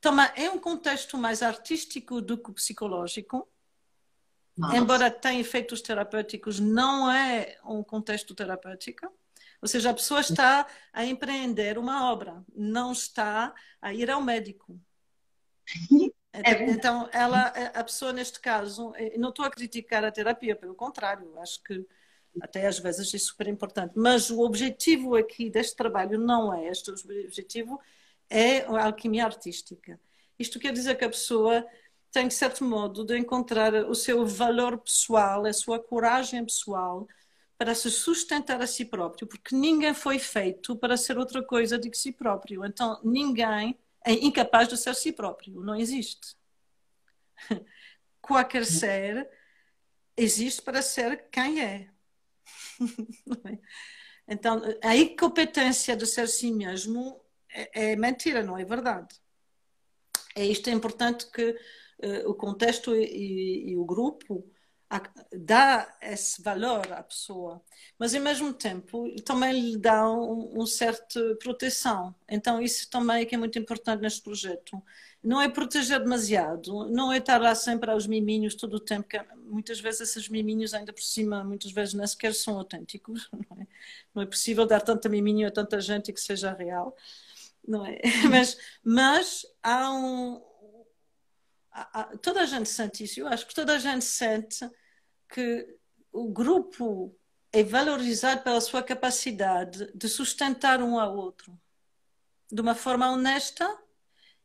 Também 0.00 0.26
é 0.34 0.50
um 0.50 0.58
contexto 0.58 1.16
mais 1.16 1.44
artístico 1.44 2.20
do 2.20 2.36
que 2.36 2.50
psicológico 2.50 3.48
nossa. 4.56 4.76
Embora 4.76 5.10
tenha 5.10 5.40
efeitos 5.40 5.80
terapêuticos, 5.80 6.60
não 6.60 7.10
é 7.10 7.58
um 7.64 7.82
contexto 7.82 8.34
terapêutico. 8.34 9.12
Ou 9.60 9.68
seja, 9.68 9.90
a 9.90 9.94
pessoa 9.94 10.20
está 10.20 10.66
a 10.92 11.04
empreender 11.04 11.78
uma 11.78 12.12
obra, 12.12 12.44
não 12.54 12.92
está 12.92 13.54
a 13.80 13.92
ir 13.92 14.10
ao 14.10 14.22
médico. 14.22 14.78
É 16.36 16.68
então, 16.68 17.08
ela, 17.12 17.46
a 17.46 17.84
pessoa 17.84 18.12
neste 18.12 18.40
caso, 18.40 18.92
não 19.16 19.28
estou 19.28 19.44
a 19.44 19.50
criticar 19.50 20.04
a 20.04 20.10
terapia, 20.10 20.56
pelo 20.56 20.74
contrário, 20.74 21.38
acho 21.38 21.62
que 21.62 21.86
até 22.40 22.66
às 22.66 22.76
vezes 22.80 23.14
é 23.14 23.18
super 23.18 23.46
importante. 23.46 23.92
Mas 23.94 24.30
o 24.30 24.40
objetivo 24.40 25.14
aqui 25.14 25.48
deste 25.48 25.76
trabalho 25.76 26.18
não 26.18 26.52
é 26.52 26.66
este, 26.66 26.90
o 26.90 26.94
objetivo 27.24 27.80
é 28.28 28.62
a 28.62 28.86
alquimia 28.86 29.24
artística. 29.24 30.00
Isto 30.36 30.58
quer 30.58 30.72
dizer 30.72 30.96
que 30.96 31.04
a 31.04 31.08
pessoa 31.08 31.64
tem, 32.14 32.28
de 32.28 32.34
certo 32.34 32.64
modo, 32.64 33.04
de 33.04 33.18
encontrar 33.18 33.74
o 33.74 33.94
seu 33.94 34.24
valor 34.24 34.78
pessoal, 34.78 35.44
a 35.44 35.52
sua 35.52 35.80
coragem 35.80 36.44
pessoal 36.44 37.08
para 37.58 37.74
se 37.74 37.90
sustentar 37.90 38.62
a 38.62 38.68
si 38.68 38.84
próprio, 38.84 39.26
porque 39.26 39.54
ninguém 39.54 39.92
foi 39.92 40.20
feito 40.20 40.76
para 40.76 40.96
ser 40.96 41.18
outra 41.18 41.42
coisa 41.42 41.76
do 41.76 41.90
que 41.90 41.98
si 41.98 42.12
próprio. 42.12 42.64
Então, 42.64 43.00
ninguém 43.02 43.76
é 44.06 44.12
incapaz 44.12 44.68
de 44.68 44.76
ser 44.76 44.94
si 44.94 45.10
próprio, 45.10 45.60
não 45.60 45.74
existe. 45.74 46.36
Qualquer 48.22 48.64
ser 48.64 49.28
existe 50.16 50.62
para 50.62 50.82
ser 50.82 51.28
quem 51.32 51.62
é. 51.62 51.88
Então, 54.26 54.62
a 54.82 54.96
incompetência 54.96 55.94
de 55.94 56.06
ser 56.06 56.26
si 56.28 56.50
mesmo 56.50 57.20
é, 57.50 57.90
é 57.92 57.96
mentira, 57.96 58.42
não 58.42 58.56
é 58.56 58.64
verdade. 58.64 59.14
É 60.34 60.42
isto 60.46 60.70
é 60.70 60.72
importante 60.72 61.30
que 61.30 61.54
o 62.26 62.34
contexto 62.34 62.94
e, 62.94 63.70
e 63.70 63.76
o 63.76 63.84
grupo 63.84 64.44
dá 65.32 65.92
esse 66.00 66.40
valor 66.42 66.92
à 66.92 67.02
pessoa, 67.02 67.60
mas 67.98 68.14
ao 68.14 68.20
mesmo 68.20 68.52
tempo 68.52 69.12
também 69.24 69.52
lhe 69.52 69.76
dá 69.76 70.08
um, 70.10 70.62
um 70.62 70.66
certa 70.66 71.20
proteção. 71.36 72.14
Então 72.28 72.60
isso 72.62 72.88
também 72.90 73.22
é 73.22 73.24
que 73.24 73.34
é 73.34 73.38
muito 73.38 73.58
importante 73.58 74.00
neste 74.02 74.22
projeto. 74.22 74.82
Não 75.22 75.40
é 75.40 75.48
proteger 75.48 76.00
demasiado, 76.00 76.88
não 76.90 77.12
é 77.12 77.18
estar 77.18 77.40
lá 77.40 77.54
sempre 77.54 77.90
aos 77.90 78.06
miminhos 78.06 78.54
todo 78.54 78.74
o 78.74 78.80
tempo, 78.80 79.08
que 79.08 79.18
muitas 79.46 79.80
vezes 79.80 80.02
esses 80.02 80.28
miminhos 80.28 80.74
ainda 80.74 80.92
por 80.92 81.02
cima, 81.02 81.42
muitas 81.42 81.72
vezes 81.72 81.94
nem 81.94 82.06
sequer 82.06 82.34
são 82.34 82.58
autênticos. 82.58 83.28
Não 83.50 83.62
é, 83.62 83.66
não 84.14 84.22
é 84.22 84.26
possível 84.26 84.66
dar 84.66 84.80
tanta 84.80 85.08
miminho 85.08 85.46
a 85.48 85.50
tanta 85.50 85.80
gente 85.80 86.12
que 86.12 86.20
seja 86.20 86.52
real. 86.52 86.94
não 87.66 87.84
é? 87.86 88.00
Mas, 88.30 88.56
mas 88.82 89.46
há 89.62 89.90
um. 89.92 90.40
Toda 92.22 92.42
a 92.42 92.46
gente 92.46 92.68
sente 92.68 93.04
isso. 93.04 93.20
Eu 93.20 93.26
acho 93.28 93.46
que 93.46 93.54
toda 93.54 93.74
a 93.74 93.78
gente 93.78 94.04
sente 94.04 94.68
que 95.28 95.76
o 96.12 96.28
grupo 96.28 97.16
é 97.52 97.62
valorizado 97.62 98.42
pela 98.42 98.60
sua 98.60 98.82
capacidade 98.82 99.90
de 99.94 100.08
sustentar 100.08 100.82
um 100.82 100.98
ao 100.98 101.16
outro 101.16 101.58
de 102.50 102.60
uma 102.60 102.74
forma 102.74 103.10
honesta 103.10 103.78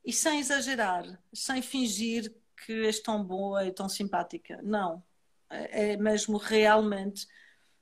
e 0.03 0.11
sem 0.11 0.39
exagerar, 0.39 1.05
sem 1.33 1.61
fingir 1.61 2.33
que 2.65 2.85
és 2.85 2.99
tão 2.99 3.23
boa 3.23 3.65
e 3.65 3.71
tão 3.71 3.87
simpática. 3.87 4.59
Não. 4.63 5.03
É, 5.49 5.91
é 5.91 5.97
mesmo 5.97 6.37
realmente 6.37 7.27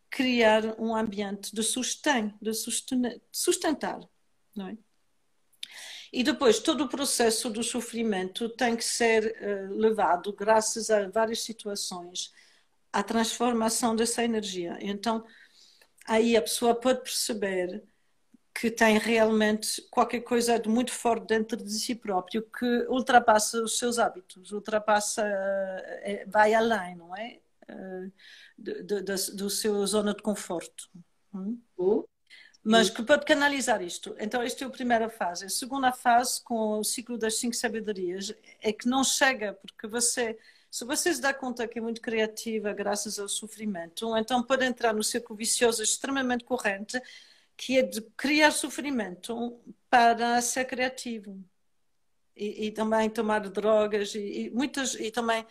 criar 0.09 0.79
um 0.79 0.95
ambiente 0.95 1.53
de 1.53 1.63
sustento, 1.63 2.35
de 2.41 2.51
sustentar, 3.31 3.99
não 4.55 4.67
é? 4.67 4.77
E 6.11 6.23
depois, 6.23 6.59
todo 6.59 6.85
o 6.85 6.89
processo 6.89 7.49
do 7.49 7.63
sofrimento 7.63 8.49
tem 8.49 8.75
que 8.75 8.83
ser 8.83 9.35
uh, 9.41 9.73
levado, 9.75 10.33
graças 10.33 10.89
a 10.89 11.09
várias 11.09 11.43
situações, 11.43 12.31
à 12.91 13.03
transformação 13.03 13.95
dessa 13.95 14.23
energia. 14.23 14.77
Então, 14.81 15.25
aí 16.07 16.35
a 16.37 16.41
pessoa 16.41 16.73
pode 16.73 17.01
perceber 17.01 17.83
que 18.59 18.71
tem 18.71 18.97
realmente 18.97 19.81
qualquer 19.91 20.21
coisa 20.21 20.57
de 20.57 20.67
muito 20.67 20.91
forte 20.91 21.27
dentro 21.27 21.57
de 21.57 21.71
si 21.71 21.93
próprio 21.93 22.41
que 22.41 22.65
ultrapassa 22.89 23.61
os 23.61 23.77
seus 23.77 23.99
hábitos, 23.99 24.51
ultrapassa, 24.51 25.21
eh, 25.23 26.25
vai 26.27 26.55
além, 26.55 26.95
não 26.95 27.15
é? 27.15 27.39
Eh, 27.67 28.11
do 28.57 29.49
seu 29.49 29.85
zona 29.85 30.15
de 30.15 30.23
conforto. 30.23 30.89
Hum? 31.33 31.61
Mas 32.67 32.89
que 32.89 33.01
pode 33.01 33.25
canalizar 33.25 33.81
isto. 33.81 34.15
Então, 34.19 34.41
esta 34.41 34.63
é 34.63 34.67
a 34.67 34.69
primeira 34.69 35.09
fase. 35.09 35.45
A 35.45 35.49
segunda 35.49 35.91
fase, 35.91 36.43
com 36.43 36.79
o 36.79 36.83
ciclo 36.83 37.17
das 37.17 37.39
cinco 37.39 37.55
sabedorias, 37.55 38.33
é 38.61 38.73
que 38.73 38.87
não 38.87 39.03
chega, 39.03 39.53
porque 39.53 39.87
você, 39.87 40.37
se 40.69 40.83
você 40.83 41.13
se 41.13 41.21
dá 41.21 41.33
conta 41.33 41.67
que 41.67 41.79
é 41.79 41.81
muito 41.81 42.01
criativa 42.01 42.73
graças 42.73 43.19
ao 43.19 43.29
sofrimento, 43.29 44.15
então 44.17 44.43
pode 44.43 44.65
entrar 44.65 44.93
no 44.93 45.03
círculo 45.03 45.37
vicioso 45.37 45.81
extremamente 45.81 46.43
corrente 46.43 47.01
que 47.57 47.79
é 47.79 47.81
de 47.81 48.01
criar 48.15 48.51
sofrimento 48.51 49.59
para 49.89 50.39
ser 50.41 50.65
criativo 50.65 51.43
e, 52.35 52.67
e 52.67 52.71
também 52.71 53.09
tomar 53.09 53.39
drogas 53.49 54.13
e, 54.13 54.19
e, 54.19 54.49
muitas 54.51 54.93
e 54.93 55.09
também 55.09 55.45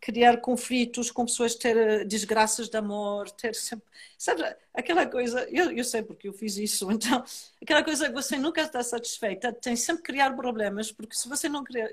criar 0.00 0.38
conflitos 0.38 1.10
com 1.10 1.24
pessoas 1.24 1.54
ter 1.54 1.76
eh, 1.76 2.04
desgraças 2.04 2.68
de 2.68 2.76
amor 2.76 3.30
ter 3.30 3.54
sempre 3.54 3.86
sabe 4.16 4.42
aquela 4.72 5.06
coisa 5.06 5.46
eu, 5.50 5.70
eu 5.70 5.84
sei 5.84 6.02
porque 6.02 6.28
eu 6.28 6.32
fiz 6.32 6.56
isso 6.56 6.90
então 6.92 7.22
aquela 7.60 7.84
coisa 7.84 8.08
que 8.08 8.14
você 8.14 8.36
nunca 8.38 8.62
está 8.62 8.82
satisfeita 8.82 9.52
tem 9.52 9.76
sempre 9.76 10.02
que 10.02 10.12
criar 10.12 10.34
problemas 10.34 10.90
porque 10.90 11.14
se 11.14 11.28
você 11.28 11.48
não 11.48 11.62
criar, 11.62 11.90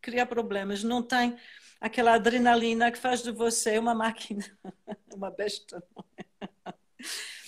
criar 0.00 0.26
problemas 0.26 0.82
não 0.82 1.02
tem 1.02 1.36
aquela 1.80 2.14
adrenalina 2.14 2.90
que 2.90 2.98
faz 2.98 3.22
de 3.22 3.30
você 3.30 3.78
uma 3.78 3.94
máquina 3.94 4.44
uma 5.14 5.30
besta 5.30 5.82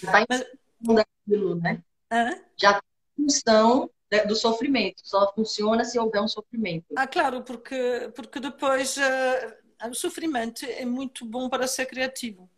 Mas, 0.03 0.45
daquilo, 0.81 1.57
né? 1.57 1.83
Hã? 2.11 2.39
Já 2.57 2.75
tem 2.75 3.25
função 3.25 3.91
do 4.29 4.37
sofrimento, 4.37 5.01
só 5.03 5.33
funciona 5.35 5.85
se 5.85 5.99
houver 5.99 6.23
um 6.23 6.29
sofrimento. 6.29 6.87
Ah, 6.97 7.07
claro, 7.07 7.43
porque, 7.43 8.11
porque 8.15 8.39
depois 8.39 8.97
uh, 8.97 9.66
o 9.85 9.95
sofrimento 9.95 10.65
é 10.65 10.85
muito 10.85 11.25
bom 11.25 11.49
para 11.49 11.67
ser 11.67 11.87
criativo. 11.87 12.51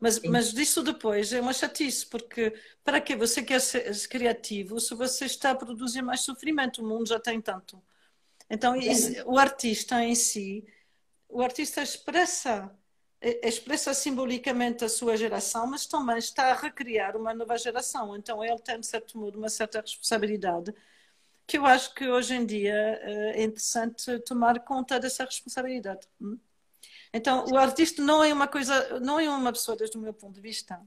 Mas, 0.00 0.20
mas 0.20 0.52
disso 0.52 0.82
depois 0.82 1.32
é 1.32 1.40
uma 1.40 1.52
chatice, 1.52 2.06
porque 2.06 2.54
para 2.84 3.00
que 3.00 3.16
você 3.16 3.42
quer 3.42 3.60
ser 3.60 3.92
criativo 4.08 4.78
se 4.78 4.94
você 4.94 5.24
está 5.24 5.50
a 5.50 5.56
produzir 5.56 6.02
mais 6.02 6.20
sofrimento? 6.20 6.82
O 6.82 6.88
mundo 6.88 7.08
já 7.08 7.18
tem 7.18 7.40
tanto. 7.40 7.82
Então, 8.48 8.76
isso, 8.76 9.22
o 9.26 9.36
artista 9.36 10.02
em 10.02 10.14
si, 10.14 10.64
o 11.28 11.42
artista 11.42 11.82
expressa 11.82 12.72
expressa 13.20 13.92
simbolicamente 13.94 14.84
a 14.84 14.88
sua 14.88 15.16
geração, 15.16 15.66
mas 15.66 15.86
também 15.86 16.18
está 16.18 16.52
a 16.52 16.54
recriar 16.54 17.16
uma 17.16 17.34
nova 17.34 17.56
geração. 17.58 18.16
Então 18.16 18.44
ele 18.44 18.58
tem, 18.60 18.78
de 18.78 18.86
certo 18.86 19.18
modo, 19.18 19.38
uma 19.38 19.48
certa 19.48 19.80
responsabilidade 19.80 20.72
que 21.48 21.56
eu 21.56 21.64
acho 21.64 21.94
que 21.94 22.06
hoje 22.06 22.34
em 22.34 22.44
dia 22.44 22.74
eh, 22.74 23.40
é 23.40 23.42
interessante 23.42 24.18
tomar 24.20 24.60
conta 24.60 25.00
dessa 25.00 25.24
responsabilidade. 25.24 26.06
Hum? 26.20 26.38
Então 27.12 27.46
o 27.46 27.56
artista 27.56 28.02
não 28.02 28.22
é 28.22 28.32
uma 28.32 28.46
coisa, 28.46 29.00
não 29.00 29.18
é 29.18 29.28
uma 29.30 29.50
pessoa 29.50 29.74
desde 29.74 29.96
o 29.96 30.00
meu 30.00 30.12
ponto 30.12 30.34
de 30.34 30.42
vista 30.42 30.78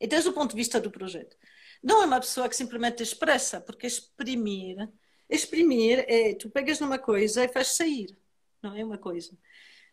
e 0.00 0.06
desde 0.06 0.28
o 0.28 0.32
ponto 0.32 0.50
de 0.50 0.56
vista 0.56 0.80
do 0.80 0.92
projeto. 0.92 1.36
Não 1.82 2.02
é 2.02 2.06
uma 2.06 2.20
pessoa 2.20 2.48
que 2.48 2.54
simplesmente 2.54 3.02
expressa, 3.02 3.60
porque 3.60 3.86
exprimir, 3.86 4.88
exprimir 5.28 6.04
é 6.08 6.34
tu 6.34 6.48
pegas 6.48 6.78
numa 6.78 6.98
coisa 6.98 7.44
e 7.44 7.48
faz 7.48 7.68
sair, 7.68 8.16
não 8.62 8.76
é 8.76 8.84
uma 8.84 8.98
coisa. 8.98 9.36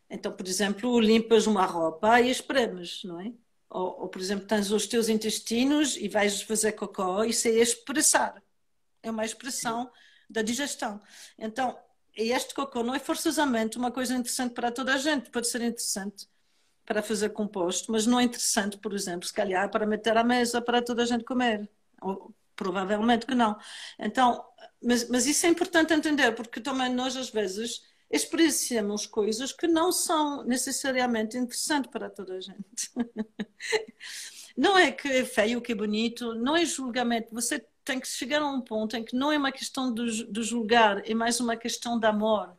Então, 0.07 0.31
por 0.31 0.47
exemplo, 0.47 0.99
limpas 0.99 1.47
uma 1.47 1.65
roupa 1.65 2.21
e 2.21 2.29
espremes, 2.29 3.03
não 3.03 3.19
é? 3.19 3.33
Ou, 3.69 4.01
ou, 4.01 4.09
por 4.09 4.21
exemplo, 4.21 4.47
tens 4.47 4.71
os 4.71 4.87
teus 4.87 5.09
intestinos 5.09 5.95
e 5.97 6.07
vais 6.07 6.41
fazer 6.41 6.73
cocó, 6.73 7.23
isso 7.23 7.47
é 7.47 7.51
expressar. 7.51 8.43
É 9.01 9.11
uma 9.11 9.25
expressão 9.25 9.91
da 10.29 10.41
digestão. 10.41 11.01
Então, 11.37 11.77
este 12.15 12.53
cocô 12.53 12.83
não 12.83 12.93
é 12.93 12.99
forçosamente 12.99 13.77
uma 13.77 13.91
coisa 13.91 14.13
interessante 14.13 14.53
para 14.53 14.71
toda 14.71 14.93
a 14.93 14.97
gente. 14.97 15.29
Pode 15.29 15.47
ser 15.47 15.61
interessante 15.61 16.27
para 16.85 17.03
fazer 17.03 17.29
composto, 17.29 17.91
mas 17.91 18.05
não 18.05 18.19
é 18.19 18.23
interessante, 18.23 18.77
por 18.77 18.93
exemplo, 18.93 19.27
se 19.27 19.33
calhar 19.33 19.69
para 19.69 19.85
meter 19.85 20.17
à 20.17 20.23
mesa 20.23 20.61
para 20.61 20.81
toda 20.81 21.03
a 21.03 21.05
gente 21.05 21.23
comer. 21.23 21.69
Ou, 22.01 22.33
provavelmente 22.55 23.25
que 23.25 23.35
não. 23.35 23.57
Então, 23.97 24.43
mas, 24.83 25.07
mas 25.07 25.25
isso 25.25 25.45
é 25.45 25.49
importante 25.49 25.93
entender, 25.93 26.33
porque 26.33 26.59
também 26.59 26.93
nós, 26.93 27.15
às 27.15 27.29
vezes, 27.29 27.83
experienciamos 28.11 29.05
coisas 29.05 29.53
que 29.53 29.67
não 29.67 29.91
são 29.91 30.43
necessariamente 30.43 31.37
interessantes 31.37 31.89
para 31.91 32.09
toda 32.09 32.35
a 32.35 32.41
gente. 32.41 32.91
Não 34.57 34.77
é 34.77 34.91
que 34.91 35.07
é 35.07 35.23
feio, 35.23 35.61
que 35.61 35.71
é 35.71 35.75
bonito, 35.75 36.35
não 36.35 36.53
é 36.53 36.65
julgamento. 36.65 37.33
Você 37.33 37.65
tem 37.83 37.99
que 37.99 38.07
chegar 38.07 38.41
a 38.41 38.47
um 38.47 38.61
ponto 38.61 38.95
em 38.95 39.03
que 39.03 39.15
não 39.15 39.31
é 39.31 39.37
uma 39.37 39.51
questão 39.51 39.93
de, 39.93 40.31
de 40.31 40.43
julgar, 40.43 41.01
é 41.09 41.13
mais 41.13 41.39
uma 41.39 41.55
questão 41.57 41.99
de 41.99 42.05
amor. 42.07 42.57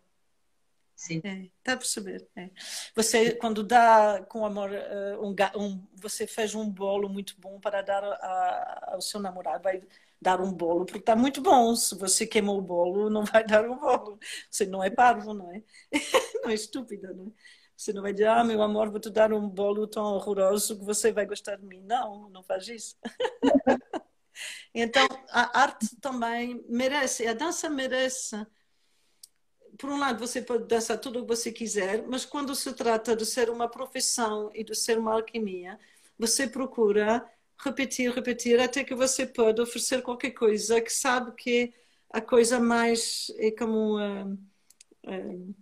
Sim. 1.01 1.23
É, 1.25 1.49
está 1.59 1.73
a 1.73 1.77
perceber? 1.79 2.29
É. 2.37 2.51
Você, 2.95 3.33
quando 3.37 3.63
dá 3.63 4.23
com 4.29 4.45
amor, 4.45 4.71
eh, 4.71 5.17
um, 5.19 5.35
um, 5.57 5.89
você 5.95 6.27
fez 6.27 6.55
um 6.55 6.71
bolo 6.71 7.09
muito 7.09 7.35
bom 7.41 7.59
para 7.59 7.81
dar 7.81 8.05
a, 8.05 8.91
ao 8.93 9.01
seu 9.01 9.19
namorado, 9.19 9.63
vai 9.63 9.83
dar 10.21 10.43
um 10.43 10.53
bolo 10.53 10.85
porque 10.85 10.99
está 10.99 11.17
muito 11.17 11.41
bom. 11.41 11.75
Se 11.75 11.95
você 11.95 12.27
queimou 12.27 12.59
o 12.59 12.63
bolo, 12.63 13.09
não 13.09 13.25
vai 13.25 13.43
dar 13.47 13.67
o 13.67 13.77
bolo. 13.81 14.19
Você 14.51 14.67
não 14.67 14.85
é 14.85 14.91
parvo, 14.91 15.33
não 15.33 15.51
é? 15.51 15.63
Não 16.45 16.51
é 16.51 16.55
estúpida, 16.55 17.13
não 17.13 17.29
é? 17.29 17.31
Você 17.77 17.95
não 17.95 18.03
vai 18.03 18.13
dizer, 18.13 18.29
ah, 18.29 18.45
meu 18.45 18.61
amor, 18.61 18.91
vou 18.91 19.01
te 19.01 19.09
dar 19.09 19.33
um 19.33 19.49
bolo 19.49 19.87
tão 19.87 20.05
horroroso 20.05 20.79
que 20.79 20.85
você 20.85 21.13
vai 21.13 21.25
gostar 21.25 21.57
de 21.57 21.65
mim. 21.65 21.81
Não, 21.81 22.29
não 22.29 22.43
faz 22.43 22.69
isso. 22.69 22.95
então, 24.75 25.07
a 25.31 25.61
arte 25.61 25.97
também 26.01 26.65
merece, 26.69 27.27
a 27.27 27.35
dança 27.35 27.69
merece. 27.69 28.37
Por 29.79 29.91
um 29.91 29.99
lado, 29.99 30.19
você 30.19 30.43
pode 30.43 30.67
dançar 30.67 30.99
tudo 30.99 31.21
o 31.21 31.23
que 31.23 31.29
você 31.29 31.51
quiser, 31.53 32.07
mas 32.07 32.25
quando 32.25 32.55
se 32.55 32.73
trata 32.75 33.17
de 33.17 33.25
ser 33.25 33.51
uma 33.51 33.69
profissão 33.69 34.51
e 34.55 34.63
de 34.63 34.75
ser 34.75 34.99
uma 34.99 35.15
alquimia, 35.15 35.79
você 36.19 36.47
procura 36.47 37.27
repetir, 37.59 38.13
repetir, 38.13 38.61
até 38.61 38.85
que 38.85 38.95
você 38.95 39.27
pode 39.27 39.61
oferecer 39.61 40.03
qualquer 40.03 40.31
coisa 40.33 40.81
que 40.81 40.93
sabe 40.93 41.33
que 41.33 41.73
a 42.11 42.21
coisa 42.21 42.59
mais 42.59 43.31
é 43.39 43.51
como 43.51 43.99
uh, 43.99 44.33
uh, 45.07 45.55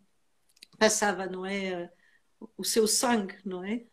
passava, 0.78 1.26
não 1.26 1.44
é? 1.44 1.90
O 2.56 2.64
seu 2.64 2.86
sangue, 2.86 3.36
não 3.44 3.64
é? 3.64 3.84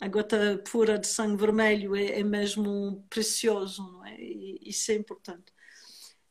A 0.00 0.08
gota 0.08 0.62
pura 0.70 0.98
de 0.98 1.06
sangue 1.06 1.36
vermelho 1.36 1.94
é, 1.94 2.20
é 2.20 2.24
mesmo 2.24 3.04
precioso, 3.10 3.82
não 3.82 4.06
é? 4.06 4.18
E 4.18 4.58
isso 4.62 4.90
é 4.90 4.94
importante. 4.94 5.52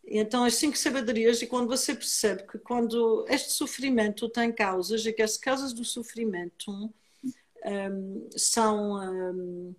Então, 0.04 0.44
as 0.44 0.56
cinco 0.56 0.76
sabedorias, 0.76 1.42
e 1.42 1.48
quando 1.48 1.68
você 1.68 1.94
percebe 1.94 2.48
que 2.48 2.58
quando 2.58 3.26
este 3.30 3.54
sofrimento 3.54 4.28
tem 4.28 4.52
causas, 4.52 5.06
e 5.06 5.14
que 5.14 5.22
as 5.22 5.38
causas 5.38 5.72
do 5.72 5.86
sofrimento 5.86 6.92
um, 7.66 8.30
são. 8.36 8.96
Um, 8.96 9.76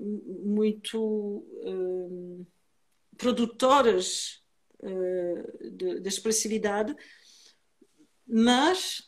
muito 0.00 1.44
uh, 1.64 2.46
produtoras 3.16 4.42
de, 4.80 6.00
de, 6.00 6.08
expressividade, 6.08 6.94
mas, 8.24 9.02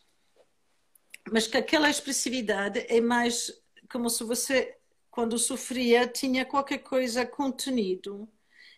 mas 1.30 1.46
que 1.46 1.56
aquela 1.56 1.88
expressividade 1.88 2.84
é 2.88 3.00
mais 3.00 3.60
como 3.90 4.09
se 4.09 4.24
você, 4.24 4.79
quando 5.11 5.38
sofria, 5.38 6.07
tinha 6.07 6.44
qualquer 6.44 6.79
coisa 6.79 7.26
contenido 7.26 8.29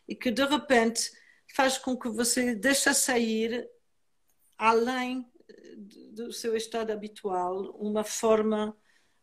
e 0.09 0.15
que 0.15 0.31
de 0.31 0.45
repente 0.45 1.13
faz 1.55 1.79
com 1.79 1.97
que 1.97 2.09
você 2.09 2.55
deixe 2.55 2.93
sair 2.95 3.69
além 4.57 5.31
do 6.13 6.33
seu 6.33 6.57
estado 6.57 6.93
habitual 6.93 7.71
uma 7.79 8.05
forma 8.05 8.77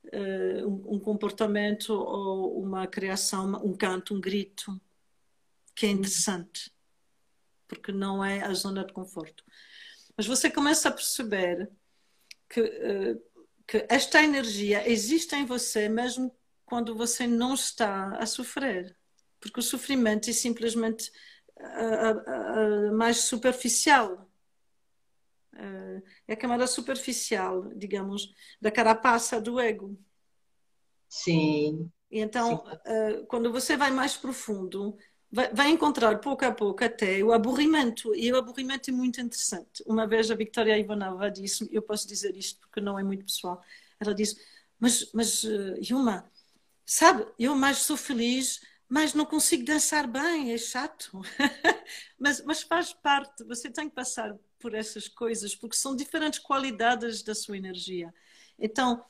uh, 0.05 0.93
um, 0.93 0.99
comportamento 0.99 1.93
ou 1.93 2.61
uma 2.61 2.87
criação, 2.87 3.53
um 3.65 3.75
canto, 3.75 4.15
um 4.15 4.21
grito, 4.21 4.79
que 5.75 5.85
é 5.85 5.89
interessante. 5.89 6.71
porque 7.67 7.91
não 7.91 8.25
é 8.25 8.41
a 8.41 8.51
zona 8.53 8.83
de 8.83 8.91
conforto. 8.91 9.43
Mas 10.17 10.25
você 10.25 10.49
começa 10.49 10.89
a 10.89 10.91
perceber 10.91 11.69
que, 12.49 12.59
eh, 12.59 13.15
que 13.69 13.85
esta 13.87 14.23
energia 14.23 14.89
existe 14.89 15.35
em 15.35 15.45
você 15.45 15.87
mesmo 15.87 16.35
quando 16.65 16.95
você 16.95 17.27
não 17.27 17.53
está 17.53 18.17
a 18.17 18.25
sofrer. 18.25 18.97
Porque 19.39 19.59
o 19.59 19.63
sofrimento 19.63 20.27
é 20.27 20.33
simplesmente 20.33 21.11
a, 21.55 22.09
a, 22.09 22.91
mais 22.91 23.17
superficial. 23.17 24.27
É 26.27 26.33
a 26.33 26.35
camada 26.35 26.65
superficial, 26.65 27.71
digamos, 27.75 28.33
da 28.59 28.71
carapaça 28.71 29.39
do 29.39 29.59
ego. 29.59 29.95
Sim. 31.07 31.91
E 32.09 32.21
então, 32.21 32.63
Sim. 32.65 33.25
quando 33.27 33.51
você 33.51 33.77
vai 33.77 33.91
mais 33.91 34.17
profundo, 34.17 34.97
vai, 35.31 35.69
encontrar 35.69 36.19
pouco 36.19 36.45
a 36.45 36.51
pouco 36.51 36.83
até 36.83 37.23
o 37.23 37.31
aburrimento. 37.31 38.13
E 38.15 38.31
o 38.31 38.37
aburrimento 38.37 38.89
é 38.89 38.93
muito 38.93 39.21
interessante. 39.21 39.83
Uma 39.85 40.07
vez 40.07 40.29
a 40.31 40.35
Victoria 40.35 40.77
Ivanova 40.77 41.29
disse, 41.29 41.67
eu 41.71 41.81
posso 41.81 42.07
dizer 42.07 42.35
isto 42.35 42.59
porque 42.61 42.81
não 42.81 42.97
é 42.97 43.03
muito 43.03 43.25
pessoal, 43.25 43.61
ela 43.99 44.13
disse, 44.13 44.37
mas, 44.79 45.11
mas 45.13 45.43
Yuma, 45.81 46.29
sabe, 46.85 47.27
eu 47.37 47.55
mais 47.55 47.77
sou 47.79 47.97
feliz 47.97 48.61
mas 48.89 49.13
não 49.13 49.23
consigo 49.23 49.63
dançar 49.63 50.07
bem, 50.07 50.51
é 50.51 50.57
chato. 50.57 51.21
mas, 52.17 52.43
mas 52.43 52.63
faz 52.63 52.91
parte, 52.91 53.43
você 53.43 53.69
tem 53.69 53.87
que 53.87 53.93
passar 53.93 54.35
por 54.57 54.73
essas 54.73 55.07
coisas, 55.07 55.55
porque 55.55 55.77
são 55.77 55.95
diferentes 55.95 56.39
qualidades 56.39 57.21
da 57.21 57.35
sua 57.35 57.55
energia. 57.55 58.11
Então, 58.57 59.05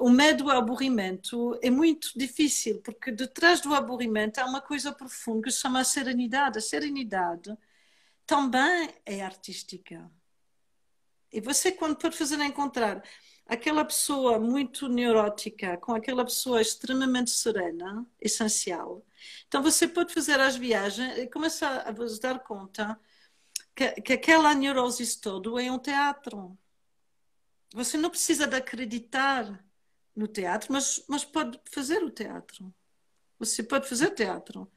o 0.00 0.08
medo 0.08 0.50
ao 0.50 0.58
aburrimento 0.58 1.58
é 1.62 1.68
muito 1.68 2.10
difícil, 2.16 2.80
porque 2.80 3.12
detrás 3.12 3.60
do 3.60 3.74
aburrimento 3.74 4.40
há 4.40 4.46
uma 4.46 4.60
coisa 4.60 4.92
profunda 4.92 5.42
que 5.42 5.50
se 5.50 5.60
chama 5.60 5.84
serenidade. 5.84 6.58
A 6.58 6.62
serenidade 6.62 7.56
também 8.26 8.94
é 9.04 9.22
artística. 9.22 10.10
E 11.30 11.40
você, 11.40 11.70
quando 11.70 11.96
pode 11.96 12.16
fazer 12.16 12.40
encontrar 12.40 13.02
aquela 13.46 13.84
pessoa 13.84 14.38
muito 14.38 14.88
neurótica 14.88 15.76
com 15.76 15.92
aquela 15.92 16.24
pessoa 16.24 16.62
extremamente 16.62 17.30
serena, 17.30 18.06
essencial, 18.20 19.04
então 19.46 19.62
você 19.62 19.86
pode 19.86 20.14
fazer 20.14 20.40
as 20.40 20.56
viagens 20.56 21.18
e 21.18 21.26
começar 21.26 21.86
a 21.86 21.92
vos 21.92 22.18
dar 22.18 22.38
conta 22.40 22.98
que, 23.74 24.00
que 24.00 24.12
aquela 24.14 24.54
neurose 24.54 25.20
todo 25.20 25.58
é 25.58 25.70
um 25.70 25.78
teatro. 25.78 26.56
Você 27.74 27.98
não 27.98 28.10
precisa 28.10 28.46
de 28.46 28.56
acreditar 28.56 29.62
no 30.14 30.26
teatro, 30.26 30.72
mas, 30.72 31.04
mas 31.08 31.24
pode 31.24 31.60
fazer 31.72 32.02
o 32.02 32.10
teatro. 32.10 32.72
Você 33.38 33.62
pode 33.62 33.88
fazer 33.88 34.10
teatro. 34.10 34.70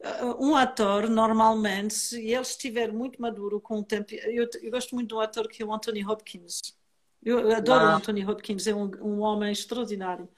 Uh, 0.00 0.46
um 0.46 0.56
ator, 0.56 1.08
normalmente, 1.08 1.94
se 1.94 2.20
ele 2.20 2.40
estiver 2.40 2.92
muito 2.92 3.20
maduro 3.20 3.60
com 3.60 3.78
o 3.80 3.84
tempo. 3.84 4.14
Eu, 4.14 4.48
eu 4.62 4.70
gosto 4.70 4.94
muito 4.94 5.08
de 5.08 5.14
um 5.14 5.20
ator 5.20 5.48
que 5.48 5.62
é 5.62 5.66
o 5.66 5.72
Anthony 5.72 6.04
Hopkins. 6.04 6.76
Eu 7.24 7.50
adoro 7.52 7.84
o 7.84 7.88
Anthony 7.88 8.24
Hopkins, 8.24 8.66
é 8.66 8.74
um, 8.74 8.90
um 9.02 9.20
homem 9.20 9.50
extraordinário. 9.50 10.28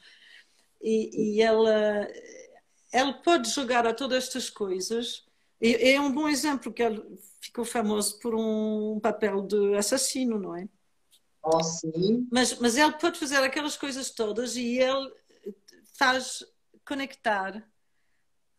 E, 0.83 1.37
e 1.37 1.43
ela 1.43 2.09
ele 2.93 3.15
pode 3.23 3.51
jogar 3.51 3.87
a 3.87 3.95
todas 3.95 4.25
estas 4.25 4.51
coisas. 4.51 5.25
É 5.61 6.01
um 6.01 6.13
bom 6.13 6.29
exemplo 6.29 6.73
que 6.73 6.83
ele 6.83 7.03
ficou 7.41 7.65
famoso 7.65 8.19
por 8.19 8.35
um 8.35 8.99
papel 9.01 9.43
de 9.43 9.75
assassino, 9.75 10.39
não 10.39 10.57
é? 10.57 10.69
Oh, 11.43 11.63
sim. 11.63 12.29
Mas, 12.31 12.59
mas 12.59 12.77
ele 12.77 12.93
pode 12.93 13.19
fazer 13.19 13.37
aquelas 13.37 13.77
coisas 13.77 14.11
todas 14.11 14.57
e 14.57 14.79
ele 14.79 15.11
faz 15.99 16.45
conectar 16.85 17.67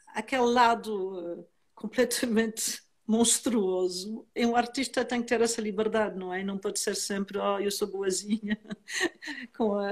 aquele 0.08 0.44
lado 0.44 1.48
completamente 1.76 2.82
monstruoso. 3.06 4.28
E 4.36 4.46
um 4.46 4.56
artista 4.56 5.04
tem 5.04 5.22
que 5.22 5.28
ter 5.28 5.42
essa 5.42 5.62
liberdade, 5.62 6.18
não 6.18 6.34
é? 6.34 6.44
Não 6.44 6.58
pode 6.58 6.80
ser 6.80 6.96
sempre, 6.96 7.38
oh, 7.38 7.60
eu 7.60 7.70
sou 7.70 7.88
boazinha, 7.88 8.58
com 9.58 9.76
a... 9.76 9.92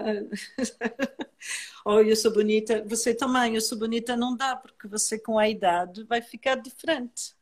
oh, 1.85 1.99
eu 1.99 2.15
sou 2.15 2.31
bonita. 2.33 2.83
Você 2.85 3.13
também, 3.13 3.55
eu 3.55 3.61
sou 3.61 3.77
bonita, 3.77 4.15
não 4.15 4.35
dá, 4.35 4.55
porque 4.55 4.87
você 4.87 5.19
com 5.19 5.37
a 5.37 5.49
idade 5.49 6.03
vai 6.03 6.21
ficar 6.21 6.55
diferente. 6.55 7.35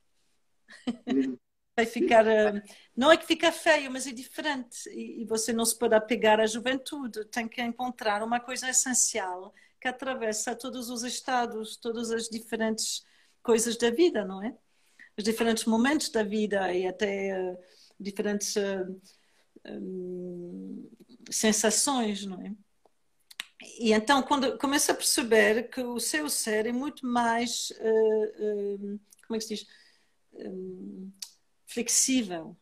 vai 1.75 1.86
ficar. 1.86 2.25
Eh, 2.97 2.99
não 2.99 3.12
é 3.12 3.17
que 3.17 3.25
fica 3.25 3.51
feio, 3.51 3.91
mas 3.91 4.07
é 4.07 4.12
diferente. 4.12 4.89
E 4.89 5.25
você 5.25 5.53
não 5.53 5.65
se 5.65 5.77
pode 5.77 5.95
apegar 5.95 6.39
à 6.39 6.47
juventude. 6.47 7.25
Tem 7.25 7.47
que 7.47 7.62
encontrar 7.62 8.23
uma 8.23 8.39
coisa 8.39 8.69
essencial 8.69 9.53
que 9.79 9.88
atravessa 9.88 10.55
todos 10.55 10.89
os 10.89 11.03
estados, 11.03 11.77
todas 11.77 12.12
as 12.12 12.27
diferentes 12.27 13.03
coisas 13.43 13.77
da 13.77 13.89
vida, 13.89 14.25
não 14.25 14.43
é? 14.43 14.57
os 15.17 15.23
diferentes 15.23 15.65
momentos 15.65 16.10
da 16.10 16.21
vida 16.21 16.71
e 16.71 16.86
até 16.86 17.33
uh, 17.41 17.57
diferentes 17.99 18.55
uh, 18.55 19.01
um, 19.65 20.89
sensações, 21.31 22.25
não 22.25 22.39
é? 22.39 22.53
E 23.79 23.91
então, 23.91 24.21
quando 24.21 24.57
começa 24.60 24.91
a 24.91 24.95
perceber 24.95 25.69
que 25.69 25.81
o 25.81 25.99
seu 25.99 26.29
ser 26.29 26.67
é 26.67 26.71
muito 26.71 27.05
mais, 27.05 27.71
uh, 27.71 28.99
como 29.25 29.36
é 29.36 29.39
que 29.39 29.41
se 29.41 29.55
diz, 29.55 29.67
um, 30.33 31.12
flexível. 31.65 32.55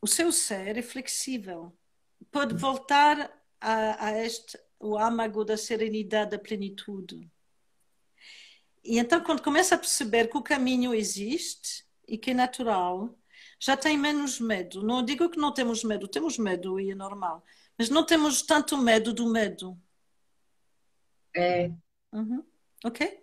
O 0.00 0.06
seu 0.06 0.32
ser 0.32 0.76
é 0.76 0.82
flexível. 0.82 1.76
Pode 2.30 2.54
voltar 2.54 3.30
a, 3.60 4.06
a 4.06 4.24
este, 4.24 4.58
o 4.78 4.98
âmago 4.98 5.44
da 5.44 5.56
serenidade, 5.56 6.32
da 6.32 6.38
plenitude. 6.38 7.30
E 8.84 8.98
então, 8.98 9.22
quando 9.22 9.42
começa 9.42 9.74
a 9.74 9.78
perceber 9.78 10.28
que 10.28 10.36
o 10.36 10.42
caminho 10.42 10.92
existe 10.94 11.84
e 12.06 12.18
que 12.18 12.32
é 12.32 12.34
natural, 12.34 13.16
já 13.60 13.76
tem 13.76 13.96
menos 13.96 14.40
medo. 14.40 14.82
Não 14.82 15.04
digo 15.04 15.30
que 15.30 15.38
não 15.38 15.54
temos 15.54 15.84
medo, 15.84 16.08
temos 16.08 16.36
medo 16.36 16.80
e 16.80 16.90
é 16.90 16.94
normal, 16.94 17.44
mas 17.78 17.88
não 17.88 18.04
temos 18.04 18.42
tanto 18.42 18.76
medo 18.76 19.12
do 19.12 19.30
medo. 19.30 19.80
É. 21.34 21.70
Uhum. 22.12 22.44
Ok? 22.84 23.21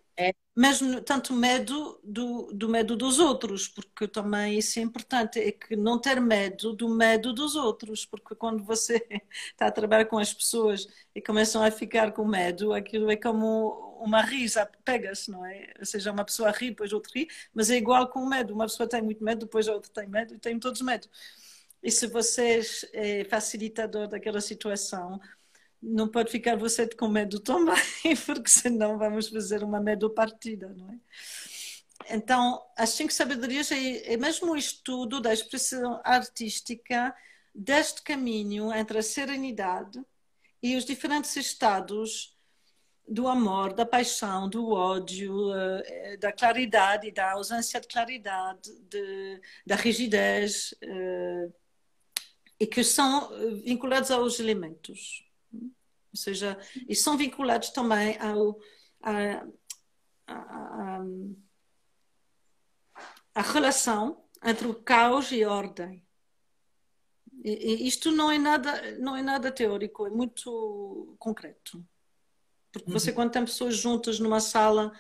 Mas 0.62 0.82
tanto 1.06 1.34
medo 1.34 1.98
do, 2.04 2.52
do 2.52 2.68
medo 2.68 2.98
dos 2.98 3.18
outros, 3.18 3.70
porque 3.70 4.06
também 4.10 4.58
isso 4.58 4.78
é 4.78 4.82
importante, 4.82 5.40
é 5.40 5.54
que 5.54 5.74
não 5.78 5.98
ter 5.98 6.20
medo 6.20 6.74
do 6.74 6.90
medo 6.90 7.32
dos 7.32 7.56
outros, 7.56 8.06
porque 8.06 8.36
quando 8.36 8.62
você 8.66 9.02
está 9.52 9.68
a 9.68 9.72
trabalhar 9.72 10.04
com 10.06 10.18
as 10.18 10.34
pessoas 10.34 10.86
e 11.16 11.22
começam 11.22 11.64
a 11.64 11.72
ficar 11.72 12.12
com 12.12 12.26
medo, 12.28 12.74
aquilo 12.74 13.10
é 13.10 13.16
como 13.16 13.70
uma 14.04 14.22
risa, 14.22 14.70
pega-se, 14.84 15.32
não 15.32 15.46
é? 15.46 15.72
Ou 15.80 15.86
seja, 15.86 16.12
uma 16.12 16.26
pessoa 16.26 16.52
ri, 16.52 16.72
depois 16.72 16.92
outra 16.92 17.10
ri, 17.16 17.30
mas 17.54 17.70
é 17.70 17.78
igual 17.78 18.10
com 18.10 18.26
medo. 18.26 18.54
Uma 18.54 18.66
pessoa 18.66 18.88
tem 18.90 19.02
muito 19.02 19.24
medo, 19.24 19.46
depois 19.46 19.66
a 19.70 19.74
outra 19.74 19.90
tem 19.94 20.10
medo 20.10 20.36
e 20.36 20.40
tem 20.40 20.60
todos 20.60 20.82
medo. 20.82 21.08
E 21.82 21.90
se 21.90 22.06
você 22.08 22.60
é 22.92 23.24
facilitador 23.24 24.08
daquela 24.10 24.42
situação, 24.42 25.22
não 25.82 26.08
pode 26.08 26.32
ficar 26.32 26.58
você 26.58 26.88
com 26.88 27.08
medo 27.08 27.40
também, 27.40 27.76
porque 28.26 28.50
senão 28.50 28.98
vamos 28.98 29.30
fazer 29.30 29.64
uma 29.64 29.80
medo 29.80 30.10
partida, 30.10 30.74
não 30.78 30.90
é? 30.90 31.00
Então, 32.10 32.62
as 32.78 32.90
cinco 32.92 33.14
sabedorias 33.14 33.72
é, 33.72 34.14
é 34.14 34.18
mesmo 34.18 34.52
o 34.52 34.58
estudo 34.58 35.22
da 35.22 35.34
expressão 35.34 36.02
artística 36.04 37.16
deste 37.54 38.02
caminho 38.02 38.74
entre 38.74 39.00
a 39.00 39.04
serenidade 39.04 40.02
e 40.62 40.76
os 40.76 40.86
diferentes 40.86 41.36
estados 41.36 42.36
do 43.08 43.28
amor, 43.28 43.74
da 43.74 43.86
paixão, 43.86 44.48
do 44.48 44.72
ódio, 44.72 45.52
eh, 45.54 46.18
da 46.18 46.32
claridade, 46.32 47.12
da 47.12 47.32
ausência 47.32 47.82
de 47.82 47.88
claridade, 47.88 48.72
de, 48.84 49.42
da 49.66 49.76
rigidez, 49.76 50.76
eh, 50.82 51.50
e 52.60 52.68
que 52.68 52.84
são 52.84 53.30
vinculados 53.64 54.12
aos 54.12 54.40
elementos. 54.40 55.29
Ou 56.12 56.20
seja, 56.20 56.58
e 56.88 56.96
são 56.96 57.18
vinculados 57.18 57.70
também 57.70 58.18
ao, 58.20 58.60
a, 59.02 59.46
a, 60.28 61.06
a, 63.36 63.42
relação 63.42 64.24
entre 64.44 64.68
o 64.68 64.76
caos 64.76 65.32
e 65.32 65.44
a 65.44 65.52
ordem. 65.52 66.04
E, 67.44 67.52
e 67.52 67.88
isto 67.88 68.12
não 68.12 68.32
é 68.32 68.38
nada 68.38 68.98
não 68.98 69.16
é 69.16 69.22
nada 69.22 69.52
teórico, 69.52 70.08
é 70.08 70.10
muito 70.10 71.16
concreto. 71.20 71.86
Porque 72.72 72.92
você, 72.92 73.10
uhum. 73.10 73.16
quando 73.16 73.32
tem 73.32 73.46
pessoas 73.46 73.76
juntas 73.76 74.20
numa 74.20 74.40
sala 74.40 74.92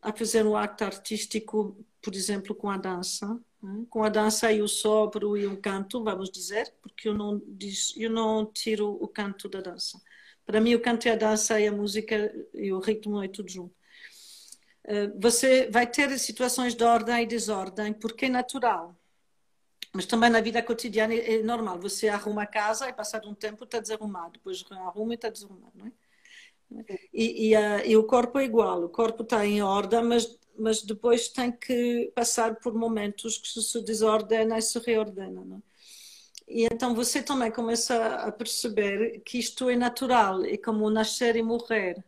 a 0.00 0.12
fazer 0.12 0.46
um 0.46 0.56
acto 0.56 0.84
artístico, 0.84 1.84
por 2.00 2.14
exemplo, 2.14 2.54
com 2.54 2.70
a 2.70 2.76
dança, 2.76 3.26
né? 3.62 3.86
com 3.90 4.04
a 4.04 4.08
dança 4.08 4.52
e 4.52 4.62
o 4.62 4.68
sopro 4.68 5.36
e 5.36 5.46
o 5.46 5.60
canto, 5.60 6.02
vamos 6.02 6.30
dizer, 6.30 6.72
porque 6.82 7.08
eu 7.08 7.14
não, 7.14 7.42
eu 7.96 8.10
não 8.10 8.46
tiro 8.46 8.88
o 9.00 9.08
canto 9.08 9.48
da 9.48 9.60
dança. 9.60 10.00
Para 10.46 10.60
mim, 10.60 10.74
o 10.74 10.80
canto 10.80 11.06
e 11.06 11.10
a 11.10 11.16
dança 11.16 11.60
e 11.60 11.66
a 11.66 11.72
música 11.72 12.32
e 12.54 12.72
o 12.72 12.78
ritmo 12.78 13.22
é 13.22 13.28
tudo 13.28 13.50
junto. 13.50 13.74
Eh, 14.84 15.08
você 15.18 15.68
vai 15.70 15.86
ter 15.86 16.16
situações 16.18 16.74
de 16.74 16.84
ordem 16.84 17.22
e 17.22 17.26
desordem, 17.26 17.92
porque 17.92 18.26
é 18.26 18.28
natural. 18.28 18.96
Mas 19.92 20.06
também 20.06 20.30
na 20.30 20.40
vida 20.40 20.62
cotidiana 20.62 21.14
é 21.14 21.42
normal. 21.42 21.80
Você 21.80 22.08
arruma 22.08 22.44
a 22.44 22.46
casa 22.46 22.88
e, 22.88 22.92
passado 22.92 23.28
um 23.28 23.34
tempo, 23.34 23.64
está 23.64 23.80
desarrumado. 23.80 24.34
Depois 24.34 24.64
arruma 24.70 25.14
e 25.14 25.16
está 25.16 25.28
desarrumado, 25.28 25.72
não 25.74 25.86
é? 25.86 25.92
E, 27.12 27.48
e, 27.48 27.56
a, 27.56 27.84
e, 27.86 27.96
o 27.96 28.04
corpo 28.04 28.38
é 28.38 28.44
igual. 28.44 28.84
O 28.84 28.88
corpo 28.88 29.22
está 29.22 29.46
em 29.46 29.62
ordem, 29.62 30.02
mas 30.02 30.38
mas 30.58 30.82
depois 30.82 31.28
tem 31.28 31.52
que 31.52 32.10
passar 32.14 32.56
por 32.56 32.74
momentos 32.74 33.38
que 33.38 33.60
se 33.60 33.80
desordena 33.82 34.58
e 34.58 34.62
se 34.62 34.78
reordena. 34.78 35.44
Não? 35.44 35.62
E 36.48 36.64
então 36.64 36.94
você 36.94 37.22
também 37.22 37.50
começa 37.50 37.96
a 38.16 38.30
perceber 38.30 39.20
que 39.20 39.38
isto 39.38 39.68
é 39.68 39.76
natural, 39.76 40.44
é 40.44 40.56
como 40.56 40.88
nascer 40.90 41.36
e 41.36 41.42
morrer. 41.42 42.04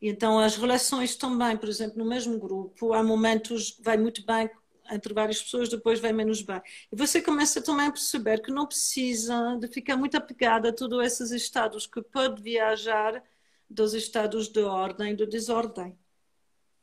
E 0.00 0.08
então 0.08 0.38
as 0.38 0.56
relações 0.56 1.16
também, 1.16 1.56
por 1.56 1.68
exemplo, 1.68 1.98
no 1.98 2.04
mesmo 2.04 2.38
grupo, 2.38 2.92
há 2.92 3.02
momentos 3.02 3.72
que 3.72 3.82
vai 3.82 3.96
muito 3.96 4.24
bem 4.24 4.50
entre 4.90 5.14
várias 5.14 5.42
pessoas, 5.42 5.68
depois 5.68 5.98
vai 6.00 6.12
menos 6.12 6.42
bem. 6.42 6.60
E 6.92 6.96
você 6.96 7.22
começa 7.22 7.62
também 7.62 7.86
a 7.86 7.92
perceber 7.92 8.42
que 8.42 8.52
não 8.52 8.66
precisa 8.66 9.56
de 9.58 9.66
ficar 9.68 9.96
muito 9.96 10.16
apegada 10.16 10.68
a 10.68 10.72
todos 10.72 11.04
esses 11.04 11.30
estados, 11.30 11.86
que 11.86 12.02
pode 12.02 12.42
viajar 12.42 13.22
dos 13.68 13.94
estados 13.94 14.48
de 14.48 14.60
ordem 14.62 15.12
e 15.12 15.16
de 15.16 15.26
desordem. 15.26 15.98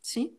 Sim? 0.02 0.36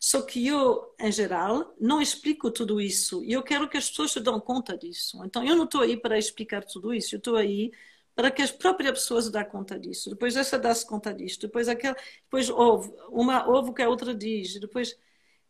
Só 0.00 0.22
que 0.22 0.46
eu, 0.46 0.94
em 0.98 1.12
geral, 1.12 1.74
não 1.80 2.00
explico 2.00 2.50
tudo 2.50 2.80
isso. 2.80 3.22
E 3.24 3.32
eu 3.32 3.42
quero 3.42 3.68
que 3.68 3.76
as 3.76 3.88
pessoas 3.90 4.12
se 4.12 4.20
dão 4.20 4.40
conta 4.40 4.76
disso. 4.76 5.22
Então, 5.24 5.44
eu 5.44 5.56
não 5.56 5.64
estou 5.64 5.82
aí 5.82 5.96
para 5.96 6.18
explicar 6.18 6.64
tudo 6.64 6.94
isso. 6.94 7.14
Eu 7.14 7.18
estou 7.18 7.36
aí 7.36 7.72
para 8.14 8.30
que 8.30 8.42
as 8.42 8.50
próprias 8.50 8.92
pessoas 8.92 9.30
dão 9.30 9.44
conta 9.44 9.78
disso. 9.78 10.10
Depois 10.10 10.36
essa 10.36 10.58
dá-se 10.58 10.86
conta 10.86 11.12
disto. 11.12 11.42
Depois 11.46 11.68
aquela, 11.68 11.96
depois 12.24 12.48
ouve, 12.50 12.92
uma 13.10 13.46
ouve 13.48 13.70
o 13.70 13.74
que 13.74 13.82
a 13.82 13.88
outra 13.88 14.14
diz. 14.14 14.58
Depois 14.58 14.96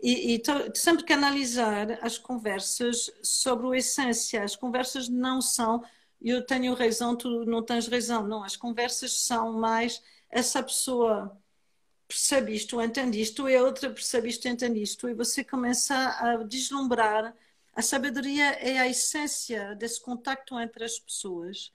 e, 0.02 0.36
e 0.36 0.42
sempre 0.74 1.04
que 1.04 1.12
analisar 1.12 1.98
as 2.02 2.18
conversas 2.18 3.10
sobre 3.22 3.66
o 3.66 3.74
essência. 3.74 4.42
As 4.42 4.56
conversas 4.56 5.08
não 5.08 5.40
são 5.40 5.82
eu 6.20 6.44
tenho 6.44 6.74
razão, 6.74 7.16
tu 7.16 7.44
não 7.44 7.62
tens 7.62 7.86
razão. 7.88 8.26
Não, 8.26 8.42
as 8.42 8.56
conversas 8.56 9.12
são 9.12 9.52
mais 9.52 10.02
essa 10.30 10.62
pessoa 10.62 11.36
percebe 12.08 12.54
isto, 12.54 12.80
entende 12.80 13.20
isto, 13.20 13.48
e 13.48 13.56
a 13.56 13.62
outra 13.62 13.90
percebe 13.90 14.28
isto, 14.28 14.48
entende 14.48 14.80
isto, 14.82 15.08
e 15.08 15.14
você 15.14 15.44
começa 15.44 15.94
a 15.94 16.36
deslumbrar. 16.44 17.34
A 17.74 17.82
sabedoria 17.82 18.52
é 18.52 18.78
a 18.78 18.88
essência 18.88 19.74
desse 19.74 20.00
contacto 20.00 20.58
entre 20.58 20.84
as 20.84 20.98
pessoas, 20.98 21.72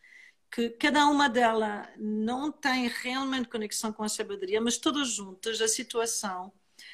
que 0.52 0.70
cada 0.72 1.08
uma 1.08 1.30
delas 1.30 1.88
não 1.98 2.52
tem 2.52 2.88
realmente 2.88 3.48
conexão 3.48 3.94
com 3.94 4.04
a 4.04 4.10
sabedoria, 4.10 4.60
mas 4.60 4.78
todas 4.78 5.10
juntas, 5.10 5.62
a 5.62 5.68
situação 5.68 6.52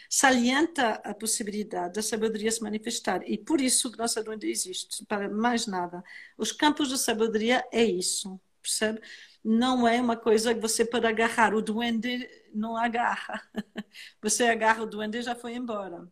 salienta 0.09 0.93
a 1.03 1.13
possibilidade 1.13 1.93
da 1.93 2.01
sabedoria 2.01 2.51
se 2.51 2.61
manifestar. 2.61 3.21
E 3.27 3.37
por 3.37 3.61
isso 3.61 3.91
que 3.91 3.97
nossa 3.97 4.23
doença 4.23 4.45
existe, 4.45 5.05
para 5.05 5.29
mais 5.29 5.65
nada. 5.67 6.03
Os 6.37 6.51
campos 6.51 6.89
de 6.89 6.97
sabedoria 6.97 7.65
é 7.71 7.83
isso, 7.83 8.39
percebe? 8.61 9.01
Não 9.49 9.87
é 9.87 10.01
uma 10.01 10.17
coisa 10.17 10.53
que 10.53 10.59
você 10.59 10.83
pode 10.83 11.07
agarrar. 11.07 11.55
O 11.55 11.61
duende 11.61 12.29
não 12.53 12.75
agarra. 12.75 13.41
Você 14.21 14.43
agarra 14.43 14.83
o 14.83 14.85
duende 14.85 15.19
e 15.19 15.21
já 15.21 15.35
foi 15.35 15.55
embora. 15.55 16.05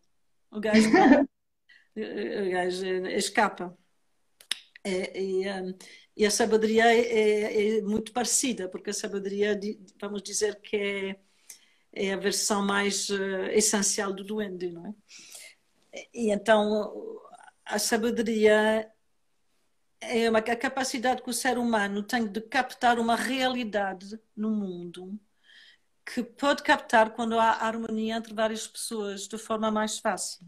O 0.50 0.58
gajo, 0.58 0.88
o 1.94 2.50
gajo 2.50 2.86
escapa. 3.08 3.76
É, 4.82 5.20
e, 5.20 5.46
hum, 5.50 5.74
e, 6.16 6.24
a 6.24 6.30
sabedoria 6.30 6.86
é, 6.86 7.00
é, 7.00 7.78
é, 7.78 7.82
muito 7.82 8.10
parecida, 8.10 8.70
porque 8.70 8.88
a 8.88 8.94
sabedoria, 8.94 9.58
vamos 10.00 10.22
dizer 10.22 10.58
que 10.62 10.76
é, 10.76 11.16
é 11.92 12.12
a 12.14 12.16
versão 12.16 12.64
mais 12.64 13.10
uh, 13.10 13.50
essencial 13.52 14.14
do 14.14 14.24
duende, 14.24 14.70
não 14.70 14.86
é? 14.86 14.94
E 16.14 16.30
então 16.30 17.20
a 17.66 17.78
sabedoria 17.78 18.90
é 20.08 20.30
uma, 20.30 20.38
a 20.38 20.56
capacidade 20.56 21.22
que 21.22 21.30
o 21.30 21.34
ser 21.34 21.58
humano 21.58 22.02
tem 22.02 22.26
de 22.26 22.40
captar 22.40 22.98
uma 22.98 23.16
realidade 23.16 24.18
no 24.36 24.50
mundo 24.50 25.18
que 26.06 26.22
pode 26.22 26.62
captar 26.62 27.10
quando 27.10 27.38
há 27.38 27.50
harmonia 27.66 28.16
entre 28.16 28.32
várias 28.32 28.66
pessoas 28.68 29.26
de 29.26 29.36
forma 29.36 29.70
mais 29.70 29.98
fácil. 29.98 30.46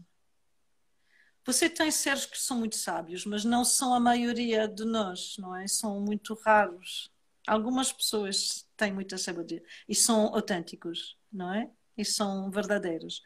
Você 1.45 1.69
tem 1.69 1.91
seres 1.91 2.25
que 2.25 2.37
são 2.37 2.57
muito 2.57 2.75
sábios, 2.75 3.25
mas 3.25 3.43
não 3.43 3.65
são 3.65 3.93
a 3.93 3.99
maioria 3.99 4.67
de 4.67 4.85
nós, 4.85 5.35
não 5.37 5.55
é? 5.55 5.67
São 5.67 5.99
muito 5.99 6.33
raros. 6.45 7.11
Algumas 7.47 7.91
pessoas 7.91 8.67
têm 8.77 8.93
muita 8.93 9.17
sabedoria 9.17 9.63
e 9.87 9.95
são 9.95 10.27
autênticos, 10.33 11.17
não 11.31 11.53
é? 11.53 11.69
E 11.97 12.05
são 12.05 12.49
verdadeiros. 12.51 13.21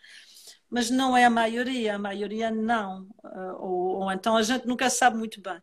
Mas 0.70 0.90
não 0.90 1.16
é 1.16 1.26
a 1.26 1.30
maioria, 1.30 1.96
a 1.96 2.00
maioria 2.00 2.50
não. 2.50 3.08
Ah, 3.24 3.58
ou, 3.60 4.02
ou 4.02 4.12
então 4.12 4.38
a 4.38 4.42
gente 4.42 4.66
nunca 4.66 4.90
sabe 4.90 5.18
muito 5.18 5.42
bem. 5.42 5.62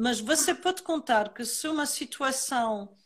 Mas 0.00 0.18
você 0.18 0.54
pode 0.54 0.82
contar 0.82 1.34
que 1.34 1.44
se 1.44 1.68
uma 1.68 1.84
situação 1.84 2.96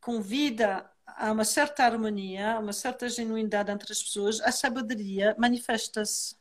convida 0.00 0.88
a 1.04 1.32
uma 1.32 1.44
certa 1.44 1.82
harmonia, 1.84 2.52
a 2.54 2.60
uma 2.60 2.72
certa 2.72 3.08
genuinidade 3.08 3.72
entre 3.72 3.92
as 3.92 4.00
pessoas, 4.00 4.40
a 4.40 4.52
sabedoria 4.52 5.34
manifesta-se. 5.36 6.36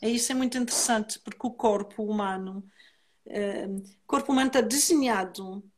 E 0.00 0.10
isso 0.10 0.30
é 0.30 0.36
muito 0.36 0.56
interessante, 0.56 1.18
porque 1.18 1.44
o 1.44 1.50
corpo 1.50 2.04
humano, 2.04 2.62
eh, 3.26 3.66
o 3.66 4.06
corpo 4.06 4.30
humano 4.30 4.46
está 4.46 4.60
desenhado 4.60 5.68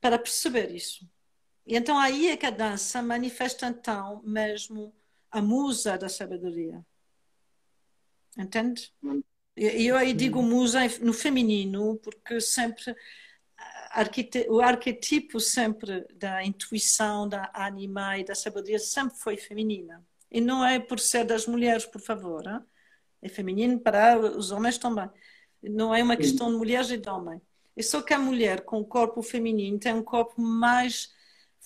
para 0.00 0.18
perceber 0.18 0.74
isso. 0.74 1.06
E 1.66 1.76
então 1.76 1.98
aí 1.98 2.28
é 2.28 2.36
que 2.38 2.46
a 2.46 2.50
dança 2.50 3.02
manifesta 3.02 3.66
então 3.66 4.22
mesmo 4.24 4.94
a 5.30 5.42
musa 5.42 5.98
da 5.98 6.08
sabedoria. 6.08 6.82
Entende? 8.38 8.90
Eu 9.60 9.96
aí 9.96 10.12
digo 10.12 10.40
musa 10.40 10.80
no 11.00 11.12
feminino, 11.12 11.96
porque 11.96 12.40
sempre 12.40 12.94
o 14.48 14.60
arquetipo 14.60 15.40
sempre 15.40 16.06
da 16.14 16.44
intuição, 16.44 17.28
da 17.28 17.50
anima 17.52 18.18
e 18.18 18.24
da 18.24 18.34
sabedoria 18.34 18.78
sempre 18.78 19.18
foi 19.18 19.36
feminina. 19.36 20.04
E 20.30 20.40
não 20.40 20.64
é 20.64 20.78
por 20.78 21.00
ser 21.00 21.24
das 21.24 21.46
mulheres, 21.46 21.84
por 21.84 22.00
favor. 22.00 22.46
Hein? 22.46 22.60
É 23.20 23.28
feminino 23.28 23.80
para 23.80 24.16
os 24.18 24.52
homens 24.52 24.78
também. 24.78 25.10
Não 25.60 25.92
é 25.92 26.02
uma 26.04 26.16
questão 26.16 26.52
de 26.52 26.56
mulheres 26.56 26.90
e 26.90 26.96
de 26.96 27.08
homens. 27.08 27.42
É 27.76 27.82
só 27.82 28.00
que 28.00 28.14
a 28.14 28.18
mulher 28.18 28.60
com 28.60 28.78
o 28.78 28.84
corpo 28.84 29.22
feminino 29.22 29.78
tem 29.78 29.92
um 29.92 30.04
corpo 30.04 30.40
mais 30.40 31.12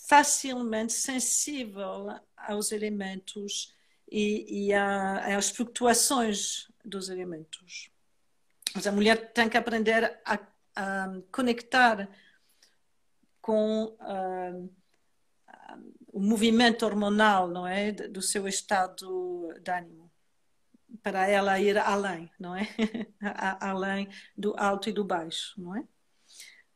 facilmente 0.09 0.95
sensível 0.95 2.09
aos 2.37 2.73
elementos 2.73 3.75
e, 4.13 4.67
e 4.67 4.75
a, 4.75 5.39
às 5.39 5.49
flutuações 5.49 6.71
dos 6.85 7.09
elementos. 7.09 7.91
Mas 8.75 8.87
a 8.87 8.93
mulher 8.93 9.33
tem 9.33 9.49
que 9.49 9.57
aprender 9.57 10.21
a, 10.25 10.39
a 10.77 11.09
conectar 11.33 12.09
com 13.41 13.85
uh, 13.87 14.75
o 16.13 16.21
movimento 16.21 16.85
hormonal, 16.85 17.49
não 17.49 17.67
é, 17.67 17.91
do 17.91 18.21
seu 18.21 18.47
estado 18.47 19.55
de 19.63 19.71
ânimo, 19.71 20.11
para 21.03 21.27
ela 21.27 21.59
ir 21.59 21.79
além, 21.79 22.31
não 22.39 22.55
é, 22.55 22.69
além 23.61 24.09
do 24.37 24.55
alto 24.59 24.91
e 24.91 24.93
do 24.93 25.05
baixo, 25.05 25.55
não 25.59 25.75
é? 25.75 25.85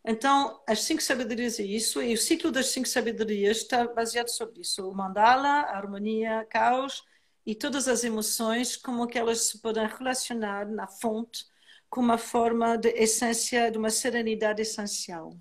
Então, 0.08 0.62
as 0.66 0.82
cinco 0.84 1.02
sabedorias 1.02 1.60
é 1.60 1.64
isso, 1.64 2.00
e 2.00 2.14
o 2.14 2.18
ciclo 2.18 2.50
das 2.50 2.68
cinco 2.68 2.88
sabedorias 2.88 3.58
está 3.58 3.86
baseado 3.88 4.28
sobre 4.28 4.60
isso: 4.60 4.88
o 4.88 4.94
mandala, 4.94 5.48
a 5.48 5.76
harmonia, 5.76 6.46
caos 6.48 7.04
e 7.46 7.54
todas 7.54 7.86
as 7.88 8.02
emoções, 8.04 8.76
como 8.76 9.06
que 9.06 9.18
elas 9.18 9.42
se 9.46 9.58
podem 9.60 9.86
relacionar 9.86 10.66
na 10.68 10.88
fonte 10.88 11.46
com 11.88 12.00
uma 12.00 12.18
forma 12.18 12.76
de 12.76 12.88
essência, 12.90 13.70
de 13.70 13.78
uma 13.78 13.90
serenidade 13.90 14.60
essencial. 14.60 15.38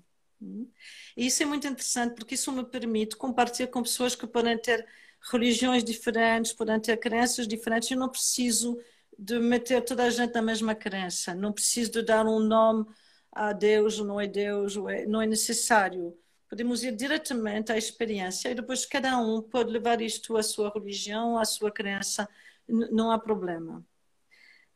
E 1.16 1.26
isso 1.26 1.42
é 1.42 1.46
muito 1.46 1.66
interessante 1.66 2.14
porque 2.14 2.34
isso 2.34 2.52
me 2.52 2.64
permite 2.64 3.16
compartilhar 3.16 3.68
com 3.68 3.82
pessoas 3.82 4.14
que 4.14 4.26
podem 4.26 4.56
ter 4.56 4.86
religiões 5.32 5.82
diferentes, 5.82 6.52
podem 6.52 6.78
ter 6.80 6.96
crenças 6.98 7.48
diferentes. 7.48 7.90
Eu 7.90 7.98
não 7.98 8.08
preciso 8.08 8.78
de 9.18 9.38
meter 9.40 9.82
toda 9.84 10.04
a 10.04 10.10
gente 10.10 10.34
na 10.34 10.42
mesma 10.42 10.74
crença, 10.74 11.34
não 11.34 11.52
preciso 11.52 11.90
de 11.90 12.02
dar 12.02 12.26
um 12.26 12.38
nome 12.38 12.86
a 13.32 13.52
Deus, 13.52 13.98
não 13.98 14.20
é 14.20 14.26
Deus, 14.26 14.76
não 14.76 15.20
é 15.20 15.26
necessário. 15.26 16.16
Podemos 16.48 16.84
ir 16.84 16.94
diretamente 16.94 17.72
à 17.72 17.76
experiência 17.76 18.50
e 18.50 18.54
depois 18.54 18.86
cada 18.86 19.18
um 19.18 19.42
pode 19.42 19.70
levar 19.70 20.00
isto 20.00 20.36
à 20.36 20.42
sua 20.42 20.70
religião, 20.72 21.36
à 21.36 21.44
sua 21.44 21.70
crença, 21.70 22.28
não 22.68 23.10
há 23.10 23.18
problema. 23.18 23.84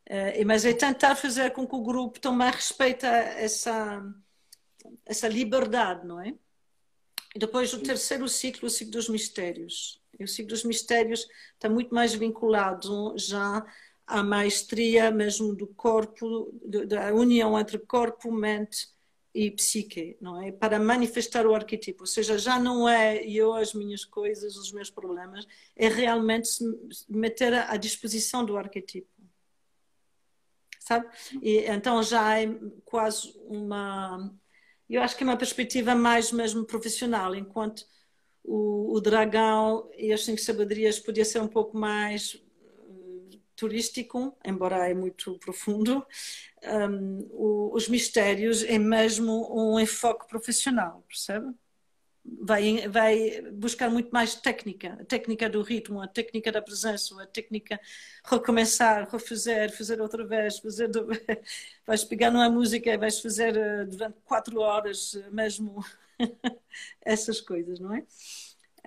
Uh, 0.09 0.45
mas 0.45 0.65
é 0.65 0.73
tentar 0.73 1.15
fazer 1.15 1.53
com 1.53 1.67
que 1.67 1.75
o 1.75 1.83
grupo 1.83 2.19
também 2.19 2.51
respeite 2.51 3.07
essa, 3.07 4.03
essa 5.07 5.29
liberdade, 5.29 6.05
não 6.05 6.21
é? 6.21 6.35
E 7.35 7.39
depois 7.39 7.73
o 7.73 7.81
terceiro 7.81 8.29
ciclo, 8.29 8.67
o 8.67 8.71
ciclo 8.71 8.93
dos 8.93 9.09
mistérios. 9.09 10.03
E 10.19 10.25
o 10.25 10.29
ciclo 10.29 10.51
dos 10.51 10.65
mistérios 10.65 11.29
está 11.55 11.69
muito 11.69 11.95
mais 11.95 12.13
vinculado 12.13 13.15
já 13.17 13.65
à 14.05 14.23
maestria 14.25 15.13
mesmo 15.13 15.55
do 15.55 15.69
corpo, 15.69 16.53
da 16.65 17.15
união 17.15 17.57
entre 17.57 17.79
corpo, 17.79 18.33
mente 18.33 18.89
e 19.35 19.51
psique, 19.51 20.17
não 20.21 20.43
é? 20.43 20.51
Para 20.51 20.79
manifestar 20.79 21.47
o 21.47 21.55
arquetipo, 21.55 22.03
ou 22.03 22.07
seja, 22.07 22.37
já 22.37 22.59
não 22.59 22.89
é 22.89 23.25
eu 23.25 23.53
as 23.55 23.73
minhas 23.73 24.05
coisas, 24.05 24.57
os 24.57 24.73
meus 24.73 24.91
problemas, 24.91 25.47
é 25.77 25.89
realmente 25.89 26.49
se 26.49 26.65
meter 27.09 27.55
à 27.55 27.77
disposição 27.77 28.45
do 28.45 28.57
arquetipo. 28.57 29.09
Sabe? 30.81 31.09
E 31.41 31.59
então 31.59 32.03
já 32.03 32.41
é 32.41 32.47
quase 32.85 33.33
uma 33.47 34.33
eu 34.91 35.01
acho 35.01 35.17
que 35.17 35.23
é 35.23 35.27
uma 35.27 35.37
perspectiva 35.37 35.95
mais 35.95 36.33
mesmo 36.33 36.65
profissional, 36.65 37.33
enquanto 37.37 37.87
o, 38.43 38.97
o 38.97 39.01
dragão 39.01 39.89
e 39.97 40.13
as 40.13 40.25
cinco 40.25 40.41
sabedorias 40.41 40.99
podia 40.99 41.25
ser 41.25 41.41
um 41.41 41.47
pouco 41.47 41.79
mais 41.79 42.43
turístico, 43.61 44.37
embora 44.45 44.89
é 44.89 44.95
muito 44.95 45.39
profundo, 45.39 46.05
um, 46.65 47.29
o, 47.31 47.75
os 47.75 47.89
mistérios 47.89 48.65
é 48.65 48.79
mesmo 48.79 49.49
um 49.55 49.79
enfoque 49.79 50.27
profissional, 50.27 51.05
percebe? 51.07 51.55
Vai, 52.43 52.87
vai 52.89 53.43
buscar 53.53 53.91
muito 53.91 54.11
mais 54.11 54.35
técnica, 54.35 54.99
a 55.01 55.05
técnica 55.05 55.49
do 55.49 55.63
ritmo, 55.63 56.01
a 56.03 56.09
técnica 56.09 56.53
da 56.53 56.63
presença, 56.63 57.21
a 57.23 57.27
técnica 57.27 57.81
recomeçar, 58.25 59.09
refazer, 59.11 59.75
fazer 59.77 60.01
outra 60.01 60.25
vez, 60.27 60.59
fazer 60.59 60.89
do... 60.89 61.07
vais 61.87 62.05
pegar 62.05 62.31
numa 62.31 62.51
música 62.51 62.91
e 62.91 62.99
vais 62.99 63.21
fazer 63.21 63.57
eh, 63.57 63.85
durante 63.87 64.19
quatro 64.25 64.61
horas 64.61 65.15
mesmo 65.33 65.85
essas 67.03 67.41
coisas, 67.41 67.81
não 67.81 67.95
é? 67.95 68.05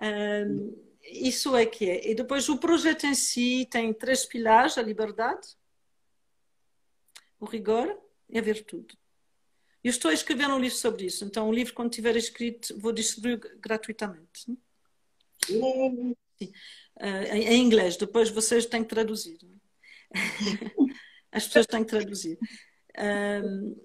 Um, 0.01 0.92
isso 1.03 1.55
é 1.55 1.65
que 1.65 1.89
é. 1.89 2.09
E 2.09 2.15
depois 2.15 2.49
o 2.49 2.57
projeto 2.57 3.05
em 3.05 3.15
si 3.15 3.67
tem 3.69 3.93
três 3.93 4.25
pilares: 4.25 4.77
a 4.77 4.81
liberdade, 4.81 5.47
o 7.39 7.45
rigor 7.45 7.97
e 8.29 8.37
a 8.37 8.41
virtude. 8.41 8.97
Eu 9.83 9.89
estou 9.89 10.09
a 10.09 10.13
escrever 10.13 10.47
um 10.47 10.59
livro 10.59 10.77
sobre 10.77 11.05
isso, 11.05 11.25
então 11.25 11.49
o 11.49 11.53
livro, 11.53 11.73
quando 11.73 11.91
tiver 11.91 12.15
escrito, 12.15 12.79
vou 12.79 12.93
distribuir 12.93 13.39
gratuitamente. 13.59 14.45
Sim. 14.45 14.57
Uh, 16.99 17.05
em, 17.33 17.61
inglês, 17.61 17.97
depois 17.97 18.29
vocês 18.29 18.65
têm 18.65 18.83
que 18.83 18.89
traduzir. 18.89 19.37
As 21.31 21.45
pessoas 21.45 21.65
têm 21.65 21.83
que 21.83 21.89
traduzir. 21.89 22.37
Uh, 22.97 23.75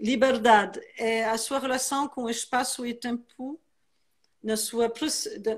liberdade 0.00 0.80
é 0.96 1.24
a 1.24 1.36
sua 1.36 1.58
relação 1.58 2.08
com 2.08 2.24
o 2.24 2.30
espaço 2.30 2.86
e 2.86 2.94
tempo 2.94 3.60
na 4.42 4.56
sua, 4.56 4.92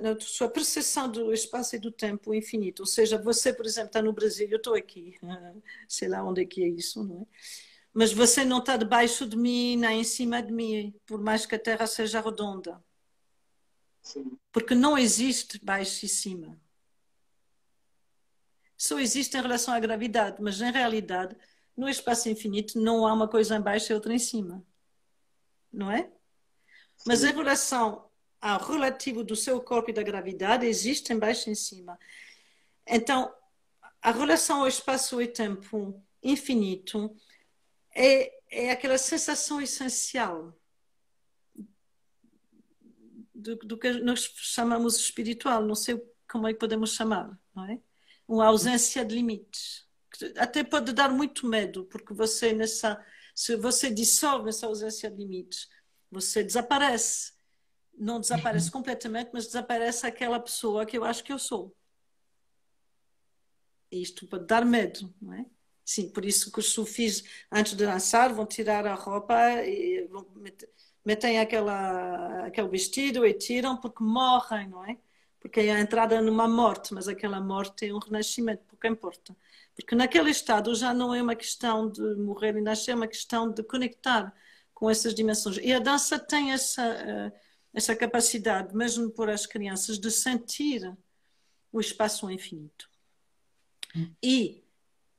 na 0.03 0.20
sua 0.20 0.49
percepção 0.49 1.11
do 1.11 1.32
espaço 1.32 1.74
e 1.74 1.78
do 1.78 1.91
tempo 1.91 2.35
infinito. 2.35 2.80
Ou 2.80 2.87
seja, 2.87 3.16
você, 3.16 3.53
por 3.53 3.64
exemplo, 3.64 3.89
está 3.89 4.03
no 4.03 4.12
Brasil, 4.12 4.47
eu 4.51 4.59
estou 4.59 4.74
aqui, 4.74 5.18
sei 5.89 6.09
lá 6.09 6.22
onde 6.22 6.43
é 6.43 6.45
que 6.45 6.62
é 6.62 6.68
isso, 6.68 7.03
não 7.03 7.22
é? 7.22 7.26
Mas 7.93 8.12
você 8.12 8.45
não 8.45 8.59
está 8.59 8.76
debaixo 8.76 9.26
de 9.26 9.37
mim 9.37 9.76
nem 9.76 10.01
em 10.01 10.05
cima 10.05 10.43
de 10.43 10.53
mim, 10.53 10.93
por 11.07 11.20
mais 11.20 11.47
que 11.47 11.55
a 11.55 11.59
Terra 11.59 11.87
seja 11.87 12.20
redonda. 12.20 12.82
Sim. 14.03 14.37
Porque 14.53 14.74
não 14.74 14.99
existe 14.99 15.64
baixo 15.64 16.05
e 16.05 16.09
cima. 16.09 16.61
Só 18.76 18.99
existe 18.99 19.37
em 19.37 19.41
relação 19.41 19.72
à 19.72 19.78
gravidade, 19.78 20.43
mas 20.43 20.61
em 20.61 20.72
realidade, 20.72 21.37
no 21.76 21.89
espaço 21.89 22.28
infinito, 22.28 22.78
não 22.78 23.07
há 23.07 23.12
uma 23.12 23.28
coisa 23.28 23.57
em 23.57 23.61
baixo 23.61 23.93
e 23.93 23.95
outra 23.95 24.12
em 24.12 24.18
cima. 24.18 24.62
Não 25.72 25.91
é? 25.91 26.03
Sim. 26.03 27.05
Mas 27.07 27.22
em 27.22 27.32
relação 27.32 28.11
ao 28.45 28.63
relativo 28.63 29.25
do 29.25 29.35
seu 29.35 29.59
corpo 29.59 29.89
e 29.89 29.95
da 29.95 30.03
gravidade 30.03 30.67
existe 30.67 31.15
embaixo 31.15 31.49
e 31.49 31.53
em 31.53 31.55
cima. 31.55 31.99
Então, 32.87 33.35
a 34.03 34.11
relação 34.11 34.61
ao 34.61 34.69
espaço 34.69 35.21
e 35.23 35.27
tempo 35.27 35.99
infinito 36.23 37.17
é, 37.97 38.31
é 38.51 38.71
aquela 38.71 38.99
sensação 38.99 39.63
essencial 39.63 40.55
do, 43.35 43.57
do, 43.57 43.79
que 43.79 43.93
nós 43.95 44.31
chamamos 44.37 44.97
espiritual, 44.99 45.65
não 45.65 45.75
sei 45.75 45.99
como 46.31 46.47
é 46.47 46.53
que 46.53 46.59
podemos 46.59 46.93
chamar, 46.93 47.39
não 47.55 47.65
é? 47.65 47.81
Uma 48.29 48.47
ausência 48.47 49.07
de 49.07 49.15
limites. 49.15 49.87
Até 50.37 50.63
pode 50.63 50.93
dar 50.93 51.09
muito 51.09 51.47
medo, 51.47 51.87
porque 51.87 52.13
você 52.13 52.53
nessa, 52.53 53.03
se 53.35 53.57
você 53.57 53.91
dissolve 53.91 54.51
essa 54.51 54.67
ausência 54.67 55.11
de 55.11 55.17
limites, 55.17 55.67
você 56.11 56.45
desaparece 56.45 57.34
não 57.99 58.21
desaparece 58.21 58.71
completamente, 58.71 59.31
mas 59.33 59.47
desaparece 59.47 60.07
aquela 60.07 60.41
pessoa 60.41 60.85
que 60.87 60.97
eu 60.97 61.05
acho 61.05 61.23
que 61.23 61.33
eu 61.33 61.39
sou. 61.39 61.75
E 63.91 64.03
isto 64.03 64.27
pode 64.27 64.47
dar 64.47 64.65
medo, 64.65 65.13
não 65.21 65.35
é? 65.35 65.47
Sim, 65.85 66.09
por 66.11 66.25
isso 66.25 66.51
que 66.51 66.59
os 66.61 66.73
sufis, 66.73 67.25
antes 67.53 67.75
de 67.77 67.85
dançar, 67.85 68.33
vão 68.33 68.47
tirar 68.47 68.87
a 68.87 68.95
roupa 68.95 69.35
e 69.65 70.09
metem 71.05 71.39
aquela, 71.39 72.47
aquele 72.47 72.69
vestido 72.69 73.27
e 73.27 73.35
tiram 73.35 73.77
porque 73.77 74.03
morrem, 74.03 74.69
não 74.69 74.85
é? 74.85 74.97
Porque 75.39 75.61
é 75.61 75.75
a 75.75 75.81
entrada 75.81 76.21
numa 76.23 76.49
morte, 76.49 76.95
mas 76.95 77.07
aquela 77.07 77.39
morte 77.39 77.87
é 77.87 77.95
um 77.95 77.99
renascimento, 77.99 78.65
pouco 78.65 78.87
importa. 78.87 79.37
Porque 79.77 79.95
naquele 79.95 80.31
estado 80.31 80.75
já 80.75 80.95
não 80.95 81.15
é 81.15 81.21
uma 81.21 81.35
questão 81.35 81.91
de 81.91 82.01
morrer 82.17 82.57
e 82.57 82.63
nascer, 82.63 82.93
é 82.93 82.95
uma 82.95 83.09
questão 83.09 83.51
de 83.51 83.63
conectar 83.63 84.33
com 84.73 84.89
essas 84.89 85.15
dimensões. 85.15 85.59
E 85.59 85.73
a 85.73 85.79
dança 85.79 86.19
tem 86.19 86.53
essa. 86.53 87.33
Essa 87.75 87.97
capacidade, 87.97 88.75
mesmo 88.75 89.11
por 89.11 89.29
as 89.29 89.47
crianças, 89.47 89.99
de 89.99 90.11
sentir 90.11 90.97
o 91.72 91.81
espaço 91.81 92.31
infinito. 92.31 92.89
E 94.22 94.64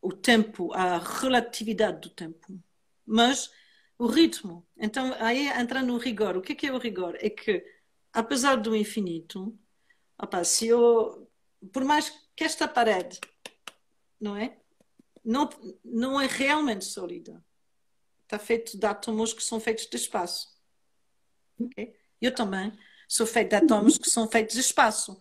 o 0.01 0.13
tempo, 0.13 0.73
a 0.73 0.97
relatividade 0.97 2.01
do 2.01 2.09
tempo. 2.09 2.59
Mas 3.05 3.51
o 3.97 4.07
ritmo. 4.07 4.65
Então, 4.77 5.13
aí 5.19 5.47
entra 5.47 5.81
no 5.81 5.97
rigor. 5.97 6.37
O 6.37 6.41
que 6.41 6.53
é, 6.53 6.55
que 6.55 6.67
é 6.67 6.71
o 6.71 6.77
rigor? 6.77 7.17
É 7.19 7.29
que, 7.29 7.65
apesar 8.13 8.55
do 8.55 8.75
infinito, 8.75 9.57
opa, 10.17 10.43
se 10.43 10.67
eu, 10.67 11.29
por 11.71 11.83
mais 11.83 12.09
que 12.35 12.43
esta 12.43 12.67
parede, 12.67 13.19
não 14.19 14.35
é? 14.35 14.57
Não, 15.23 15.49
não 15.83 16.21
é 16.21 16.27
realmente 16.27 16.85
sólida. 16.85 17.43
Está 18.23 18.37
feito 18.37 18.77
de 18.77 18.85
átomos 18.85 19.33
que 19.33 19.43
são 19.43 19.59
feitos 19.59 19.87
de 19.87 19.97
espaço. 19.97 20.55
Okay? 21.59 21.95
Eu 22.21 22.33
também 22.33 22.71
sou 23.07 23.25
feito 23.25 23.49
de 23.49 23.55
átomos 23.55 23.97
que 23.97 24.09
são 24.09 24.27
feitos 24.27 24.55
de 24.55 24.61
espaço. 24.61 25.19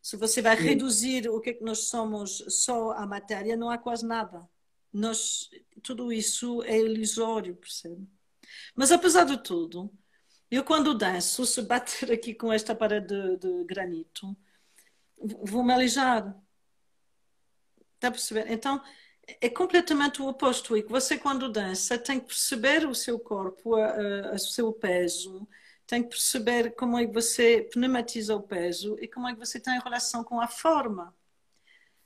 Se 0.00 0.16
você 0.16 0.42
vai 0.42 0.54
reduzir 0.54 1.28
o 1.30 1.40
que 1.40 1.50
é 1.50 1.54
que 1.54 1.64
nós 1.64 1.84
somos 1.86 2.44
só 2.48 2.92
a 2.92 3.06
matéria, 3.06 3.56
não 3.56 3.70
há 3.70 3.78
quase 3.78 4.06
nada. 4.06 4.46
Nós, 4.92 5.48
tudo 5.82 6.12
isso 6.12 6.62
é 6.64 6.78
ilusório, 6.78 7.56
percebe? 7.56 8.06
Mas 8.74 8.92
apesar 8.92 9.24
de 9.24 9.42
tudo, 9.42 9.90
eu 10.50 10.62
quando 10.62 10.94
danço, 10.94 11.46
se 11.46 11.62
bater 11.62 12.12
aqui 12.12 12.34
com 12.34 12.52
esta 12.52 12.74
parede 12.74 13.06
de, 13.06 13.36
de 13.38 13.64
granito, 13.64 14.36
vou-me 15.18 15.72
alijar. 15.72 16.36
Está 17.94 18.08
a 18.08 18.10
perceber? 18.10 18.50
Então, 18.50 18.82
é 19.40 19.48
completamente 19.48 20.20
o 20.20 20.28
oposto. 20.28 20.76
E 20.76 20.82
que 20.82 20.90
você, 20.90 21.16
quando 21.16 21.50
dança, 21.50 21.96
tem 21.98 22.20
que 22.20 22.26
perceber 22.26 22.86
o 22.86 22.94
seu 22.94 23.18
corpo, 23.18 23.76
o 23.76 24.38
seu 24.38 24.72
peso, 24.72 25.48
tem 25.86 26.02
que 26.02 26.10
perceber 26.10 26.74
como 26.74 26.98
é 26.98 27.06
que 27.06 27.12
você 27.12 27.68
pneumatiza 27.72 28.34
o 28.34 28.42
peso 28.42 28.96
e 29.00 29.08
como 29.08 29.28
é 29.28 29.34
que 29.34 29.38
você 29.38 29.60
tem 29.60 29.78
relação 29.80 30.24
com 30.24 30.40
a 30.40 30.48
forma, 30.48 31.14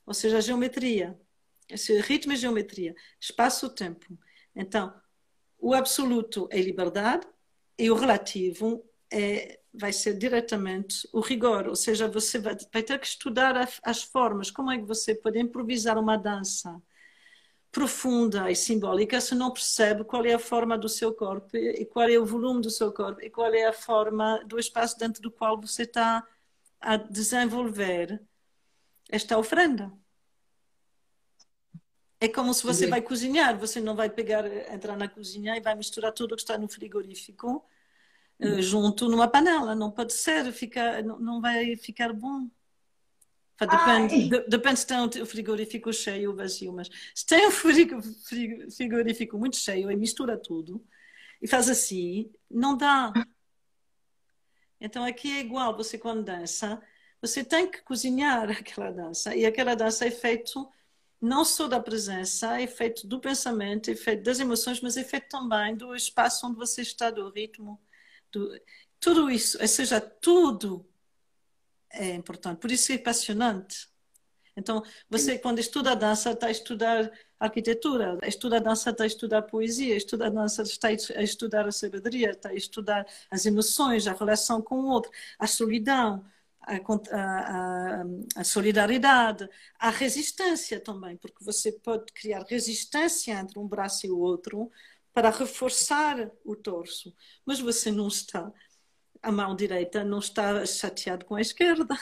ou 0.05 0.15
seja, 0.15 0.39
a 0.39 0.41
geometria. 0.41 1.19
Esse 1.69 2.01
ritmo 2.01 2.33
e 2.33 2.37
geometria, 2.37 2.95
espaço-tempo. 3.21 4.19
Então, 4.57 4.93
o 5.59 5.75
absoluto 5.75 6.49
é 6.51 6.61
liberdade 6.61 7.27
e 7.79 7.91
o 7.91 7.95
relativo 7.95 8.83
é, 9.13 9.61
vai 9.73 9.93
ser 9.93 10.17
diretamente 10.17 11.09
o 11.13 11.21
rigor, 11.21 11.69
ou 11.69 11.77
seja, 11.77 12.09
você 12.09 12.39
vai, 12.39 12.57
ter 12.57 12.99
que 12.99 13.07
estudar 13.07 13.69
as 13.83 14.03
formas, 14.03 14.51
como 14.51 14.71
é 14.71 14.79
que 14.79 14.85
você 14.85 15.15
pode 15.15 15.39
improvisar 15.39 15.99
uma 15.99 16.17
dança 16.17 16.81
profunda 17.79 18.51
e 18.51 18.57
simbólica 18.57 19.21
se 19.21 19.37
não 19.37 19.53
percebe 19.53 20.03
qual 20.03 20.27
é 20.27 20.35
a 20.35 20.39
forma 20.39 20.77
do 20.77 20.89
seu 20.89 21.15
corpo 21.15 21.57
e 21.57 21.87
qual 21.87 22.09
é 22.09 22.19
o 22.19 22.27
volume 22.27 22.61
do 22.61 22.71
seu 22.71 22.93
corpo 22.93 23.23
e 23.23 23.31
qual 23.31 23.55
é 23.55 23.67
a 23.67 23.73
forma 23.73 24.43
do 24.45 24.59
espaço 24.59 24.99
dentro 24.99 25.23
do 25.23 25.31
qual 25.31 25.61
você 25.61 25.83
está 25.83 26.27
a 26.81 26.97
desenvolver 26.97 28.21
esta 29.09 29.39
ofrenda. 29.39 29.93
É 32.21 32.27
como 32.27 32.53
se 32.53 32.65
você 32.65 32.89
vai 32.89 33.01
cozinhar, 33.01 33.57
você 33.57 33.81
não 33.81 33.95
vai 33.95 34.11
pegar, 34.11 34.45
entrar 34.75 34.97
na 34.97 35.07
cozinha 35.07 35.57
e 35.57 35.61
vai 35.61 35.77
misturar 35.77 36.13
tudo 36.13 36.35
que 36.35 36.43
está 36.43 36.59
no 36.59 36.69
frigorífico 36.69 37.65
uh, 38.41 38.61
junto 38.61 39.09
numa 39.09 39.29
panela. 39.29 39.77
Não 39.77 39.93
pode 39.93 40.15
ser, 40.15 40.51
fica, 40.51 41.01
não 41.01 41.41
vai 41.41 41.77
ficar 41.77 42.13
bom. 42.13 42.51
Depende, 43.67 44.29
de, 44.29 44.49
depende 44.49 44.79
se 44.79 44.87
tem 44.87 45.23
o 45.23 45.27
frigorífico 45.27 45.93
cheio 45.93 46.31
ou 46.31 46.37
vazio, 46.37 46.73
mas 46.73 46.89
se 47.15 47.27
tem 47.27 47.47
o 47.47 47.51
frigorífico 48.71 49.37
muito 49.37 49.57
cheio 49.57 49.91
e 49.91 49.97
mistura 49.97 50.39
tudo 50.39 50.85
e 51.43 51.49
faz 51.49 51.69
assim, 51.69 52.31
não 52.49 52.77
dá. 52.77 53.13
Então 54.81 55.05
aqui 55.05 55.31
é 55.33 55.41
igual, 55.41 55.77
você 55.77 55.99
quando 55.99 56.23
dança, 56.23 56.81
você 57.21 57.43
tem 57.43 57.69
que 57.69 57.83
cozinhar 57.83 58.49
aquela 58.51 58.93
dança 58.93 59.35
e 59.35 59.45
aquela 59.45 59.75
dança 59.75 60.07
é 60.07 60.11
feito 60.11 60.69
não 61.21 61.45
só 61.45 61.67
da 61.67 61.81
presença, 61.81 62.61
é 62.61 62.67
feito 62.69 63.07
do 63.09 63.19
pensamento, 63.19 63.91
é 63.91 63.97
feito 63.97 64.23
das 64.23 64.39
emoções, 64.39 64.81
mas 64.81 64.97
é 64.97 65.03
feito 65.03 65.29
também 65.29 65.75
do 65.77 65.97
espaço 65.97 66.47
onde 66.47 66.57
você 66.57 66.83
está, 66.83 67.11
do 67.11 67.29
ritmo, 67.29 67.81
do, 68.31 68.57
tudo 69.01 69.29
isso, 69.29 69.61
ou 69.61 69.67
seja, 69.67 70.01
tudo 70.01 70.89
é 71.93 72.15
importante. 72.15 72.59
Por 72.59 72.71
isso 72.71 72.93
é 72.93 72.97
apaixonante. 72.97 73.89
Então, 74.57 74.83
você, 75.09 75.39
quando 75.39 75.61
estuda 75.61 75.93
a 75.93 75.95
dança, 75.95 76.33
está 76.33 76.49
a 76.49 76.51
estudar 76.51 77.11
arquitetura, 77.39 78.19
estuda 78.27 78.57
a 78.57 78.61
dança, 78.61 78.91
está 78.91 79.05
a 79.05 79.07
estudar 79.07 79.43
poesia, 79.43 79.97
estuda 79.97 80.27
a 80.27 80.31
dança, 80.31 80.63
está 80.63 80.89
a 80.89 81.23
estudar 81.23 81.67
a 81.67 81.73
sabedoria, 81.73 82.31
está 82.31 82.49
a 82.49 82.55
estudar 82.55 83.07
as 83.31 83.47
emoções, 83.47 84.07
a 84.09 84.13
relação 84.13 84.61
com 84.61 84.81
o 84.81 84.89
outro, 84.89 85.11
a 85.39 85.47
solidão, 85.47 86.25
a, 86.61 86.77
a, 87.13 88.05
a, 88.37 88.45
solidariedade, 88.45 89.49
a 89.79 89.91
resistência 89.91 90.81
também, 90.81 91.17
porque 91.17 91.45
você 91.45 91.73
pode 91.73 92.13
criar 92.13 92.45
resistência 92.49 93.33
entre 93.33 93.59
um 93.59 93.67
braço 93.67 94.07
e 94.07 94.11
o 94.11 94.19
outro 94.19 94.71
para 95.15 95.31
reforçar 95.31 96.31
o 96.45 96.55
torso, 96.55 97.15
mas 97.45 97.61
você 97.61 97.91
não 97.91 98.09
está, 98.09 98.53
a 99.23 99.33
mão 99.33 99.55
direita 99.55 100.05
não 100.05 100.19
está 100.19 100.65
chateado 100.67 101.25
com 101.25 101.35
a 101.35 101.41
esquerda. 101.41 101.99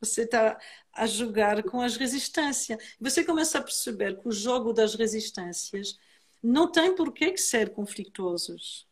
Você 0.00 0.22
está 0.22 0.58
a 0.92 1.06
jogar 1.06 1.62
com 1.62 1.80
as 1.80 1.96
resistências. 1.96 2.78
Você 3.00 3.24
começa 3.24 3.58
a 3.58 3.62
perceber 3.62 4.20
que 4.20 4.28
o 4.28 4.32
jogo 4.32 4.72
das 4.72 4.94
resistências 4.94 5.98
não 6.42 6.70
tem 6.70 6.94
por 6.94 7.12
que 7.12 7.36
ser 7.36 7.70
conflituosos, 7.70 8.86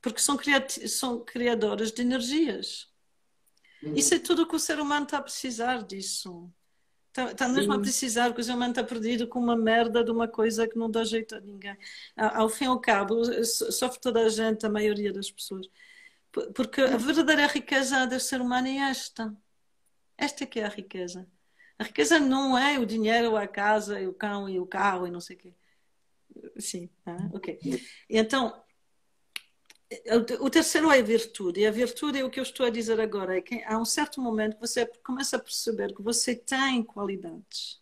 porque 0.00 0.20
são, 0.20 0.38
são 0.86 1.24
criadores 1.24 1.90
de 1.92 2.02
energias. 2.02 2.88
Uhum. 3.82 3.94
Isso 3.94 4.14
é 4.14 4.18
tudo 4.18 4.42
o 4.42 4.46
que 4.46 4.56
o 4.56 4.60
ser 4.60 4.80
humano 4.80 5.04
está 5.04 5.18
a 5.18 5.22
precisar 5.22 5.82
disso. 5.82 6.50
Está, 7.08 7.30
está 7.30 7.48
mesmo 7.48 7.72
a 7.72 7.78
precisar, 7.78 8.26
porque 8.26 8.40
o 8.40 8.44
ser 8.44 8.54
humano 8.54 8.72
está 8.72 8.82
perdido 8.82 9.28
com 9.28 9.38
uma 9.38 9.56
merda 9.56 10.02
de 10.02 10.10
uma 10.10 10.26
coisa 10.26 10.66
que 10.66 10.76
não 10.76 10.90
dá 10.90 11.04
jeito 11.04 11.36
a 11.36 11.40
ninguém. 11.40 11.76
Ao 12.16 12.48
fim 12.48 12.64
e 12.64 12.66
ao 12.66 12.80
cabo, 12.80 13.22
sofre 13.44 14.00
toda 14.00 14.20
a 14.20 14.28
gente, 14.28 14.66
a 14.66 14.70
maioria 14.70 15.12
das 15.12 15.30
pessoas. 15.30 15.68
Porque 16.54 16.80
a 16.80 16.96
verdadeira 16.96 17.46
riqueza 17.46 18.06
do 18.06 18.18
ser 18.18 18.40
humano 18.40 18.66
é 18.66 18.90
esta. 18.90 19.34
Esta 20.18 20.44
é 20.44 20.46
que 20.46 20.60
é 20.60 20.64
a 20.64 20.68
riqueza. 20.68 21.28
A 21.78 21.84
riqueza 21.84 22.18
não 22.18 22.56
é 22.56 22.78
o 22.78 22.86
dinheiro, 22.86 23.36
a 23.36 23.46
casa, 23.46 24.00
o 24.08 24.14
cão 24.14 24.48
e 24.48 24.58
o 24.58 24.66
carro 24.66 25.06
e 25.06 25.10
não 25.10 25.20
sei 25.20 25.36
o 25.36 25.38
quê. 25.38 25.54
Sim, 26.58 26.90
ah, 27.06 27.30
ok. 27.32 27.58
Então, 28.08 28.64
o 30.40 30.50
terceiro 30.50 30.90
é 30.90 30.98
a 30.98 31.02
virtude. 31.02 31.60
E 31.60 31.66
a 31.66 31.70
virtude 31.70 32.18
é 32.18 32.24
o 32.24 32.30
que 32.30 32.40
eu 32.40 32.42
estou 32.42 32.66
a 32.66 32.70
dizer 32.70 33.00
agora. 33.00 33.36
É 33.36 33.40
que 33.40 33.62
há 33.64 33.78
um 33.78 33.84
certo 33.84 34.20
momento 34.20 34.58
você 34.58 34.86
começa 35.04 35.36
a 35.36 35.40
perceber 35.40 35.94
que 35.94 36.02
você 36.02 36.34
tem 36.34 36.82
qualidades. 36.82 37.80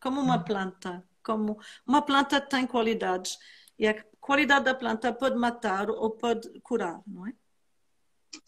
Como 0.00 0.20
uma 0.20 0.36
hum. 0.36 0.44
planta. 0.44 1.06
Como 1.22 1.58
uma 1.86 2.02
planta 2.02 2.40
tem 2.40 2.66
qualidades. 2.66 3.38
E 3.78 3.86
a 3.86 4.04
qualidade 4.22 4.64
da 4.64 4.74
planta 4.74 5.12
pode 5.12 5.36
matar 5.36 5.90
ou 5.90 6.10
pode 6.10 6.48
curar, 6.60 7.02
não 7.06 7.26
é? 7.26 7.34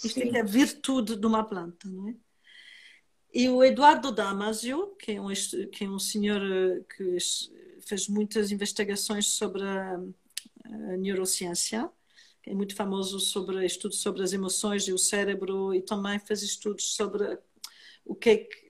Isto 0.03 0.20
é, 0.20 0.29
é 0.29 0.41
a 0.41 0.45
virtude 0.45 1.16
de 1.16 1.27
uma 1.27 1.45
planta, 1.45 1.89
não 1.89 2.09
é? 2.09 2.14
E 3.35 3.49
o 3.49 3.64
Eduardo 3.64 4.12
Damasio, 4.12 4.95
que 4.97 5.12
é 5.12 5.20
um, 5.20 5.27
que 5.72 5.85
é 5.85 5.89
um 5.89 5.99
senhor 5.99 6.41
eh, 6.41 6.85
que 6.97 7.18
fez 7.81 8.09
muitas 8.09 8.53
investigações 8.53 9.27
sobre 9.27 9.64
a, 9.64 10.01
a 10.64 10.97
neurociência, 10.97 11.91
é 12.47 12.55
muito 12.55 12.77
famoso 12.77 13.18
sobre 13.18 13.66
estudos 13.66 14.01
sobre 14.01 14.22
as 14.22 14.33
emoções 14.33 14.87
e 14.87 14.93
o 14.93 14.99
cérebro 14.99 15.75
e 15.75 15.83
também 15.83 16.18
fez 16.20 16.43
estudos 16.43 16.95
sobre 16.95 17.39
o 18.05 18.14
que 18.14 18.31
é 18.31 18.37
que 18.37 18.64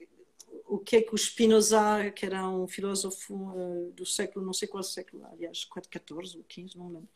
o 0.65 0.79
que 0.79 0.97
é 0.97 1.01
que 1.01 1.13
o 1.13 1.17
Spinoza, 1.17 2.11
que 2.11 2.25
era 2.25 2.47
um 2.47 2.67
filósofo 2.67 3.33
uh, 3.33 3.91
do 3.93 4.05
século, 4.05 4.45
não 4.45 4.53
sei 4.53 4.67
qual 4.67 4.83
século, 4.83 5.25
aliás, 5.25 5.65
14 5.65 6.37
ou 6.37 6.43
15, 6.43 6.77
não 6.77 6.87
lembro. 6.87 7.09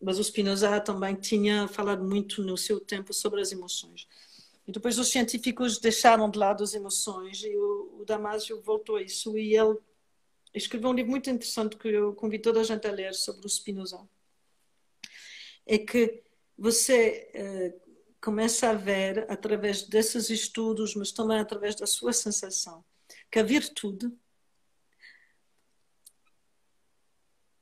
Mas 0.00 0.18
o 0.18 0.24
Spinoza 0.24 0.80
também 0.80 1.14
tinha 1.14 1.68
falado 1.68 2.04
muito 2.04 2.42
no 2.42 2.56
seu 2.56 2.80
tempo 2.80 3.12
sobre 3.12 3.40
as 3.40 3.52
emoções. 3.52 4.08
E 4.66 4.72
depois 4.72 4.98
os 4.98 5.08
científicos 5.08 5.78
deixaram 5.78 6.30
de 6.30 6.38
lado 6.38 6.62
as 6.62 6.74
emoções 6.74 7.42
e 7.42 7.56
o, 7.56 8.00
o 8.00 8.04
Damasio 8.04 8.60
voltou 8.60 8.96
a 8.96 9.02
isso 9.02 9.36
e 9.36 9.56
ele 9.56 9.76
escreveu 10.54 10.90
um 10.90 10.94
livro 10.94 11.10
muito 11.10 11.28
interessante 11.30 11.76
que 11.76 11.88
eu 11.88 12.14
convido 12.14 12.44
toda 12.44 12.60
a 12.60 12.64
gente 12.64 12.86
a 12.86 12.90
ler 12.90 13.14
sobre 13.14 13.46
o 13.46 13.48
Spinoza 13.48 14.06
é 15.68 15.78
que 15.78 16.22
você 16.56 17.30
uh, 17.34 17.87
começa 18.20 18.70
a 18.70 18.74
ver, 18.74 19.30
através 19.30 19.82
desses 19.82 20.30
estudos, 20.30 20.94
mas 20.94 21.12
também 21.12 21.38
através 21.38 21.74
da 21.74 21.86
sua 21.86 22.12
sensação, 22.12 22.84
que 23.30 23.38
a 23.38 23.42
virtude 23.42 24.12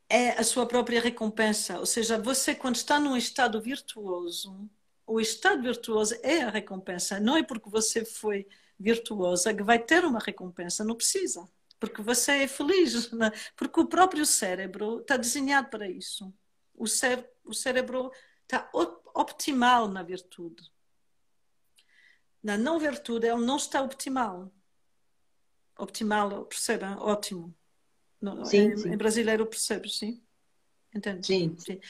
é 0.09 0.30
a 0.30 0.44
sua 0.44 0.66
própria 0.66 1.00
recompensa. 1.00 1.78
Ou 1.78 1.86
seja, 1.86 2.18
você, 2.18 2.54
quando 2.54 2.76
está 2.76 2.98
num 2.98 3.16
estado 3.16 3.61
virtuoso, 3.61 4.68
o 5.07 5.20
estado 5.20 5.62
virtuoso 5.62 6.14
é 6.22 6.42
a 6.42 6.50
recompensa. 6.50 7.20
Não 7.20 7.36
é 7.36 7.42
porque 7.42 7.68
você 7.68 8.04
foi 8.04 8.46
virtuosa 8.78 9.54
que 9.54 9.62
vai 9.62 9.78
ter 9.78 10.04
uma 10.04 10.20
recompensa, 10.20 10.84
não 10.84 10.94
precisa. 10.94 11.48
Porque 11.78 12.02
você 12.02 12.32
é 12.44 12.48
feliz, 12.48 13.11
né? 13.12 13.30
porque 13.57 13.80
o 13.80 13.86
próprio 13.86 14.24
cérebro 14.24 15.00
está 15.00 15.16
desenhado 15.16 15.68
para 15.68 15.88
isso 15.88 16.32
o, 16.76 16.86
cérebro, 16.86 17.28
o 17.44 17.54
cérebro 17.54 18.12
está 18.42 18.68
optimal 19.16 19.88
na 19.88 20.02
virtude. 20.02 20.70
Na 22.42 22.56
não 22.56 22.78
virtude, 22.78 23.26
ele 23.26 23.44
não 23.44 23.56
está 23.56 23.82
optimal. 23.82 24.52
Optimal, 25.78 26.44
percebem? 26.44 26.90
Ótimo. 26.98 27.54
sim, 28.44 28.58
em, 28.58 28.76
sim. 28.76 28.88
em, 28.90 28.96
brasileiro 28.96 29.46
percebe, 29.46 29.88
sim? 29.88 30.22
Entende? 30.94 31.26
Sim. 31.26 31.56
sim. 31.58 31.80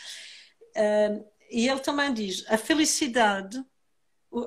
Uh, 0.76 1.28
e 1.50 1.68
ele 1.68 1.80
também 1.80 2.12
diz: 2.12 2.44
a 2.48 2.56
felicidade, 2.56 3.62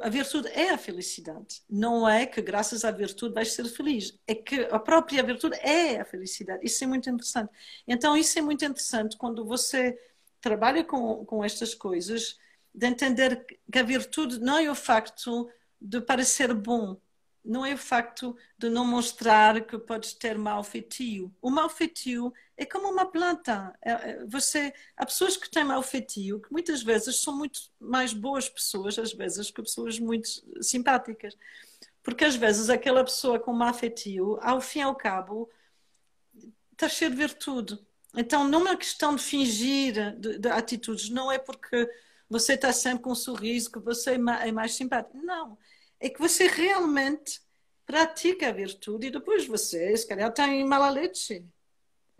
a 0.02 0.10
virtude 0.10 0.48
é 0.50 0.72
a 0.72 0.78
felicidade. 0.78 1.62
Não 1.70 2.08
é 2.08 2.26
que 2.26 2.42
graças 2.42 2.84
à 2.84 2.92
virtude 2.92 3.34
vais 3.34 3.54
ser 3.54 3.66
feliz. 3.66 4.20
É 4.28 4.36
que 4.36 4.62
a 4.72 4.80
própria 4.80 5.24
virtude 5.24 5.58
é 5.58 6.00
a 6.00 6.06
felicidade. 6.06 6.66
Isso 6.66 6.84
é 6.84 6.88
muito 6.88 7.10
interessante. 7.10 7.52
Então, 7.88 8.18
isso 8.18 8.38
é 8.38 8.42
muito 8.42 8.66
interessante 8.66 9.18
quando 9.18 9.46
você 9.46 9.98
trabalha 10.42 10.84
com, 10.84 11.26
com 11.26 11.44
estas 11.44 11.74
coisas, 11.74 12.38
de 12.74 12.88
entender 12.88 13.46
que 13.72 13.80
a 13.80 13.84
virtude 13.84 14.40
não 14.40 14.58
é 14.58 14.70
o 14.70 14.76
facto 14.76 15.50
de 15.82 16.02
parecer 16.02 16.54
bom, 16.54 17.00
não 17.44 17.66
é 17.66 17.74
o 17.74 17.78
facto 17.78 18.36
de 18.58 18.70
não 18.70 18.86
mostrar 18.86 19.62
que 19.66 19.78
podes 19.78 20.14
ter 20.14 20.38
mau 20.38 20.64
feitio. 20.64 21.34
O 21.42 21.50
mau 21.50 21.70
feitio 21.70 22.34
é 22.58 22.66
como 22.66 22.90
uma 22.90 23.06
planta. 23.06 23.74
É, 23.82 23.92
é, 23.92 24.26
você, 24.26 24.74
há 24.96 25.06
pessoas 25.06 25.38
que 25.38 25.50
têm 25.50 25.64
mau 25.64 25.82
feitio, 25.82 26.42
que 26.42 26.52
muitas 26.52 26.84
vezes 26.84 27.22
são 27.22 27.36
muito 27.36 27.60
mais 27.80 28.14
boas 28.14 28.50
pessoas, 28.50 29.00
às 29.00 29.14
vezes, 29.14 29.50
que 29.50 29.62
pessoas 29.62 30.00
muito 30.00 30.30
simpáticas. 30.62 31.36
Porque 32.04 32.26
às 32.26 32.36
vezes 32.36 32.70
aquela 32.70 33.04
pessoa 33.04 33.40
com 33.40 33.54
mau 33.54 33.74
feitio, 33.74 34.38
ao 34.42 34.62
fim 34.62 34.80
e 34.80 34.84
ao 34.84 34.96
cabo, 34.96 35.50
está 36.74 36.88
cheia 36.90 37.10
de 37.10 37.18
virtude. 37.18 37.80
Então, 38.16 38.48
não 38.48 38.68
é 38.68 38.76
questão 38.76 39.16
de 39.16 39.24
fingir 39.24 40.16
de, 40.18 40.40
de 40.40 40.50
atitudes, 40.50 41.10
não 41.10 41.32
é 41.32 41.38
porque 41.38 41.90
você 42.30 42.54
está 42.54 42.72
sempre 42.72 43.04
com 43.04 43.12
um 43.12 43.16
sorriso 43.16 43.72
que 43.72 43.80
você 43.80 44.12
é 44.12 44.18
mais, 44.18 44.48
é 44.48 44.52
mais 44.52 44.74
simpático. 44.76 45.18
Não. 45.18 45.58
É 46.00 46.10
que 46.10 46.20
você 46.20 46.48
realmente 46.48 47.42
pratica 47.86 48.50
a 48.50 48.52
virtude 48.52 49.08
e 49.08 49.12
depois 49.12 49.48
você, 49.48 49.98
se 49.98 50.08
calhar, 50.08 50.32
tem 50.32 50.64
mala 50.64 50.90
leite. 50.90 51.44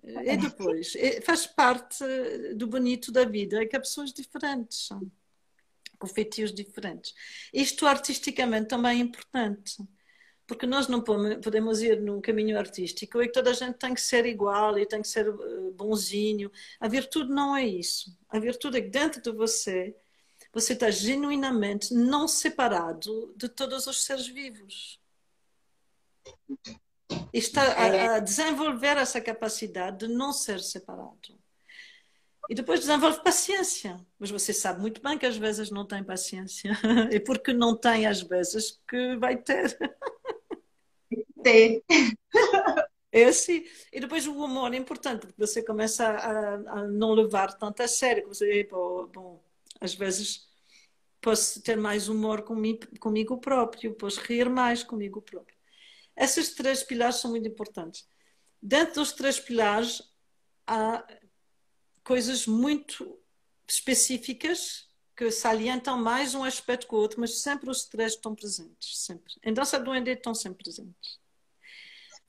E 0.04 0.38
depois, 0.38 0.94
faz 1.24 1.46
parte 1.46 2.04
do 2.56 2.68
bonito 2.68 3.12
da 3.12 3.26
vida, 3.26 3.62
é 3.62 3.66
que 3.66 3.76
há 3.76 3.80
pessoas 3.80 4.12
diferentes, 4.12 4.90
com 6.00 6.08
feitios 6.08 6.54
diferentes. 6.54 7.14
Isto 7.54 7.86
artisticamente 7.86 8.70
também 8.70 9.00
é 9.00 9.04
importante 9.04 9.78
porque 10.50 10.66
nós 10.66 10.88
não 10.88 11.00
podemos 11.00 11.80
ir 11.80 12.02
num 12.02 12.20
caminho 12.20 12.58
artístico 12.58 13.22
e 13.22 13.28
que 13.28 13.34
toda 13.34 13.52
a 13.52 13.54
gente 13.54 13.76
tem 13.76 13.94
que 13.94 14.02
ser 14.02 14.26
igual 14.26 14.80
e 14.80 14.86
tem 14.86 15.00
que 15.00 15.08
ser 15.08 15.28
eh, 15.28 15.72
bonzinho. 15.76 16.52
A 16.80 16.88
virtude 16.88 17.32
não 17.32 17.56
é 17.56 17.64
isso. 17.64 18.18
A 18.28 18.40
virtude 18.40 18.80
é 18.80 18.82
que 18.82 18.90
dentro 18.90 19.22
de 19.22 19.32
você, 19.32 19.96
você 20.52 20.74
está 20.74 20.90
genuinamente 20.90 21.94
não 21.94 22.28
separado 22.28 23.32
de 23.38 23.48
todos 23.48 23.86
os 23.86 24.04
seres 24.04 24.28
vivos. 24.28 25.00
E 27.32 27.38
está 27.38 27.62
a, 27.80 27.88
é. 27.88 28.08
a 28.08 28.20
desenvolver 28.20 28.98
essa 28.98 29.22
capacidade 29.22 30.00
de 30.00 30.08
não 30.08 30.34
ser 30.34 30.62
separado. 30.62 31.38
E 32.50 32.56
depois 32.56 32.80
desenvolve 32.80 33.22
paciência. 33.22 34.04
Mas 34.18 34.32
você 34.32 34.52
sabe 34.52 34.82
muito 34.82 35.00
bem 35.00 35.16
que 35.16 35.28
às 35.28 35.38
vezes 35.38 35.70
não 35.70 35.86
tem 35.86 36.04
paciência. 36.04 36.72
E 37.14 37.20
porque 37.20 37.54
não 37.54 37.78
tem, 37.78 38.08
às 38.08 38.24
vezes, 38.24 38.82
que 38.88 39.16
vai 39.18 39.38
ter. 39.38 39.78
ter. 41.42 41.84
Esse, 43.12 43.66
e 43.92 44.00
depois 44.00 44.28
o 44.28 44.34
humor 44.34 44.72
é 44.74 44.78
importante, 44.78 45.22
porque 45.26 45.46
você 45.46 45.64
começa 45.64 46.08
a, 46.08 46.54
a 46.54 46.88
não 46.88 47.14
levar 47.14 47.58
tanto 47.58 47.82
a 47.82 47.88
sério. 47.88 48.28
Você, 48.28 48.68
bom, 49.12 49.44
às 49.82 49.96
vezes 49.96 50.48
posso 51.20 51.62
ter 51.62 51.76
mais 51.76 52.08
humor 52.08 52.44
comigo, 52.44 52.86
comigo 53.00 53.38
próprio, 53.40 53.96
posso 53.96 54.22
rir 54.22 54.50
mais 54.50 54.84
comigo 54.84 55.22
próprio. 55.22 55.58
Esses 56.16 56.54
três 56.54 56.84
pilares 56.84 57.16
são 57.16 57.32
muito 57.32 57.48
importantes. 57.48 58.08
Dentro 58.62 58.96
dos 58.96 59.12
três 59.14 59.40
pilares 59.40 60.04
há 60.68 61.06
coisas 62.04 62.46
muito 62.46 63.20
específicas 63.68 64.88
que 65.16 65.30
salientam 65.32 65.98
mais 65.98 66.34
um 66.34 66.44
aspecto 66.44 66.88
que 66.88 66.96
o 66.96 66.98
outro, 66.98 67.20
mas 67.20 67.42
sempre 67.42 67.70
os 67.70 67.86
três 67.86 68.14
estão 68.14 68.34
presentes, 68.34 69.00
sempre. 69.00 69.34
Em 69.44 69.54
dança 69.54 69.80
do 69.80 69.94
Ende 69.94 70.12
estão 70.12 70.34
sempre 70.34 70.64
presentes. 70.64 71.19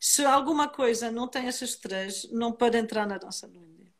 Se 0.00 0.24
alguma 0.24 0.66
coisa 0.66 1.10
não 1.10 1.28
tem 1.28 1.46
esses 1.46 1.76
três, 1.76 2.26
não 2.32 2.50
pode 2.52 2.78
entrar 2.78 3.06
na 3.06 3.18
dança 3.18 3.46
do 3.46 3.62
Índia. 3.62 3.92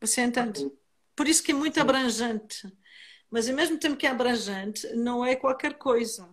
Você 0.00 0.22
entende? 0.22 0.70
Por 1.14 1.28
isso 1.28 1.42
que 1.42 1.52
é 1.52 1.54
muito 1.54 1.80
abrangente. 1.80 2.70
mas 3.30 3.48
ao 3.48 3.54
mesmo 3.54 3.78
tempo 3.78 3.96
que 3.96 4.06
é 4.06 4.10
abrangente, 4.10 4.86
não 4.94 5.24
é 5.24 5.36
qualquer 5.36 5.74
coisa. 5.74 6.28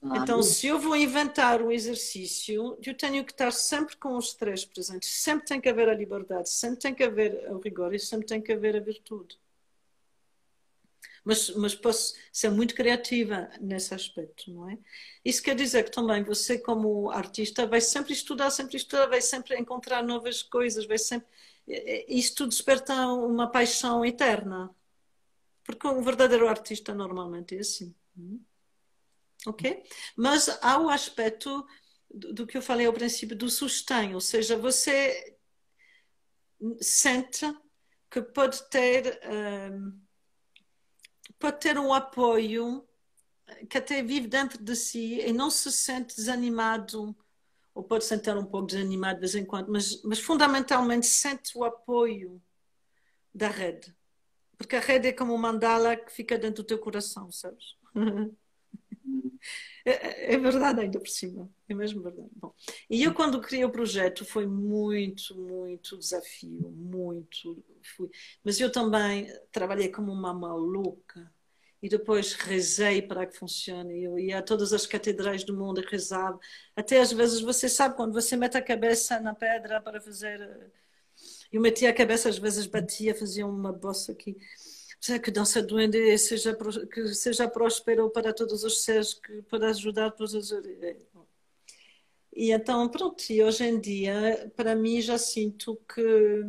Claro. 0.00 0.22
Então, 0.22 0.42
se 0.42 0.66
eu 0.66 0.78
vou 0.78 0.96
inventar 0.96 1.60
um 1.60 1.70
exercício, 1.70 2.78
eu 2.82 2.96
tenho 2.96 3.24
que 3.24 3.32
estar 3.32 3.50
sempre 3.50 3.96
com 3.96 4.16
os 4.16 4.34
três 4.34 4.64
presentes. 4.64 5.08
Sempre 5.10 5.46
tem 5.46 5.60
que 5.60 5.68
haver 5.68 5.88
a 5.88 5.94
liberdade, 5.94 6.48
sempre 6.48 6.80
tem 6.80 6.94
que 6.94 7.02
haver 7.02 7.50
o 7.50 7.58
rigor 7.58 7.94
e 7.94 7.98
sempre 7.98 8.26
tem 8.26 8.40
que 8.40 8.52
haver 8.52 8.76
a 8.76 8.80
virtude. 8.80 9.38
Mas, 11.26 11.50
mas 11.50 11.74
posso 11.74 12.14
ser 12.32 12.50
muito 12.50 12.72
criativa 12.72 13.50
nesse 13.60 13.92
aspecto, 13.92 14.48
não 14.52 14.70
é? 14.70 14.78
Isso 15.24 15.42
quer 15.42 15.56
dizer 15.56 15.82
que 15.82 15.90
também 15.90 16.22
você, 16.22 16.56
como 16.56 17.10
artista, 17.10 17.66
vai 17.66 17.80
sempre 17.80 18.12
estudar, 18.12 18.48
sempre 18.50 18.76
estudar, 18.76 19.08
vai 19.08 19.20
sempre 19.20 19.58
encontrar 19.58 20.04
novas 20.04 20.40
coisas, 20.40 20.86
vai 20.86 20.98
sempre. 20.98 21.26
Isso 22.08 22.36
tudo 22.36 22.50
desperta 22.50 22.94
uma 23.08 23.50
paixão 23.50 24.04
eterna. 24.04 24.70
Porque 25.64 25.88
um 25.88 26.00
verdadeiro 26.00 26.46
artista 26.46 26.94
normalmente 26.94 27.56
é 27.56 27.58
assim. 27.58 27.92
É? 28.16 29.50
ok? 29.50 29.82
Mas 30.16 30.48
há 30.62 30.78
o 30.78 30.88
aspecto 30.88 31.66
do, 32.08 32.46
que 32.46 32.56
eu 32.56 32.62
falei 32.62 32.86
ao 32.86 32.92
princípio 32.92 33.36
do 33.36 33.50
sustento, 33.50 34.14
ou 34.14 34.20
seja, 34.20 34.56
você 34.56 35.36
sente 36.80 37.44
que 38.08 38.22
pode 38.22 38.62
ter 38.70 39.20
um, 39.72 40.05
pode 41.34 41.60
ter 41.60 41.78
um 41.78 41.92
apoio 41.92 42.86
que 43.68 43.78
até 43.78 44.02
vive 44.02 44.26
dentro 44.26 44.62
de 44.62 44.74
si 44.74 45.20
e 45.20 45.32
não 45.32 45.50
se 45.50 45.70
sente 45.70 46.16
desanimado 46.16 47.16
ou 47.74 47.84
pode 47.84 48.04
sentir 48.04 48.36
um 48.36 48.44
pouco 48.44 48.68
desanimado 48.68 49.16
de 49.16 49.20
vez 49.20 49.34
em 49.34 49.44
quando, 49.44 49.70
mas, 49.70 50.02
mas 50.02 50.18
fundamentalmente 50.18 51.06
sente 51.06 51.56
o 51.56 51.64
apoio 51.64 52.42
da 53.34 53.48
rede. 53.48 53.94
Porque 54.56 54.76
a 54.76 54.80
rede 54.80 55.08
é 55.08 55.12
como 55.12 55.34
uma 55.34 55.52
mandala 55.52 55.94
que 55.94 56.10
fica 56.10 56.38
dentro 56.38 56.62
do 56.62 56.66
teu 56.66 56.78
coração, 56.78 57.30
sabes? 57.30 57.76
É, 59.84 60.34
é, 60.34 60.38
verdade 60.38 60.80
ainda 60.80 60.98
por 60.98 61.08
cima, 61.08 61.48
é 61.68 61.74
mesmo 61.74 62.02
verdade. 62.02 62.28
Bom, 62.34 62.52
e 62.90 63.04
eu 63.04 63.14
quando 63.14 63.40
criei 63.40 63.64
o 63.64 63.70
projeto 63.70 64.24
foi 64.24 64.46
muito, 64.46 65.34
muito 65.36 65.96
desafio, 65.96 66.70
muito. 66.70 67.64
Fui. 67.96 68.10
Mas 68.44 68.58
eu 68.60 68.70
também 68.70 69.28
trabalhei 69.52 69.88
como 69.88 70.12
uma 70.12 70.34
maluca 70.34 71.32
e 71.80 71.88
depois 71.88 72.32
rezei 72.32 73.00
para 73.00 73.26
que 73.26 73.36
funcione. 73.36 74.02
Eu 74.02 74.18
ia 74.18 74.38
a 74.38 74.42
todas 74.42 74.72
as 74.72 74.86
catedrais 74.86 75.44
do 75.44 75.56
mundo 75.56 75.80
e 75.80 75.86
rezava. 75.88 76.38
Até 76.74 77.00
às 77.00 77.12
vezes 77.12 77.40
você 77.40 77.68
sabe 77.68 77.94
quando 77.96 78.12
você 78.12 78.36
mete 78.36 78.56
a 78.56 78.62
cabeça 78.62 79.20
na 79.20 79.34
pedra 79.34 79.80
para 79.80 80.00
fazer. 80.00 80.72
Eu 81.52 81.60
metia 81.60 81.90
a 81.90 81.94
cabeça, 81.94 82.28
às 82.28 82.38
vezes 82.38 82.66
batia, 82.66 83.14
fazia 83.14 83.46
uma 83.46 83.72
bossa 83.72 84.12
aqui 84.12 84.36
que 85.22 85.30
dança 85.30 85.62
duende 85.62 86.18
seja, 86.18 86.56
que 86.92 87.14
seja 87.14 87.48
próspero 87.48 88.10
para 88.10 88.32
todos 88.32 88.64
os 88.64 88.82
seres, 88.82 89.14
que 89.14 89.42
para 89.42 89.70
ajudar 89.70 90.10
todos 90.10 90.34
os... 90.34 90.52
E 92.34 92.50
então, 92.52 92.86
pronto, 92.88 93.22
e 93.30 93.42
hoje 93.42 93.64
em 93.64 93.80
dia, 93.80 94.52
para 94.54 94.74
mim, 94.74 95.00
já 95.00 95.16
sinto 95.16 95.76
que, 95.88 96.44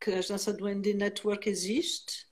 que 0.00 0.10
a 0.10 0.20
Dança 0.22 0.52
Duende 0.54 0.94
Network 0.94 1.48
existe 1.50 2.26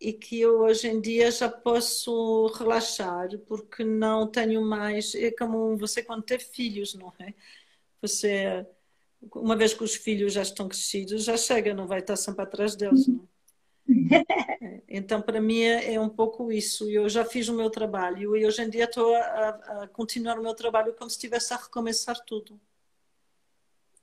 e 0.00 0.12
que 0.12 0.40
eu 0.40 0.60
hoje 0.60 0.86
em 0.88 1.00
dia 1.00 1.30
já 1.32 1.48
posso 1.48 2.46
relaxar 2.56 3.28
porque 3.40 3.82
não 3.84 4.26
tenho 4.26 4.62
mais. 4.62 5.14
É 5.16 5.32
como 5.32 5.76
você 5.76 6.02
quando 6.02 6.22
tem 6.22 6.38
filhos, 6.38 6.94
não 6.94 7.12
é? 7.18 7.34
Você, 8.00 8.64
uma 9.34 9.56
vez 9.56 9.74
que 9.74 9.82
os 9.82 9.96
filhos 9.96 10.32
já 10.32 10.42
estão 10.42 10.68
crescidos, 10.68 11.24
já 11.24 11.36
chega, 11.36 11.74
não 11.74 11.88
vai 11.88 11.98
estar 11.98 12.16
sempre 12.16 12.42
atrás 12.44 12.76
deles, 12.76 13.08
não 13.08 13.24
é? 13.24 13.39
Então, 14.88 15.22
para 15.22 15.40
mim, 15.40 15.60
é, 15.60 15.94
é 15.94 16.00
um 16.00 16.08
pouco 16.08 16.50
isso. 16.50 16.88
Eu 16.90 17.08
já 17.08 17.24
fiz 17.24 17.48
o 17.48 17.54
meu 17.54 17.70
trabalho 17.70 18.36
e 18.36 18.44
hoje 18.44 18.62
em 18.62 18.68
dia 18.68 18.84
estou 18.84 19.14
a, 19.14 19.48
a 19.82 19.88
continuar 19.88 20.38
o 20.38 20.42
meu 20.42 20.54
trabalho 20.54 20.94
como 20.94 21.08
se 21.08 21.16
estivesse 21.16 21.54
a 21.54 21.56
recomeçar 21.56 22.18
tudo. 22.24 22.60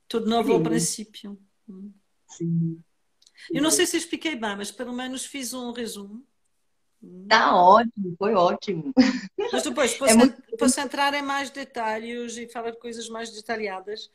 Tudo 0.08 0.30
novo 0.30 0.50
Sim. 0.50 0.54
ao 0.56 0.64
princípio. 0.64 1.40
Sim. 2.28 2.82
Eu 3.52 3.62
não 3.62 3.70
sei 3.72 3.86
se 3.86 3.98
expliquei 3.98 4.36
bem, 4.36 4.56
mas 4.56 4.72
pelo 4.72 4.94
menos 4.94 5.26
fiz 5.26 5.54
um 5.54 5.72
resumo. 5.72 6.26
Tá 7.28 7.56
ótimo, 7.56 8.16
foi 8.18 8.34
ótimo. 8.34 8.94
Mas 9.52 9.64
depois 9.64 9.94
posso, 9.94 10.12
é 10.12 10.16
muito... 10.16 10.42
posso 10.58 10.80
entrar 10.80 11.14
em 11.14 11.22
mais 11.22 11.50
detalhes 11.50 12.38
e 12.38 12.48
falar 12.48 12.72
de 12.72 12.80
coisas 12.80 13.08
mais 13.08 13.32
detalhadas. 13.32 14.10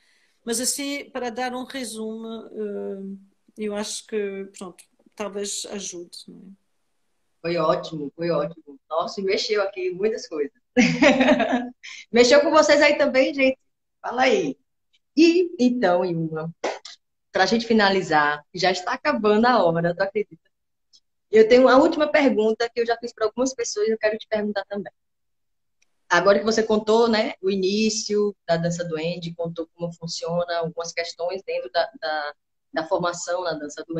Mas 0.44 0.60
assim, 0.60 1.08
para 1.10 1.30
dar 1.30 1.54
um 1.54 1.64
resumo, 1.64 2.26
eh, 2.52 3.64
eu 3.64 3.76
acho 3.76 4.06
que, 4.06 4.48
pronto, 4.58 4.82
talvez 5.14 5.66
ajude. 5.66 6.18
Não 6.28 6.38
é? 6.38 6.62
Foi 7.42 7.56
ótimo, 7.56 8.12
foi 8.14 8.30
ótimo. 8.30 8.78
Nossa, 8.88 9.20
mexeu 9.20 9.62
aqui 9.62 9.90
muitas 9.90 10.28
coisas. 10.28 10.52
mexeu 12.12 12.40
com 12.40 12.50
vocês 12.50 12.80
aí 12.80 12.96
também, 12.96 13.34
gente? 13.34 13.58
Fala 14.00 14.22
aí. 14.22 14.56
E 15.16 15.54
então, 15.58 16.04
Ilma, 16.04 16.54
para 17.32 17.42
a 17.42 17.46
gente 17.46 17.66
finalizar, 17.66 18.44
já 18.54 18.70
está 18.70 18.92
acabando 18.92 19.46
a 19.46 19.62
hora, 19.64 19.94
tu 19.94 20.02
acredita? 20.02 20.50
Eu 21.30 21.48
tenho 21.48 21.62
uma 21.62 21.76
última 21.76 22.06
pergunta 22.06 22.68
que 22.68 22.80
eu 22.80 22.86
já 22.86 22.96
fiz 22.98 23.12
para 23.12 23.26
algumas 23.26 23.54
pessoas 23.54 23.88
e 23.88 23.90
eu 23.90 23.98
quero 23.98 24.18
te 24.18 24.28
perguntar 24.28 24.64
também. 24.66 24.92
Agora 26.08 26.38
que 26.38 26.44
você 26.44 26.62
contou 26.62 27.08
né, 27.08 27.32
o 27.40 27.50
início 27.50 28.36
da 28.46 28.58
dança 28.58 28.84
do 28.84 28.96
contou 29.34 29.66
como 29.74 29.90
funciona, 29.94 30.58
algumas 30.58 30.92
questões 30.92 31.42
dentro 31.42 31.70
da, 31.72 31.90
da, 31.98 32.34
da 32.70 32.86
formação 32.86 33.42
na 33.42 33.54
dança 33.54 33.82
do 33.88 33.94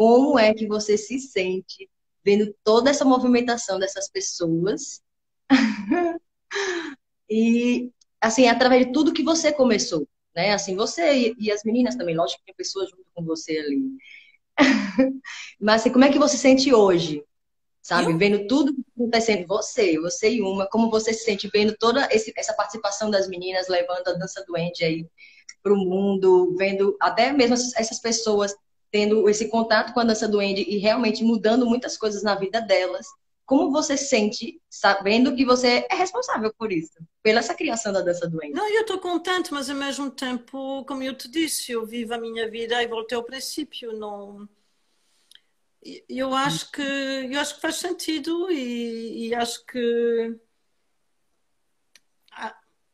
como 0.00 0.38
é 0.38 0.54
que 0.54 0.66
você 0.66 0.96
se 0.96 1.20
sente 1.20 1.86
vendo 2.24 2.56
toda 2.64 2.88
essa 2.88 3.04
movimentação 3.04 3.78
dessas 3.78 4.08
pessoas 4.08 5.02
e 7.28 7.92
assim 8.18 8.48
através 8.48 8.86
de 8.86 8.92
tudo 8.94 9.12
que 9.12 9.22
você 9.22 9.52
começou, 9.52 10.08
né? 10.34 10.54
Assim 10.54 10.74
você 10.74 11.34
e, 11.38 11.52
as 11.52 11.64
meninas 11.64 11.96
também, 11.96 12.16
lógico 12.16 12.38
que 12.38 12.46
tem 12.46 12.54
pessoas 12.54 12.88
junto 12.88 13.04
com 13.12 13.22
você 13.26 13.58
ali. 13.58 13.90
Mas 15.60 15.82
assim, 15.82 15.92
como 15.92 16.06
é 16.06 16.10
que 16.10 16.18
você 16.18 16.34
se 16.36 16.42
sente 16.44 16.72
hoje? 16.72 17.22
Sabe, 17.82 18.10
eu? 18.10 18.16
vendo 18.16 18.46
tudo 18.46 18.72
que 18.72 18.80
está 18.80 18.92
acontecendo, 18.96 19.46
você, 19.46 20.00
você 20.00 20.30
e 20.32 20.40
uma, 20.40 20.66
como 20.66 20.90
você 20.90 21.12
se 21.12 21.24
sente 21.24 21.46
vendo 21.52 21.76
toda 21.78 22.08
esse, 22.10 22.32
essa 22.38 22.54
participação 22.54 23.10
das 23.10 23.28
meninas 23.28 23.68
levando 23.68 24.08
a 24.08 24.12
dança 24.14 24.42
doente 24.48 24.82
aí 24.82 25.06
para 25.62 25.74
o 25.74 25.76
mundo, 25.76 26.56
vendo 26.56 26.96
até 26.98 27.34
mesmo 27.34 27.54
essas 27.76 28.00
pessoas 28.00 28.54
tendo 28.90 29.28
esse 29.28 29.48
contato 29.48 29.92
com 29.92 30.00
a 30.00 30.04
dança 30.04 30.26
duende 30.26 30.62
e 30.62 30.78
realmente 30.78 31.22
mudando 31.22 31.66
muitas 31.66 31.96
coisas 31.96 32.22
na 32.22 32.34
vida 32.34 32.60
delas. 32.60 33.06
Como 33.46 33.72
você 33.72 33.96
sente 33.96 34.60
sabendo 34.68 35.34
que 35.34 35.44
você 35.44 35.86
é 35.90 35.94
responsável 35.94 36.54
por 36.56 36.70
isso, 36.70 36.92
pela 37.22 37.40
essa 37.40 37.54
criação 37.54 37.92
da 37.92 38.00
dança 38.00 38.28
duende? 38.28 38.54
Não, 38.54 38.68
eu 38.68 38.82
estou 38.82 38.98
contente, 38.98 39.52
mas 39.52 39.68
ao 39.68 39.76
mesmo 39.76 40.10
tempo, 40.10 40.84
como 40.84 41.02
eu 41.02 41.14
te 41.14 41.28
disse, 41.28 41.72
eu 41.72 41.84
vivo 41.84 42.14
a 42.14 42.18
minha 42.18 42.48
vida 42.48 42.80
e 42.80 42.86
voltei 42.86 43.16
ao 43.16 43.24
princípio. 43.24 43.92
Não, 43.92 44.48
eu 46.08 46.34
acho 46.34 46.70
que 46.70 46.82
eu 46.82 47.40
acho 47.40 47.54
que 47.56 47.60
faz 47.60 47.76
sentido 47.76 48.50
e, 48.50 49.28
e 49.28 49.34
acho 49.34 49.64
que 49.66 50.38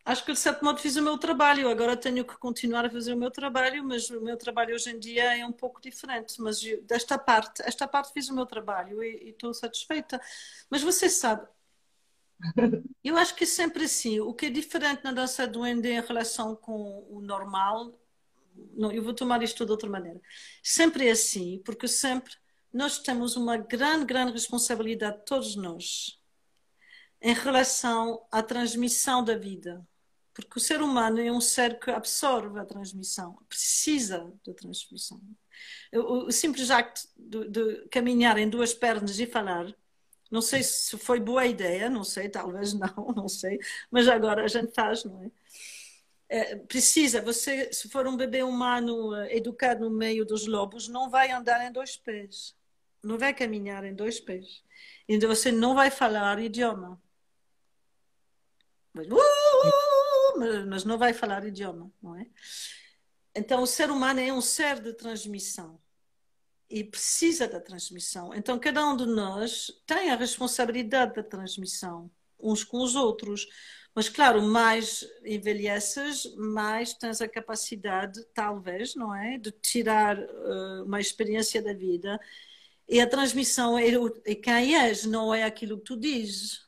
acho 0.07 0.24
que 0.24 0.32
de 0.32 0.38
certo 0.38 0.64
modo 0.64 0.78
fiz 0.80 0.96
o 0.96 1.02
meu 1.02 1.18
trabalho. 1.18 1.68
Agora 1.68 1.96
tenho 1.96 2.24
que 2.24 2.36
continuar 2.38 2.86
a 2.86 2.90
fazer 2.90 3.12
o 3.12 3.16
meu 3.16 3.30
trabalho, 3.30 3.84
mas 3.84 4.09
o 4.09 4.20
meu 4.20 4.36
trabalho 4.36 4.74
hoje 4.74 4.90
em 4.90 4.98
dia 4.98 5.36
é 5.36 5.44
um 5.44 5.52
pouco 5.52 5.80
diferente. 5.82 6.40
Mas 6.40 6.61
desta 6.84 7.18
parte, 7.18 7.61
esta 7.64 7.88
parte 7.88 8.12
fiz 8.12 8.28
o 8.28 8.34
meu 8.34 8.46
trabalho 8.46 9.02
e, 9.02 9.30
estou 9.30 9.52
satisfeita. 9.52 10.20
Mas 10.70 10.82
você 10.82 11.11
sabe, 11.11 11.46
eu 13.02 13.16
acho 13.16 13.34
que 13.34 13.44
é 13.44 13.46
sempre 13.46 13.84
assim. 13.84 14.20
O 14.20 14.32
que 14.32 14.46
é 14.46 14.50
diferente 14.50 15.02
na 15.02 15.12
dança 15.12 15.46
do 15.46 15.66
Ende 15.66 15.88
em 15.88 16.00
relação 16.00 16.54
com 16.54 17.04
o 17.11 17.20
normal, 17.20 17.98
não, 18.74 18.92
eu 18.92 19.02
vou 19.02 19.12
tomar 19.12 19.42
isto 19.42 19.64
de 19.66 19.72
outra 19.72 19.90
maneira. 19.90 20.20
Sempre 20.62 21.09
é 21.09 21.11
assim, 21.11 21.61
porque 21.64 21.88
sempre 21.88 22.32
nós 22.72 22.98
temos 23.00 23.36
uma 23.36 23.57
grande, 23.57 24.04
grande 24.04 24.32
responsabilidade, 24.32 25.22
todos 25.26 25.57
nós, 25.57 26.20
em 27.20 27.34
relação 27.34 28.24
à 28.30 28.42
transmissão 28.42 29.24
da 29.24 29.36
vida. 29.36 29.86
Porque 30.37 30.59
o 30.59 30.61
ser 30.61 30.82
humano 30.82 31.18
é 31.18 31.32
um 31.32 31.41
ser 31.41 31.78
que 31.78 31.91
absorve 31.91 32.61
a 32.61 32.64
transmissão, 32.66 33.39
precisa 33.49 34.30
da 34.47 34.53
transmissão. 34.53 35.18
O, 35.95 36.26
o 36.26 36.30
simples 36.30 36.70
acto 36.70 37.01
de, 37.16 37.49
de, 37.49 37.89
caminhar 37.89 38.37
em 38.37 38.47
duas 38.47 38.74
pernas 38.74 39.18
e 39.18 39.26
falar, 39.26 39.74
não 40.30 40.43
sei 40.43 40.62
se 40.62 40.99
foi 40.99 41.20
boa 41.20 41.47
ideia, 41.47 41.89
não 41.89 42.05
sei, 42.05 42.28
talvez 42.28 42.74
não, 42.78 43.14
não 43.16 43.28
sei, 43.28 43.59
mas 43.91 44.09
agora 44.09 44.45
a 44.45 44.49
gente 44.49 44.74
faz, 44.74 45.05
não 45.05 45.24
é? 45.24 45.30
é 46.28 46.57
precisa, 46.57 47.22
você, 47.22 47.72
se 47.72 47.89
for 47.89 48.07
um 48.07 48.16
bebê 48.16 48.43
humano 48.43 49.14
eh, 49.16 49.39
educado 49.39 49.89
no 49.89 49.97
meio 49.97 50.26
dos 50.26 50.47
lobos, 50.47 50.87
não 50.87 51.09
vai 51.09 51.30
andar 51.30 51.66
em 51.66 51.72
dois 51.72 51.97
pés, 51.97 52.55
não 53.03 53.16
vai 53.16 53.32
caminhar 53.32 53.84
em 53.87 53.95
dois 53.95 54.20
pés. 54.20 54.62
Então 55.09 55.30
você 55.30 55.51
não 55.51 55.74
vai 55.74 55.91
falar 55.91 56.39
idioma. 56.41 57.01
Mas, 58.93 59.07
uh, 59.07 59.95
mas 60.66 60.84
não 60.84 60.99
vai 60.99 61.12
falar 61.12 61.45
idioma, 61.47 61.91
não 62.03 62.16
é? 62.16 62.26
Então, 63.34 63.62
o 63.62 63.66
ser 63.66 63.91
humano 63.91 64.20
é 64.20 64.32
um 64.32 64.41
ser 64.41 64.80
de 64.80 64.93
transmissão. 64.95 65.80
e 66.68 66.82
precisa 66.84 67.47
da 67.49 67.61
transmissão. 67.61 68.34
Então, 68.34 68.59
cada 68.59 68.84
um 68.87 68.97
de 68.97 69.07
nós 69.07 69.70
tem 69.87 70.11
a 70.11 70.16
responsabilidade 70.16 71.14
da 71.14 71.22
transmissão, 71.22 72.11
uns 72.41 72.64
com 72.64 72.82
os 72.82 72.97
outros. 72.97 73.47
Mas, 73.95 74.09
claro, 74.09 74.43
mais 74.43 75.05
envelheces, 75.24 76.24
mais 76.37 76.93
tens 76.95 77.20
a 77.20 77.28
capacidade, 77.28 78.24
talvez, 78.34 78.95
não 78.95 79.14
é? 79.14 79.39
De 79.39 79.51
tirar 79.53 80.18
uh, 80.18 80.84
uma 80.84 81.01
experiência 81.01 81.62
da 81.62 81.72
vida. 81.72 82.20
E 82.89 83.01
a 83.01 83.09
transmissão 83.09 83.78
é, 83.78 83.87
é 84.26 84.34
quem 84.34 84.76
és, 84.76 85.05
não 85.07 85.34
é 85.34 85.45
aquilo 85.45 85.78
que 85.78 85.84
tu 85.84 85.97
dizes. 85.99 86.65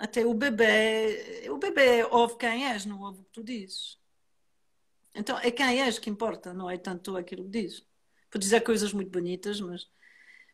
Até 0.00 0.24
o 0.24 0.32
bebê, 0.32 1.46
o 1.50 1.58
bebê 1.58 2.02
ouve 2.04 2.38
quem 2.38 2.66
és, 2.66 2.86
não 2.86 3.02
ouve 3.02 3.20
o 3.20 3.24
que 3.24 3.32
tu 3.32 3.44
dizes. 3.44 3.98
Então, 5.14 5.38
é 5.38 5.50
quem 5.50 5.82
és 5.82 5.98
que 5.98 6.08
importa, 6.08 6.54
não 6.54 6.70
é 6.70 6.78
tanto 6.78 7.18
aquilo 7.18 7.44
que 7.44 7.50
dizes. 7.50 7.86
Por 8.30 8.38
dizer 8.38 8.62
coisas 8.62 8.94
muito 8.94 9.10
bonitas, 9.10 9.60
mas 9.60 9.86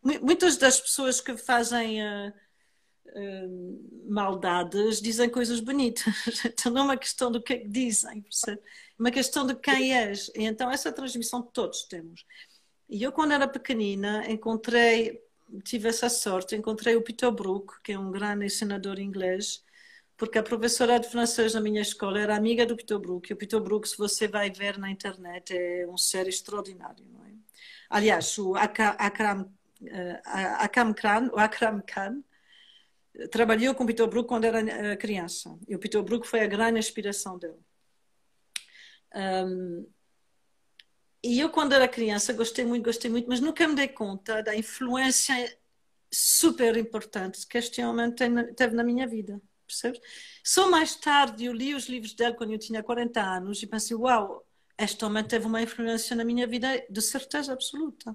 muitas 0.02 0.56
das 0.56 0.80
pessoas 0.80 1.20
que 1.20 1.36
fazem. 1.36 2.02
Uh, 2.02 2.32
maldades 4.08 5.00
dizem 5.00 5.30
coisas 5.30 5.60
bonitas. 5.60 6.04
Então 6.44 6.72
não 6.72 6.80
é 6.80 6.84
uma 6.84 6.96
questão 6.96 7.30
do 7.30 7.40
que 7.40 7.52
é 7.52 7.58
que 7.58 7.68
dizem? 7.68 8.26
É 8.48 8.58
uma 8.98 9.12
questão 9.12 9.46
de 9.46 9.54
quem 9.54 9.94
és. 9.96 10.28
E 10.34 10.42
então 10.42 10.68
essa 10.68 10.90
transmissão 10.90 11.40
todos 11.40 11.84
temos. 11.84 12.26
E 12.88 13.00
eu 13.00 13.12
quando 13.12 13.32
era 13.32 13.46
pequenina 13.46 14.28
encontrei, 14.28 15.22
tive 15.64 15.88
essa 15.88 16.08
sorte, 16.08 16.56
encontrei 16.56 16.96
o 16.96 17.02
Peter 17.02 17.30
Brook, 17.30 17.80
que 17.82 17.92
é 17.92 17.98
um 17.98 18.10
grande 18.10 18.46
ensinador 18.46 18.98
inglês, 18.98 19.64
porque 20.16 20.38
a 20.38 20.42
professora 20.42 20.98
de 20.98 21.08
francês 21.08 21.54
na 21.54 21.60
minha 21.60 21.82
escola 21.82 22.18
era 22.18 22.36
amiga 22.36 22.64
do 22.66 22.76
Peter 22.76 22.98
Brook. 22.98 23.30
E 23.30 23.34
o 23.34 23.36
Peter 23.36 23.60
Brook, 23.60 23.88
se 23.88 23.98
você 23.98 24.26
vai 24.26 24.50
ver 24.50 24.78
na 24.78 24.90
internet, 24.90 25.56
é 25.56 25.86
um 25.88 25.96
ser 25.96 26.26
extraordinário, 26.26 27.04
não 27.12 27.24
é? 27.24 27.32
Aliás, 27.90 28.36
o 28.38 28.54
Akram, 28.56 29.52
eh, 29.84 30.22
Akram 30.24 30.94
Khan, 30.94 31.30
o 31.32 31.38
Akram 31.38 31.82
Khan 31.86 32.22
trabalhou 33.30 33.74
com 33.74 33.86
Peter 33.86 34.06
Brook 34.06 34.28
quando 34.28 34.44
era 34.44 34.60
eh, 34.60 34.96
criança. 34.96 35.58
E 35.68 35.74
o 35.74 35.78
Peter 35.78 36.02
Brook 36.02 36.26
foi 36.26 36.40
a 36.40 36.46
grande 36.46 36.78
inspiração 36.78 37.38
dele. 37.38 37.58
Um, 39.14 39.86
e 41.34 41.40
eu, 41.40 41.50
quando 41.50 41.72
era 41.72 41.88
criança, 41.88 42.32
gostei 42.32 42.64
muito, 42.64 42.84
gostei 42.84 43.10
muito, 43.10 43.28
mas 43.28 43.40
nunca 43.40 43.66
me 43.66 43.74
dei 43.74 43.88
conta 43.88 44.42
da 44.42 44.56
influência 44.56 45.34
super 46.12 46.76
importante 46.76 47.46
que 47.46 47.58
este 47.58 47.82
homem 47.82 48.12
teve 48.12 48.74
na 48.74 48.84
minha 48.84 49.06
vida. 49.06 49.40
Percebes? 49.66 50.00
Só 50.44 50.70
mais 50.70 50.94
tarde 50.96 51.46
eu 51.46 51.52
li 51.52 51.74
os 51.74 51.88
livros 51.88 52.14
dele 52.14 52.34
quando 52.34 52.52
eu 52.52 52.58
tinha 52.58 52.82
40 52.82 53.20
anos 53.20 53.62
e 53.62 53.66
pensei: 53.66 53.96
uau, 53.96 54.46
este 54.78 55.04
homem 55.04 55.24
teve 55.24 55.46
uma 55.46 55.62
influência 55.62 56.14
na 56.14 56.24
minha 56.24 56.46
vida 56.46 56.84
de 56.88 57.02
certeza 57.02 57.52
absoluta. 57.52 58.14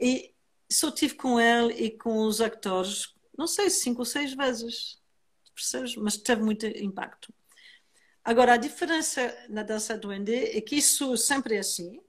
E 0.00 0.34
só 0.70 0.90
tive 0.90 1.14
com 1.14 1.40
ele 1.40 1.74
e 1.74 1.90
com 1.90 2.22
os 2.24 2.40
atores 2.40 3.14
não 3.40 3.46
sei, 3.46 3.70
cinco 3.70 4.00
ou 4.00 4.04
seis 4.04 4.34
vezes, 4.34 5.00
percebes? 5.54 5.96
Mas 5.96 6.18
teve 6.18 6.42
muito 6.42 6.66
impacto. 6.66 7.32
Agora, 8.24 8.54
a 8.54 8.56
diferença 8.56 9.36
na 9.48 9.62
dança 9.62 9.96
do 9.96 10.12
Ende 10.12 10.34
é 10.34 10.60
que 10.60 10.76
isso 10.76 11.16
sempre 11.16 11.56
é 11.56 11.60
assim, 11.60 12.00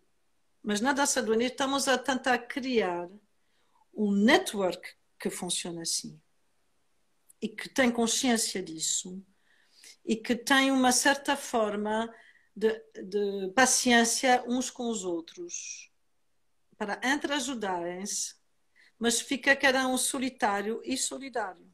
mas 0.61 0.81
na 0.81 0.93
dança 0.93 1.21
do 1.21 1.33
Ende 1.33 1.45
estamos 1.45 1.87
a 1.87 1.97
tentar 1.97 2.37
criar 2.39 3.09
um 3.93 4.11
network 4.11 4.95
que 5.19 5.29
funciona 5.29 5.81
assim 5.81 6.19
e 7.41 7.47
que 7.47 7.69
tem 7.69 7.91
consciência 7.91 8.61
disso 8.61 9.23
e 10.05 10.15
que 10.15 10.35
tem 10.35 10.71
uma 10.71 10.91
certa 10.91 11.35
forma 11.35 12.13
de, 12.55 12.73
de 13.03 13.51
paciência 13.55 14.43
uns 14.47 14.69
com 14.69 14.89
os 14.89 15.03
outros 15.03 15.91
para 16.77 16.99
entre 17.03 17.33
ajudarem-se 17.33 18.41
mas 19.01 19.19
fica 19.19 19.55
cada 19.55 19.87
um 19.87 19.97
solitário 19.97 20.79
e 20.85 20.95
solidário. 20.95 21.67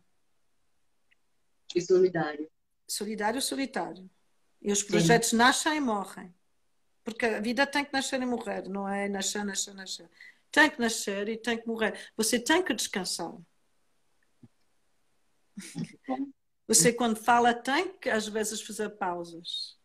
E 1.75 1.81
solidário. 1.81 2.49
Solidário, 2.87 3.41
solitário. 3.41 4.09
E 4.61 4.71
os 4.71 4.83
projetos 4.83 5.29
Sim. 5.29 5.37
nascem 5.37 5.77
e 5.77 5.79
morrem. 5.79 6.33
Porque 7.03 7.25
a 7.25 7.39
vida 7.39 7.65
tem 7.65 7.85
que 7.85 7.93
nascer 7.93 8.21
e 8.21 8.25
morrer, 8.25 8.67
não 8.67 8.87
é 8.87 9.07
nascer, 9.07 9.43
nascer, 9.45 9.73
nascer. 9.73 10.09
Tem 10.51 10.69
que 10.69 10.79
nascer 10.79 11.29
e 11.29 11.37
tem 11.37 11.57
que 11.57 11.67
morrer. 11.67 12.11
Você 12.17 12.39
tem 12.39 12.63
que 12.63 12.73
descansar. 12.73 13.33
Você, 16.67 16.91
quando 16.91 17.15
fala, 17.15 17.53
tem 17.53 17.97
que 17.97 18.09
às 18.09 18.27
vezes 18.27 18.61
fazer 18.61 18.89
pausas. 18.89 19.77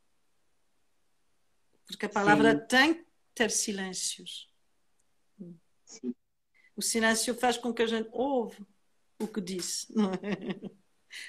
Porque 1.86 2.06
a 2.06 2.08
palavra 2.08 2.58
Sim. 2.58 2.66
tem 2.66 2.94
que 2.94 3.06
ter 3.34 3.50
silêncios. 3.50 4.50
Sim. 5.84 6.14
O 6.74 6.82
silêncio 6.82 7.34
faz 7.34 7.56
com 7.56 7.72
que 7.72 7.82
a 7.82 7.86
gente 7.86 8.08
ouve 8.12 8.66
o 9.20 9.28
que 9.28 9.40
disse, 9.40 9.94
não 9.94 10.12
é? 10.12 10.16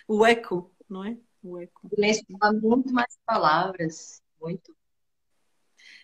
O 0.08 0.26
eco, 0.26 0.74
não 0.90 1.04
é? 1.04 1.18
O 1.44 1.60
eco. 1.60 1.88
O 1.88 1.90
silêncio 1.90 2.26
fala 2.40 2.54
muito 2.54 2.94
mais 2.94 3.18
palavras, 3.26 4.22
muito. 4.42 4.76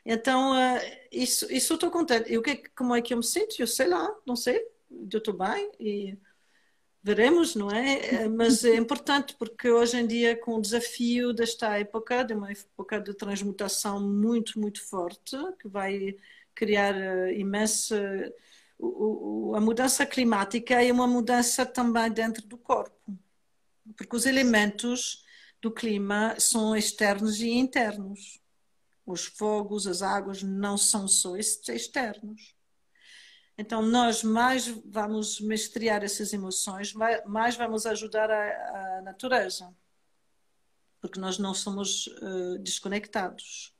Então, 0.06 0.54
uh, 0.54 0.80
isso, 1.12 1.52
isso 1.52 1.74
eu 1.74 1.76
estou 1.76 1.92
contente. 1.92 2.32
E 2.32 2.38
o 2.38 2.42
que, 2.42 2.58
como 2.76 2.96
é 2.96 3.02
que 3.02 3.14
eu 3.14 3.18
me 3.18 3.24
sinto? 3.24 3.56
Eu 3.60 3.68
sei 3.68 3.88
lá, 3.88 4.14
não 4.26 4.36
sei. 4.36 4.60
Eu 4.90 5.20
estou 5.20 5.34
bem 5.34 5.72
e 5.80 6.18
veremos, 7.02 7.56
não 7.56 7.70
é? 7.70 8.24
Eh, 8.24 8.28
mas 8.28 8.64
é 8.66 8.76
importante 8.76 9.36
porque 9.38 9.70
hoje 9.70 9.98
em 9.98 10.08
dia, 10.08 10.36
com 10.36 10.56
o 10.56 10.62
desafio 10.62 11.32
desta 11.32 11.78
época, 11.78 12.24
de 12.24 12.34
uma 12.34 12.52
época 12.52 13.00
de 13.00 13.14
transmutação 13.14 14.02
muito, 14.02 14.60
muito 14.60 14.84
forte, 14.88 15.38
que 15.60 15.68
vai 15.68 16.18
criar 16.56 16.96
uh, 16.96 17.32
imensa 17.32 18.34
o, 18.80 19.54
a 19.56 19.60
mudança 19.60 20.06
climática 20.06 20.82
é 20.82 20.92
uma 20.92 21.06
mudança 21.06 21.66
também 21.66 22.10
dentro 22.12 22.48
do 22.48 22.58
corpo, 22.58 22.96
porque 23.98 24.16
os 24.16 24.26
elementos 24.26 25.26
do 25.62 25.72
clima 25.72 26.39
são 26.39 26.76
externos 26.76 27.39
e 27.41 27.49
internos. 27.49 28.39
Os 29.05 29.26
fogos, 29.26 29.88
as 29.88 30.01
águas 30.01 30.43
não 30.43 30.78
são 30.78 31.07
só 31.07 31.36
externos. 31.36 32.55
Então, 33.57 33.82
nós 33.82 34.24
mais 34.24 34.68
vamos 34.86 35.41
mestrear 35.41 36.03
essas 36.03 36.32
emoções, 36.32 36.93
mais 37.26 37.57
vamos 37.57 37.86
ajudar 37.86 38.32
a, 38.32 38.99
a 38.99 39.01
natureza, 39.01 39.76
porque 41.01 41.20
nós 41.20 41.38
não 41.38 41.53
somos 41.53 42.07
uh, 42.07 42.57
desconectados. 42.60 43.76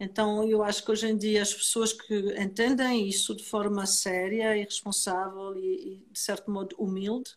Então, 0.00 0.48
eu 0.48 0.62
acho 0.64 0.82
que 0.82 0.90
hoje 0.90 1.06
em 1.06 1.16
dia 1.16 1.42
as 1.42 1.54
pessoas 1.54 1.92
que 1.92 2.34
entendem 2.42 3.06
isso 3.06 3.32
de 3.34 3.44
forma 3.44 3.86
séria 3.86 4.56
e 4.56 4.64
responsável 4.64 5.54
e, 5.56 5.98
e 6.06 6.12
de 6.12 6.18
certo 6.18 6.50
modo 6.50 6.74
humilde, 6.76 7.36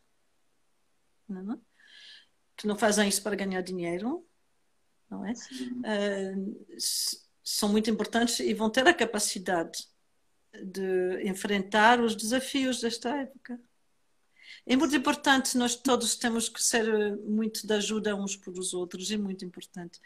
não 1.27 1.53
é? 1.53 1.72
Que 2.55 2.67
não 2.67 2.77
fazem 2.77 3.07
isso 3.07 3.21
para 3.21 3.35
ganhar 3.35 3.61
dinheiro, 3.61 4.25
não 5.09 5.25
é? 5.25 5.33
Uh, 5.33 6.55
são 7.43 7.69
muito 7.69 7.89
importantes 7.89 8.39
e 8.39 8.53
vão 8.53 8.69
ter 8.69 8.87
a 8.87 8.93
capacidade 8.93 9.87
de 10.53 11.27
enfrentar 11.27 11.99
os 11.99 12.15
desafios 12.15 12.79
desta 12.79 13.09
época. 13.09 13.59
É 14.65 14.75
muito 14.75 14.95
importante, 14.95 15.57
nós 15.57 15.75
todos 15.75 16.15
temos 16.15 16.47
que 16.47 16.63
ser 16.63 17.17
muito 17.17 17.67
de 17.67 17.73
ajuda 17.73 18.15
uns 18.15 18.35
para 18.35 18.51
os 18.51 18.73
outros, 18.73 19.11
é 19.11 19.17
muito 19.17 19.43
importante 19.43 19.99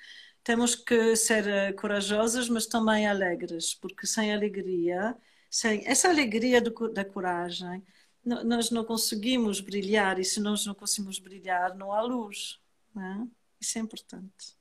temos 0.47 0.75
que 0.75 1.13
ser 1.17 1.45
eh, 1.45 1.73
corajosas, 1.73 2.47
mas 2.47 2.65
também 2.65 3.05
alegres, 3.05 3.73
porque 3.75 4.07
sem 4.07 4.33
alegria, 4.33 5.13
sem 5.49 5.85
essa 5.85 6.07
alegria 6.07 6.61
do, 6.61 6.71
da 6.87 7.03
coragem, 7.03 7.83
nós 8.27 8.69
não 8.71 8.83
conseguimos 8.83 9.59
brilhar, 9.59 10.19
e 10.19 10.25
se 10.25 10.39
nós 10.39 10.65
não 10.65 10.73
conseguimos 10.73 11.19
brilhar, 11.19 11.75
não 11.75 11.93
há 11.93 12.01
luz. 12.01 12.59
Não 12.93 13.03
é? 13.03 13.27
Isso 13.59 13.77
é 13.77 13.81
importante. 13.81 14.55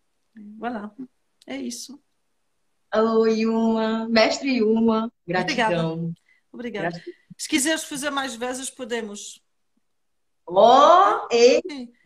Voilà, 0.59 0.91
é 1.47 1.57
isso. 1.57 2.01
Alô, 2.91 3.27
Yuma, 3.27 4.09
mestre 4.09 4.59
Yuma, 4.59 5.12
gratidão. 5.27 6.14
Obrigada. 6.53 6.89
Obrigada. 6.89 7.05
Se 7.37 7.49
quiseres 7.49 7.85
fazer 7.85 8.11
mais 8.11 8.35
vezes, 8.35 8.71
podemos. 8.71 9.43
Oh, 10.47 11.27
e 11.31 11.61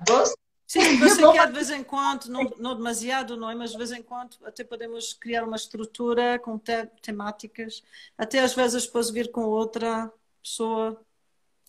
gostei. 0.07 0.41
Sim, 0.71 0.99
você 0.99 1.21
quer 1.33 1.49
de 1.49 1.53
vez 1.53 1.69
em 1.71 1.83
quando, 1.83 2.27
não, 2.27 2.49
não 2.59 2.77
demasiado, 2.77 3.37
não 3.37 3.51
é? 3.51 3.55
Mas 3.57 3.73
de 3.73 3.77
vez 3.77 3.91
em 3.91 4.05
quando 4.05 4.37
até 4.45 4.63
podemos 4.63 5.13
criar 5.13 5.43
uma 5.43 5.57
estrutura 5.57 6.39
com 6.39 6.57
te 6.57 6.87
temáticas, 7.03 7.83
até 8.17 8.39
às 8.39 8.55
vezes 8.55 8.87
depois 8.87 9.11
vir 9.11 9.33
com 9.33 9.43
outra 9.43 10.13
pessoa. 10.41 11.05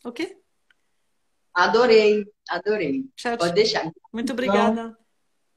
Ok? 0.03 0.37
Adorei, 1.53 2.25
adorei. 2.49 3.05
Tchau, 3.15 3.37
Pode 3.37 3.53
deixar. 3.53 3.91
Muito 4.11 4.33
obrigada. 4.33 4.97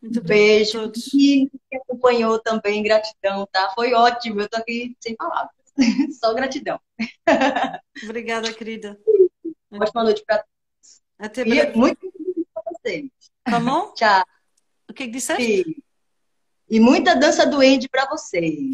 Muito 0.02 0.22
Beijo. 0.22 0.78
A 0.78 0.82
todos. 0.82 1.06
E 1.14 1.50
que 1.70 1.76
acompanhou 1.76 2.38
também, 2.38 2.82
gratidão, 2.82 3.46
tá? 3.50 3.72
Foi 3.74 3.94
ótimo. 3.94 4.40
Eu 4.40 4.48
tô 4.48 4.58
aqui 4.58 4.94
sem 5.00 5.16
palavras. 5.16 5.54
Só 6.20 6.34
gratidão. 6.34 6.78
Obrigada, 8.04 8.52
querida. 8.52 9.00
Ótima 9.70 10.04
noite 10.04 10.22
para 10.26 10.38
todos. 10.38 11.02
Até 11.18 11.44
breve. 11.44 11.72
E 11.72 11.76
muito 11.76 12.12
para 12.52 12.62
vocês. 12.72 13.10
Comment? 13.48 13.92
Tchau. 13.96 14.24
O 14.90 14.92
que, 14.92 15.06
que 15.06 15.12
disseste? 15.12 15.82
E 16.68 16.80
muita 16.80 17.14
dança 17.14 17.46
doente 17.46 17.88
para 17.88 18.06
vocês. 18.08 18.70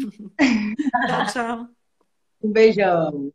tchau, 1.07 1.25
tchau. 1.31 1.67
Um 2.41 2.51
beijão. 2.51 3.31